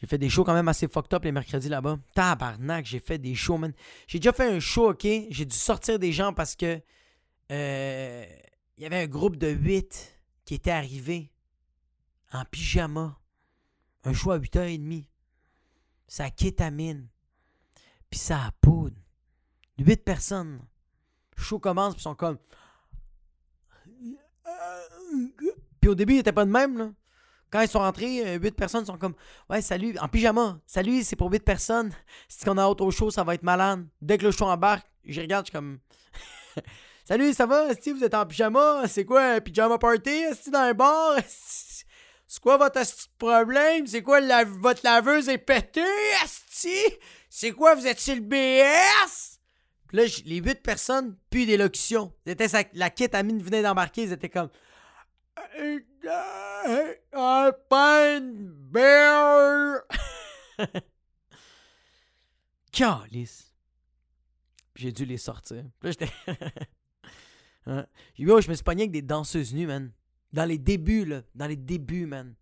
J'ai 0.01 0.07
fait 0.07 0.19
des 0.19 0.31
shows 0.31 0.45
quand 0.45 0.55
même 0.55 0.69
assez 0.69 0.89
fucked 0.89 1.13
up 1.13 1.25
les 1.25 1.33
mercredis 1.33 1.69
là-bas. 1.69 1.99
Tabarnak, 2.15 2.87
j'ai 2.87 3.01
fait 3.01 3.19
des 3.19 3.35
shows, 3.35 3.59
man. 3.59 3.73
J'ai 4.07 4.19
déjà 4.19 4.33
fait 4.33 4.51
un 4.51 4.59
show, 4.59 4.91
ok? 4.91 5.07
J'ai 5.29 5.45
dû 5.45 5.57
sortir 5.57 5.99
des 5.99 6.13
gens 6.13 6.33
parce 6.33 6.57
que 6.57 6.81
euh, 7.53 8.25
il 8.79 8.83
y 8.83 8.87
avait 8.87 9.03
un 9.03 9.07
groupe 9.07 9.37
de 9.37 9.49
8 9.49 10.17
qui 10.47 10.55
était 10.55 10.71
arrivé 10.71 11.31
en 12.33 12.45
pyjama. 12.47 13.19
Un 14.05 14.15
show 14.15 14.31
à 14.31 14.39
8h30. 14.39 15.05
Ça 16.07 16.31
kétamine. 16.31 17.07
Puis 18.09 18.19
ça 18.19 18.47
a 18.47 18.53
poudre. 18.63 18.97
8 19.79 20.03
personnes. 20.03 20.61
Le 21.37 21.43
show 21.43 21.59
commence, 21.59 21.95
puis 21.95 22.01
ils 22.01 22.05
sont 22.05 22.15
comme. 22.15 22.39
Puis 25.81 25.89
au 25.89 25.95
début, 25.95 26.15
ils 26.15 26.19
étaient 26.21 26.33
pas 26.33 26.47
de 26.47 26.51
même, 26.51 26.79
là. 26.79 26.91
Quand 27.51 27.61
ils 27.61 27.69
sont 27.69 27.81
rentrés, 27.81 28.39
8 28.39 28.53
personnes 28.53 28.87
sont 28.87 28.97
comme 28.97 29.15
Ouais, 29.49 29.61
salut, 29.61 29.97
en 30.01 30.09
pyjama. 30.09 30.61
Salut, 30.67 31.03
c'est 31.03 31.17
pour 31.17 31.31
8 31.31 31.41
personnes. 31.45 31.91
Si 32.29 32.49
on 32.49 32.57
a 32.57 32.67
autre 32.67 32.85
au 32.85 32.91
show, 32.91 33.11
ça 33.11 33.25
va 33.25 33.35
être 33.35 33.43
malade. 33.43 33.87
Dès 34.01 34.19
que 34.19 34.25
le 34.25 34.31
show 34.31 34.47
embarque, 34.47 34.87
je 35.05 35.21
regarde, 35.21 35.47
je 35.47 35.51
suis 35.51 35.57
comme 35.57 35.79
Salut, 37.05 37.33
ça 37.33 37.47
va? 37.47 37.75
Si 37.81 37.91
vous 37.91 38.05
êtes 38.05 38.15
en 38.15 38.25
pyjama, 38.25 38.87
c'est 38.87 39.05
quoi 39.05 39.23
un 39.23 39.41
pyjama 39.41 39.79
party? 39.79 40.11
Est-ce 40.11 40.51
dans 40.51 40.61
un 40.61 40.75
bar? 40.75 41.17
C'est 42.33 42.41
quoi 42.41 42.57
votre 42.59 42.81
problème? 43.19 43.89
C'est 43.89 44.03
quoi 44.03 44.21
votre 44.45 44.83
laveuse 44.85 45.29
est 45.29 45.39
pétée? 45.39 45.83
Esti? 46.23 46.77
C'est 47.29 47.51
quoi, 47.51 47.75
vous 47.75 47.85
êtes 47.89 47.99
sur 47.99 48.15
le 48.15 48.21
BS? 48.21 49.41
Puis 49.89 49.97
là, 49.97 50.05
les 50.25 50.37
8 50.37 50.63
personnes, 50.63 51.17
puis 51.29 51.45
d'élocution. 51.45 52.13
C'était 52.25 52.47
ça, 52.47 52.63
la 52.75 52.91
kétamine 52.91 53.43
venait 53.43 53.63
d'embarquer, 53.63 54.05
ils 54.05 54.13
étaient 54.13 54.29
comme 54.29 54.49
un 57.13 57.53
pain 57.69 58.21
bear. 58.71 59.83
Calice. 62.73 63.55
J'ai 64.75 64.93
dû 64.93 65.05
les 65.05 65.19
sortir. 65.19 65.65
Hein? 67.67 67.87
Je 68.17 68.25
me 68.25 68.55
suis 68.55 68.65
pogné 68.65 68.85
avec 68.85 68.91
des 68.91 69.03
danseuses 69.03 69.53
nues, 69.53 69.67
man. 69.67 69.93
Dans 70.33 70.47
les 70.47 70.57
débuts, 70.57 71.05
là. 71.05 71.23
Dans 71.35 71.47
les 71.47 71.57
débuts, 71.57 72.07
man. 72.07 72.35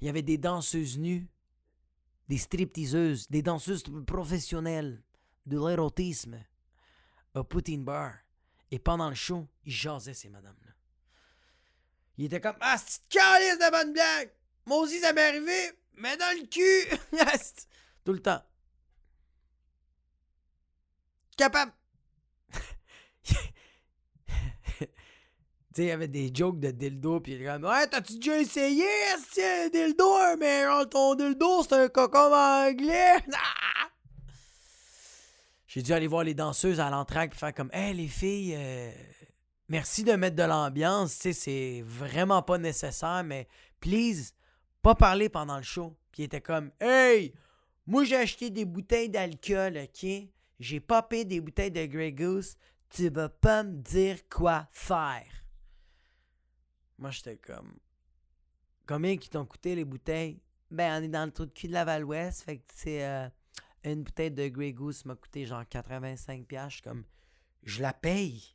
Il 0.00 0.06
y 0.06 0.08
avait 0.08 0.22
des 0.22 0.38
danseuses 0.38 0.98
nues, 0.98 1.28
des 2.28 2.38
stripteaseuses, 2.38 3.28
des 3.28 3.42
danseuses 3.42 3.84
professionnelles 4.06 5.02
de 5.44 5.58
l'érotisme 5.58 6.42
au 7.34 7.44
Poutine 7.44 7.84
Bar. 7.84 8.14
Et 8.70 8.78
pendant 8.78 9.10
le 9.10 9.14
show, 9.14 9.46
ils 9.64 9.72
jasaient, 9.72 10.14
ces 10.14 10.30
madames-là. 10.30 10.63
Il 12.16 12.26
était 12.26 12.40
comme 12.40 12.56
Ah, 12.60 12.76
c'est 12.78 13.00
calice 13.08 13.58
de 13.58 13.70
bonne 13.70 13.92
blague! 13.92 14.30
Moi 14.66 14.78
aussi, 14.78 14.98
ça 15.00 15.12
m'est 15.12 15.28
arrivé, 15.28 15.72
mais 15.96 16.16
dans 16.16 16.38
le 16.38 16.46
cul! 16.46 16.96
Tout 18.04 18.12
le 18.12 18.20
temps. 18.22 18.42
Capable. 21.36 21.72
tu 23.24 23.34
sais, 25.74 25.82
il 25.82 25.86
y 25.86 25.90
avait 25.90 26.06
des 26.06 26.30
jokes 26.32 26.60
de 26.60 26.70
dildo, 26.70 27.20
puis 27.20 27.32
il 27.32 27.42
était 27.42 27.50
comme 27.50 27.64
Ouais, 27.64 27.86
t'as-tu 27.88 28.18
déjà 28.18 28.38
essayé, 28.38 28.86
un 29.42 29.68
dildo, 29.68 30.36
mais 30.38 30.64
ton 30.90 31.14
dildo, 31.16 31.64
c'est 31.64 31.74
un 31.74 31.88
cocon 31.88 32.32
anglais? 32.32 33.16
Ah! 33.34 33.90
J'ai 35.66 35.82
dû 35.82 35.92
aller 35.92 36.06
voir 36.06 36.22
les 36.22 36.34
danseuses 36.34 36.78
à 36.78 36.88
l'entraque 36.88 37.30
puis 37.30 37.38
faire 37.40 37.52
comme 37.52 37.70
Hey 37.72 37.94
les 37.94 38.06
filles, 38.06 38.54
euh, 38.56 38.92
merci 39.68 40.04
de 40.04 40.12
mettre 40.12 40.36
de 40.36 40.42
l'ambiance, 40.42 41.12
c'est 41.12 41.82
vraiment 41.86 42.42
pas 42.42 42.58
nécessaire, 42.58 43.22
mais 43.24 43.48
please, 43.80 44.32
pas 44.82 44.94
parler 44.94 45.28
pendant 45.28 45.56
le 45.56 45.62
show. 45.62 45.96
Puis 46.12 46.22
il 46.22 46.26
était 46.26 46.40
comme 46.40 46.70
Hey, 46.80 47.34
moi 47.86 48.04
j'ai 48.04 48.16
acheté 48.16 48.50
des 48.50 48.64
bouteilles 48.64 49.10
d'alcool, 49.10 49.78
ok? 49.78 50.06
J'ai 50.60 50.80
popé 50.80 51.24
des 51.24 51.40
bouteilles 51.40 51.70
de 51.70 51.84
Grey 51.86 52.12
Goose, 52.12 52.56
tu 52.88 53.08
vas 53.08 53.28
pas 53.28 53.62
me 53.64 53.76
dire 53.78 54.28
quoi 54.28 54.68
faire. 54.72 55.44
Moi 56.98 57.10
j'étais 57.10 57.36
comme 57.36 57.74
Combien 58.86 59.16
qui 59.16 59.30
t'ont 59.30 59.46
coûté 59.46 59.74
les 59.74 59.84
bouteilles? 59.84 60.40
Ben, 60.70 61.00
on 61.00 61.04
est 61.04 61.08
dans 61.08 61.24
le 61.24 61.32
trou 61.32 61.46
de 61.46 61.50
cul 61.50 61.68
de 61.68 61.72
la 61.72 61.84
Val-Ouest, 61.84 62.42
fait 62.42 62.58
que 62.58 62.64
c'est. 62.74 63.04
Euh, 63.04 63.28
une 63.84 64.02
bouteille 64.02 64.30
de 64.30 64.48
Grey 64.48 64.72
Goose 64.72 65.04
m'a 65.04 65.14
coûté 65.14 65.44
genre 65.44 65.62
85$. 65.62 66.68
Je 66.68 66.72
suis 66.72 66.82
comme, 66.82 67.04
je 67.62 67.82
la 67.82 67.92
paye. 67.92 68.54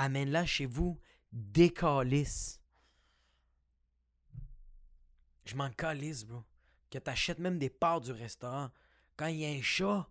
Amène-la 0.00 0.46
chez 0.46 0.64
vous. 0.64 0.96
Décalisse. 1.32 2.60
Je 5.44 5.56
m'en 5.56 5.70
calisse, 5.70 6.24
bro. 6.24 6.44
Que 6.88 6.98
t'achètes 6.98 7.40
même 7.40 7.58
des 7.58 7.68
parts 7.68 8.00
du 8.00 8.12
restaurant. 8.12 8.70
Quand 9.16 9.26
il 9.26 9.40
y 9.40 9.44
a 9.44 9.48
un 9.48 9.60
chat, 9.60 10.08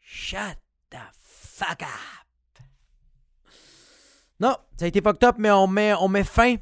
shut 0.00 0.58
the 0.90 0.98
fuck 1.12 1.82
up. 1.82 2.62
Non, 4.40 4.56
ça 4.76 4.84
a 4.84 4.88
été 4.88 5.00
fucked 5.00 5.22
up, 5.22 5.36
mais 5.38 5.52
on 5.52 5.68
met, 5.68 5.94
on 5.94 6.12
fin. 6.24 6.56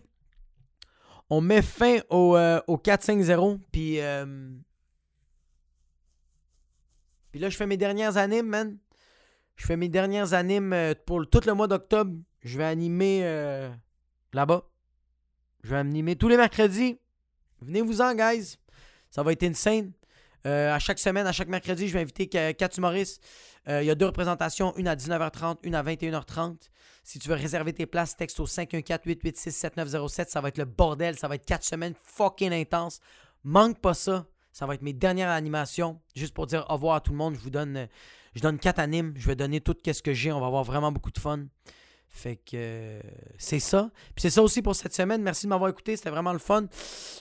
On 1.31 1.41
met 1.41 1.63
fin 1.63 2.01
au, 2.11 2.37
euh, 2.37 2.61
au 2.67 2.77
4-5-0. 2.77 3.59
Puis 3.73 4.01
euh, 4.01 4.55
puis 7.31 7.41
là, 7.41 7.49
je 7.49 7.57
fais 7.57 7.67
mes 7.67 7.77
dernières 7.77 8.19
animes, 8.19 8.47
man. 8.47 8.79
Je 9.57 9.67
fais 9.67 9.77
mes 9.77 9.89
dernières 9.89 10.35
animes 10.35 10.73
euh, 10.73 10.95
pour 11.07 11.29
tout 11.29 11.41
le 11.47 11.55
mois 11.55 11.67
d'octobre. 11.67 12.13
Je 12.43 12.59
vais 12.59 12.65
animer 12.65 13.21
euh, 13.25 13.71
là-bas. 14.33 14.69
Je 15.63 15.71
vais 15.71 15.77
animer 15.77 16.17
tous 16.17 16.29
les 16.29 16.37
mercredis. 16.37 16.99
Venez-vous-en, 17.63 18.15
guys. 18.15 18.57
Ça 19.11 19.23
va 19.23 19.33
être 19.33 19.43
insane. 19.43 19.93
Euh, 20.47 20.73
à 20.73 20.79
chaque 20.79 20.99
semaine, 20.99 21.27
à 21.27 21.33
chaque 21.33 21.49
mercredi, 21.49 21.89
je 21.89 21.95
vais 21.95 22.01
inviter 22.01 22.29
quatre 22.29 22.79
humoristes. 22.79 23.25
Il 23.69 23.83
y 23.83 23.91
a 23.91 23.97
deux 23.97 24.07
représentations, 24.07 24.77
une 24.77 24.87
à 24.87 24.95
19h30, 24.95 25.57
une 25.65 25.75
à 25.75 25.83
21h30. 25.83 26.69
Si 27.03 27.21
tu 27.21 27.29
veux 27.29 27.37
réserver 27.37 27.73
tes 27.73 27.87
places, 27.87 28.17
texte 28.17 28.41
au 28.41 28.47
514-886-7907. 28.47 30.29
Ça 30.29 30.41
va 30.41 30.49
être 30.49 30.59
le 30.59 30.65
bordel. 30.65 31.17
Ça 31.17 31.29
va 31.29 31.37
être 31.37 31.45
quatre 31.45 31.65
semaines 31.65 31.95
fucking 32.03 32.53
intenses. 32.53 32.99
Manque 33.45 33.81
pas 33.81 33.95
ça. 33.95 34.27
Ça 34.53 34.67
va 34.67 34.75
être 34.75 34.83
mes 34.83 34.93
dernières 34.93 35.31
animations. 35.31 36.01
Juste 36.17 36.35
pour 36.35 36.49
dire 36.49 36.67
au 36.69 36.73
revoir 36.73 36.97
à 36.97 37.01
tout 37.01 37.13
le 37.13 37.17
monde. 37.17 37.35
Je 37.35 37.41
vous 37.41 37.51
donne, 37.51 37.77
euh, 37.77 37.87
je 38.37 38.43
donne 38.43 38.59
quatre 38.59 38.79
animes. 38.79 39.15
Je 39.17 39.27
vais 39.27 39.35
donner 39.35 39.61
tout 39.61 39.75
ce 39.85 40.03
que 40.03 40.13
j'ai. 40.13 40.31
On 40.31 40.41
va 40.41 40.47
avoir 40.47 40.63
vraiment 40.63 40.93
beaucoup 40.93 41.11
de 41.11 41.19
fun. 41.19 41.47
Fait 42.09 42.37
que 42.37 42.53
euh, 42.55 43.01
c'est 43.39 43.59
ça. 43.59 43.91
Puis 44.15 44.23
c'est 44.23 44.31
ça 44.31 44.43
aussi 44.43 44.63
pour 44.63 44.77
cette 44.77 44.95
semaine. 44.95 45.23
Merci 45.23 45.47
de 45.47 45.49
m'avoir 45.49 45.71
écouté. 45.71 45.97
C'était 45.97 46.11
vraiment 46.11 46.33
le 46.33 46.39
fun. 46.39 46.67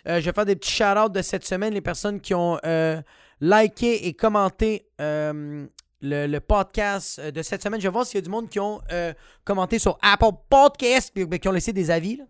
Euh, 0.08 0.20
je 0.20 0.26
vais 0.26 0.34
faire 0.34 0.46
des 0.46 0.56
petits 0.56 0.72
shout-outs 0.72 1.10
de 1.10 1.22
cette 1.22 1.46
semaine. 1.46 1.74
Les 1.74 1.82
personnes 1.82 2.22
qui 2.22 2.34
ont 2.34 2.60
liké 3.42 4.08
et 4.08 4.14
commenté 4.14 4.88
le, 5.00 6.40
podcast 6.40 7.20
de 7.20 7.42
cette 7.42 7.64
semaine. 7.64 7.82
Je 7.82 7.88
vais 7.88 7.94
voir 7.94 8.06
s'il 8.06 8.18
y 8.18 8.20
a 8.20 8.22
du 8.22 8.30
monde 8.30 8.50
qui 8.50 8.60
ont 8.60 8.82
commenté 9.44 9.80
sur 9.80 9.98
Apple 10.02 10.36
Podcast 10.50 11.12
et 11.16 11.26
ben, 11.26 11.40
qui 11.40 11.48
ont 11.48 11.54
laissé 11.54 11.74
des 11.74 11.90
avis. 11.90 12.22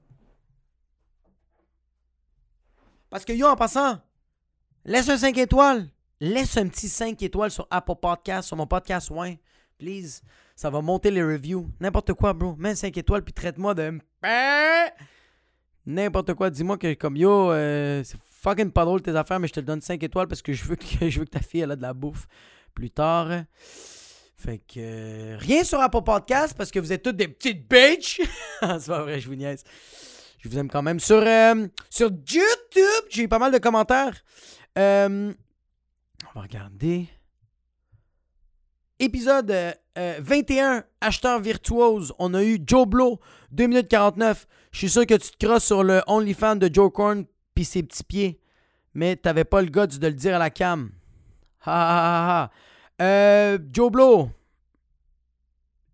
Parce 3.10 3.26
que 3.26 3.34
yo, 3.34 3.48
en 3.48 3.56
passant, 3.56 4.00
Laisse 4.86 5.10
un 5.10 5.18
5 5.18 5.36
étoiles. 5.40 5.90
Laisse 6.26 6.58
un 6.58 6.68
petit 6.68 6.90
5 6.90 7.22
étoiles 7.22 7.52
sur 7.52 7.68
Apple 7.70 7.94
Podcast, 8.02 8.48
sur 8.48 8.58
mon 8.58 8.66
podcast 8.66 9.12
Ouais. 9.12 9.38
Please. 9.78 10.24
Ça 10.56 10.72
va 10.72 10.82
monter 10.82 11.12
les 11.12 11.22
reviews. 11.22 11.70
N'importe 11.80 12.14
quoi, 12.14 12.34
bro. 12.34 12.56
Mets 12.58 12.74
5 12.74 12.98
étoiles 12.98 13.22
puis 13.22 13.32
traite-moi 13.32 13.76
de. 13.76 14.00
N'importe 15.86 16.34
quoi. 16.34 16.50
Dis-moi 16.50 16.80
que 16.80 16.96
comme 16.96 17.16
yo, 17.16 17.52
euh, 17.52 18.04
c'est 18.04 18.18
fucking 18.42 18.72
pas 18.72 18.86
drôle 18.86 19.04
tes 19.04 19.16
affaires, 19.16 19.40
mais 19.40 19.48
je 19.48 19.54
te 19.54 19.60
le 19.60 19.68
donne 19.68 19.82
5 19.82 20.02
étoiles 20.02 20.28
parce 20.28 20.42
que 20.42 20.52
je 20.54 20.66
veux 20.66 20.76
que, 20.76 21.24
ta 21.26 21.42
fille 21.42 21.62
elle 21.62 21.70
a 21.70 21.76
de 21.76 21.84
la 21.84 21.94
bouffe 21.94 22.28
plus 22.74 22.90
tard. 22.90 23.44
Fait 24.36 24.58
que 24.58 24.80
euh, 24.80 25.38
rien 25.38 25.64
sur 25.64 25.80
Apple 25.80 26.02
Podcast 26.02 26.56
parce 26.58 26.72
que 26.72 26.80
vous 26.80 26.92
êtes 26.92 27.04
toutes 27.04 27.18
des 27.18 27.28
petites 27.28 27.70
bitches. 27.70 28.22
c'est 28.62 28.88
pas 28.88 29.04
vrai, 29.04 29.20
je 29.20 29.28
vous 29.28 29.36
niaise. 29.36 29.64
Je 30.40 30.50
vous 30.50 30.58
aime 30.58 30.70
quand 30.70 30.82
même. 30.82 31.00
Sur, 31.00 31.22
euh, 31.22 31.68
sur 31.88 32.10
YouTube, 32.10 33.06
j'ai 33.10 33.22
eu 33.22 33.28
pas 33.28 33.38
mal 33.38 33.52
de 33.52 33.60
commentaires. 33.60 34.24
Euh, 34.80 35.32
on 36.28 36.40
va 36.40 36.42
regarder. 36.44 37.08
Épisode 39.00 39.54
21, 39.96 40.78
euh, 40.78 40.82
acheteur 41.02 41.40
virtuose. 41.40 42.14
On 42.18 42.34
a 42.34 42.44
eu 42.44 42.60
Joe 42.66 42.88
Blow, 42.88 43.20
2 43.52 43.68
minutes 43.68 43.90
49. 43.90 44.48
Je 44.72 44.78
suis 44.78 44.90
sûr 44.90 45.06
que 45.06 45.16
tu 45.16 45.32
te 45.32 45.46
crosses 45.46 45.66
sur 45.66 45.84
le 45.84 46.02
OnlyFans 46.08 46.56
de 46.56 46.70
Joe 46.74 46.92
Corn 46.92 47.26
puis 47.54 47.66
ses 47.66 47.84
petits 47.84 48.04
pieds. 48.04 48.40
Mais 48.94 49.16
t'avais 49.16 49.44
pas 49.44 49.62
le 49.62 49.68
guts 49.68 50.00
de 50.00 50.08
le 50.08 50.14
dire 50.14 50.36
à 50.36 50.40
la 50.40 50.50
cam. 50.50 50.92
Ha 51.66 51.72
ha 51.72 52.44
ha 52.44 52.52
euh, 53.02 53.58
Joe 53.72 53.92
Blow. 53.92 54.30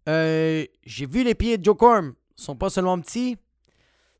J'ai 0.05 1.05
vu 1.07 1.23
les 1.23 1.35
pieds 1.35 1.57
de 1.57 1.65
Joe 1.65 1.77
Corn. 1.77 2.13
Ils 2.37 2.43
sont 2.43 2.55
pas 2.55 2.69
seulement 2.69 2.99
petits. 2.99 3.37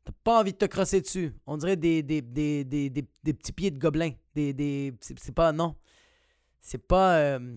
T'as 0.04 0.12
pas 0.24 0.40
envie 0.40 0.52
de 0.52 0.58
te 0.58 0.64
crosser 0.64 1.00
dessus. 1.00 1.32
On 1.46 1.56
dirait 1.56 1.76
des, 1.76 2.02
des, 2.02 2.22
petits 2.22 3.52
pieds 3.52 3.70
de 3.70 3.78
gobelin. 3.78 4.10
Des, 4.34 4.92
c'est 5.00 5.32
pas. 5.32 5.52
Non. 5.52 5.76
C'est 6.62 6.78
pas. 6.78 7.16
Euh, 7.16 7.54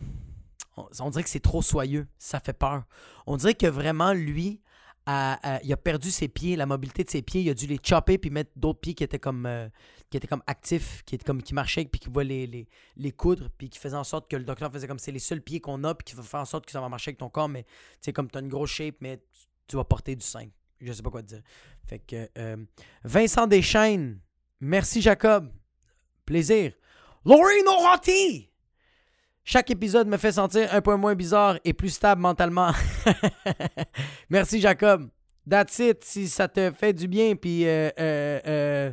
on, 0.99 1.09
dirait 1.09 1.23
que 1.23 1.29
c'est 1.29 1.39
trop 1.39 1.61
soyeux. 1.61 2.07
Ça 2.17 2.39
fait 2.41 2.53
peur. 2.53 2.83
On 3.27 3.37
dirait 3.37 3.53
que 3.53 3.67
vraiment, 3.67 4.11
lui, 4.11 4.61
il 5.07 5.73
a 5.73 5.77
perdu 5.81 6.11
ses 6.11 6.27
pieds, 6.27 6.55
la 6.55 6.65
mobilité 6.65 7.03
de 7.03 7.09
ses 7.09 7.21
pieds. 7.21 7.41
Il 7.41 7.49
a 7.49 7.53
dû 7.53 7.67
les 7.67 7.79
chopper 7.81 8.17
puis 8.17 8.31
mettre 8.31 8.51
d'autres 8.57 8.79
pieds 8.79 8.95
qui 8.95 9.03
étaient 9.03 9.19
comme. 9.19 9.45
Euh, 9.45 9.69
qui 10.09 10.19
comme 10.27 10.43
actifs, 10.47 11.03
qui 11.05 11.17
comme 11.17 11.41
qui 11.41 11.53
marchaient, 11.53 11.85
puis 11.85 11.99
qui 11.99 12.09
voient 12.09 12.23
les, 12.23 12.47
les, 12.47 12.67
les, 12.95 13.11
coudre, 13.11 13.49
puis 13.57 13.69
qui 13.69 13.79
faisaient 13.79 13.97
en 13.97 14.03
sorte 14.05 14.29
que 14.29 14.37
le 14.37 14.45
docteur 14.45 14.71
faisait 14.71 14.87
comme 14.87 14.99
c'est 14.99 15.11
les 15.11 15.19
seuls 15.19 15.41
pieds 15.41 15.59
qu'on 15.59 15.83
a, 15.83 15.93
puis 15.93 16.05
qui 16.05 16.15
va 16.15 16.23
faire 16.23 16.39
en 16.39 16.45
sorte 16.45 16.65
que 16.65 16.71
ça 16.71 16.79
va 16.79 16.87
marcher 16.87 17.09
avec 17.09 17.17
ton 17.17 17.29
corps, 17.29 17.49
mais 17.49 17.63
tu 17.63 17.69
sais, 18.01 18.13
comme 18.13 18.29
tu 18.29 18.37
as 18.37 18.41
une 18.41 18.47
grosse 18.47 18.69
shape, 18.69 18.95
mais 19.01 19.21
tu 19.67 19.75
vas 19.75 19.83
porter 19.83 20.15
du 20.15 20.25
sein. 20.25 20.47
Je 20.79 20.93
sais 20.93 21.01
pas 21.01 21.09
quoi 21.09 21.21
te 21.21 21.27
dire. 21.27 21.41
Fait 21.85 21.99
que 21.99 22.29
euh, 22.37 22.57
Vincent 23.03 23.47
Deschaines, 23.47 24.19
merci 24.61 25.01
Jacob. 25.01 25.51
Plaisir. 26.25 26.73
Laurie 27.25 27.63
Noranti! 27.65 28.49
Chaque 29.47 29.69
épisode 29.69 30.07
me 30.07 30.17
fait 30.17 30.31
sentir 30.31 30.73
un 30.73 30.81
peu 30.81 30.95
moins 30.95 31.13
bizarre 31.13 31.59
et 31.63 31.71
plus 31.71 31.91
stable 31.91 32.19
mentalement. 32.19 32.71
merci 34.29 34.59
Jacob. 34.59 35.07
That's 35.47 35.77
it. 35.77 36.03
Si 36.03 36.27
ça 36.27 36.47
te 36.47 36.71
fait 36.71 36.93
du 36.93 37.07
bien 37.07 37.35
puis 37.35 37.67
euh, 37.67 37.91
euh, 37.99 38.91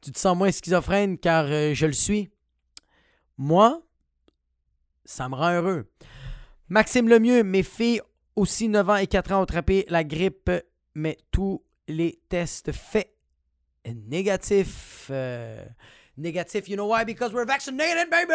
tu 0.00 0.10
te 0.10 0.18
sens 0.18 0.36
moins 0.36 0.50
schizophrène 0.50 1.18
car 1.18 1.46
je 1.46 1.86
le 1.86 1.92
suis, 1.92 2.30
moi, 3.38 3.80
ça 5.04 5.28
me 5.28 5.36
rend 5.36 5.52
heureux. 5.52 5.88
Maxime 6.68 7.08
Lemieux, 7.08 7.44
mes 7.44 7.62
filles 7.62 8.00
aussi 8.34 8.68
9 8.68 8.90
ans 8.90 8.96
et 8.96 9.06
4 9.06 9.30
ans 9.30 9.38
ont 9.38 9.44
attrapé 9.44 9.86
la 9.88 10.02
grippe 10.02 10.50
mais 10.96 11.16
tous 11.30 11.62
les 11.86 12.18
tests 12.28 12.72
faits 12.72 13.14
négatifs. 13.86 15.12
Negative, 16.14 16.68
you 16.68 16.76
know 16.76 16.84
why? 16.84 17.04
Because 17.04 17.32
we're 17.32 17.46
vaccinated, 17.46 18.10
baby! 18.10 18.34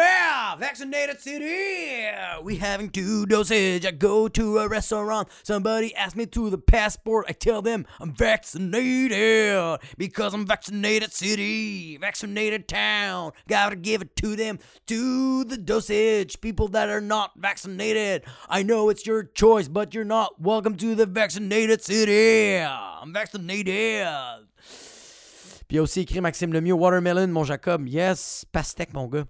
Vaccinated 0.58 1.20
city! 1.20 2.08
We 2.42 2.56
having 2.56 2.90
two 2.90 3.24
dosage. 3.24 3.86
I 3.86 3.92
go 3.92 4.26
to 4.26 4.58
a 4.58 4.66
restaurant. 4.66 5.28
Somebody 5.44 5.94
asks 5.94 6.16
me 6.16 6.26
to 6.26 6.50
the 6.50 6.58
passport. 6.58 7.26
I 7.28 7.32
tell 7.34 7.62
them 7.62 7.86
I'm 8.00 8.12
vaccinated 8.12 9.78
because 9.96 10.34
I'm 10.34 10.44
vaccinated 10.44 11.12
city, 11.12 11.96
vaccinated 11.98 12.66
town. 12.66 13.30
Gotta 13.46 13.76
give 13.76 14.02
it 14.02 14.16
to 14.16 14.34
them. 14.34 14.58
To 14.88 15.44
the 15.44 15.56
dosage. 15.56 16.40
People 16.40 16.66
that 16.68 16.88
are 16.88 17.00
not 17.00 17.30
vaccinated. 17.36 18.24
I 18.48 18.64
know 18.64 18.88
it's 18.88 19.06
your 19.06 19.22
choice, 19.22 19.68
but 19.68 19.94
you're 19.94 20.02
not. 20.02 20.40
Welcome 20.40 20.76
to 20.78 20.96
the 20.96 21.06
vaccinated 21.06 21.80
city. 21.82 22.58
I'm 22.58 23.12
vaccinated. 23.12 24.48
Puis 25.68 25.76
il 25.76 25.80
a 25.80 25.82
aussi 25.82 26.00
écrit 26.00 26.22
Maxime 26.22 26.50
Lemieux, 26.54 26.72
Watermelon, 26.72 27.28
mon 27.28 27.44
Jacob. 27.44 27.86
Yes, 27.86 28.46
pastèque, 28.50 28.94
mon 28.94 29.06
gars. 29.06 29.26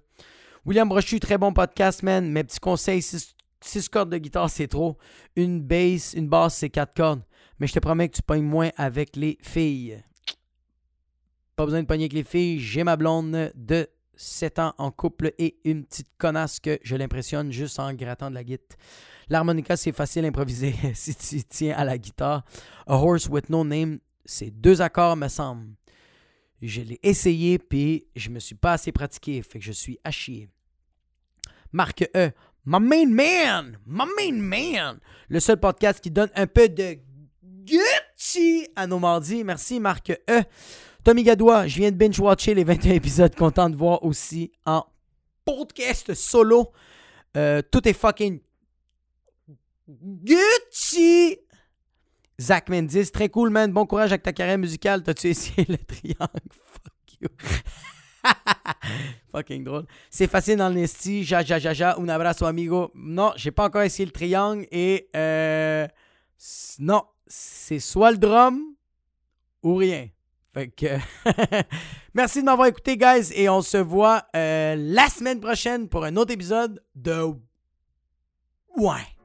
William 0.64 0.88
Brochu, 0.88 1.18
très 1.18 1.36
bon 1.36 1.52
podcast, 1.52 2.04
man. 2.04 2.30
Mes 2.30 2.44
petits 2.44 2.60
conseils, 2.60 3.02
6 3.02 3.88
cordes 3.88 4.10
de 4.10 4.18
guitare, 4.18 4.48
c'est 4.48 4.68
trop. 4.68 4.96
Une 5.34 5.60
bass, 5.60 6.14
une 6.14 6.28
basse, 6.28 6.58
c'est 6.58 6.70
4 6.70 6.94
cordes. 6.94 7.22
Mais 7.58 7.66
je 7.66 7.72
te 7.72 7.80
promets 7.80 8.08
que 8.08 8.14
tu 8.14 8.22
pognes 8.22 8.44
moins 8.44 8.70
avec 8.76 9.16
les 9.16 9.36
filles. 9.42 10.00
Pas 11.56 11.64
besoin 11.64 11.82
de 11.82 11.88
pogner 11.88 12.04
avec 12.04 12.12
les 12.12 12.22
filles. 12.22 12.60
J'ai 12.60 12.84
ma 12.84 12.96
blonde 12.96 13.50
de 13.56 13.88
7 14.14 14.60
ans 14.60 14.74
en 14.78 14.92
couple 14.92 15.32
et 15.38 15.58
une 15.64 15.84
petite 15.86 16.10
connasse 16.18 16.60
que 16.60 16.78
je 16.84 16.94
l'impressionne 16.94 17.50
juste 17.50 17.80
en 17.80 17.92
grattant 17.94 18.30
de 18.30 18.36
la 18.36 18.44
guitare. 18.44 18.78
L'harmonica, 19.28 19.76
c'est 19.76 19.90
facile 19.90 20.24
à 20.24 20.28
improviser 20.28 20.72
si 20.94 21.16
tu 21.16 21.42
tiens 21.42 21.74
à 21.76 21.84
la 21.84 21.98
guitare. 21.98 22.44
A 22.86 22.94
Horse 22.94 23.28
with 23.28 23.50
No 23.50 23.64
Name, 23.64 23.98
c'est 24.24 24.52
deux 24.52 24.80
accords, 24.80 25.16
me 25.16 25.26
semble. 25.26 25.66
Je 26.60 26.80
l'ai 26.80 26.98
essayé, 27.02 27.58
puis 27.58 28.06
je 28.16 28.30
me 28.30 28.40
suis 28.40 28.54
pas 28.54 28.72
assez 28.72 28.90
pratiqué, 28.92 29.42
fait 29.42 29.58
que 29.58 29.64
je 29.64 29.72
suis 29.72 29.98
à 30.04 30.10
chier. 30.10 30.48
Marc 31.72 32.08
E. 32.16 32.30
My 32.64 32.80
main 32.80 33.06
man! 33.06 33.78
My 33.86 34.04
main 34.18 34.42
man! 34.42 35.00
Le 35.28 35.40
seul 35.40 35.58
podcast 35.58 36.00
qui 36.00 36.10
donne 36.10 36.30
un 36.34 36.46
peu 36.46 36.68
de 36.68 36.98
Gucci 37.42 38.66
à 38.76 38.86
nos 38.86 38.98
mardis. 38.98 39.44
Merci, 39.44 39.80
Marc 39.80 40.10
E. 40.10 40.42
Tommy 41.04 41.22
Gadois, 41.22 41.66
je 41.66 41.76
viens 41.78 41.90
de 41.90 41.96
binge-watcher 41.96 42.54
les 42.54 42.64
21 42.64 42.92
épisodes. 42.92 43.34
Content 43.34 43.70
de 43.70 43.76
voir 43.76 44.04
aussi 44.04 44.52
en 44.66 44.84
podcast 45.44 46.12
solo. 46.14 46.72
Euh, 47.36 47.62
tout 47.70 47.86
est 47.88 47.94
fucking 47.94 48.40
Gucci! 49.88 51.38
Zach 52.40 52.68
Mendes, 52.68 53.10
très 53.12 53.28
cool, 53.28 53.50
man. 53.50 53.72
Bon 53.72 53.84
courage 53.84 54.12
avec 54.12 54.22
ta 54.22 54.32
carrière 54.32 54.58
musicale. 54.58 55.02
T'as-tu 55.02 55.28
essayé 55.28 55.66
le 55.68 55.76
triangle? 55.76 56.16
Fuck 56.50 57.20
you. 57.20 57.28
Fucking 59.32 59.64
drôle. 59.64 59.86
C'est 60.08 60.28
facile 60.28 60.56
dans 60.56 60.68
le 60.68 60.76
nesti. 60.76 61.24
Ja, 61.24 61.42
ja, 61.42 61.58
ja, 61.58 61.72
ja. 61.72 61.96
Un 61.98 62.08
abrazo, 62.08 62.46
amigo. 62.46 62.92
Non, 62.94 63.32
j'ai 63.36 63.50
pas 63.50 63.64
encore 63.64 63.82
essayé 63.82 64.06
le 64.06 64.12
triangle. 64.12 64.66
Et 64.70 65.08
euh, 65.16 65.86
non, 66.78 67.02
c'est 67.26 67.80
soit 67.80 68.12
le 68.12 68.18
drum 68.18 68.60
ou 69.64 69.74
rien. 69.74 70.08
Fait 70.54 70.68
que. 70.68 70.96
Merci 72.14 72.40
de 72.40 72.44
m'avoir 72.44 72.68
écouté, 72.68 72.96
guys. 72.96 73.32
Et 73.34 73.48
on 73.48 73.62
se 73.62 73.78
voit 73.78 74.24
euh, 74.36 74.76
la 74.78 75.08
semaine 75.08 75.40
prochaine 75.40 75.88
pour 75.88 76.04
un 76.04 76.16
autre 76.16 76.32
épisode 76.32 76.82
de. 76.94 77.34
Ouais. 78.76 79.17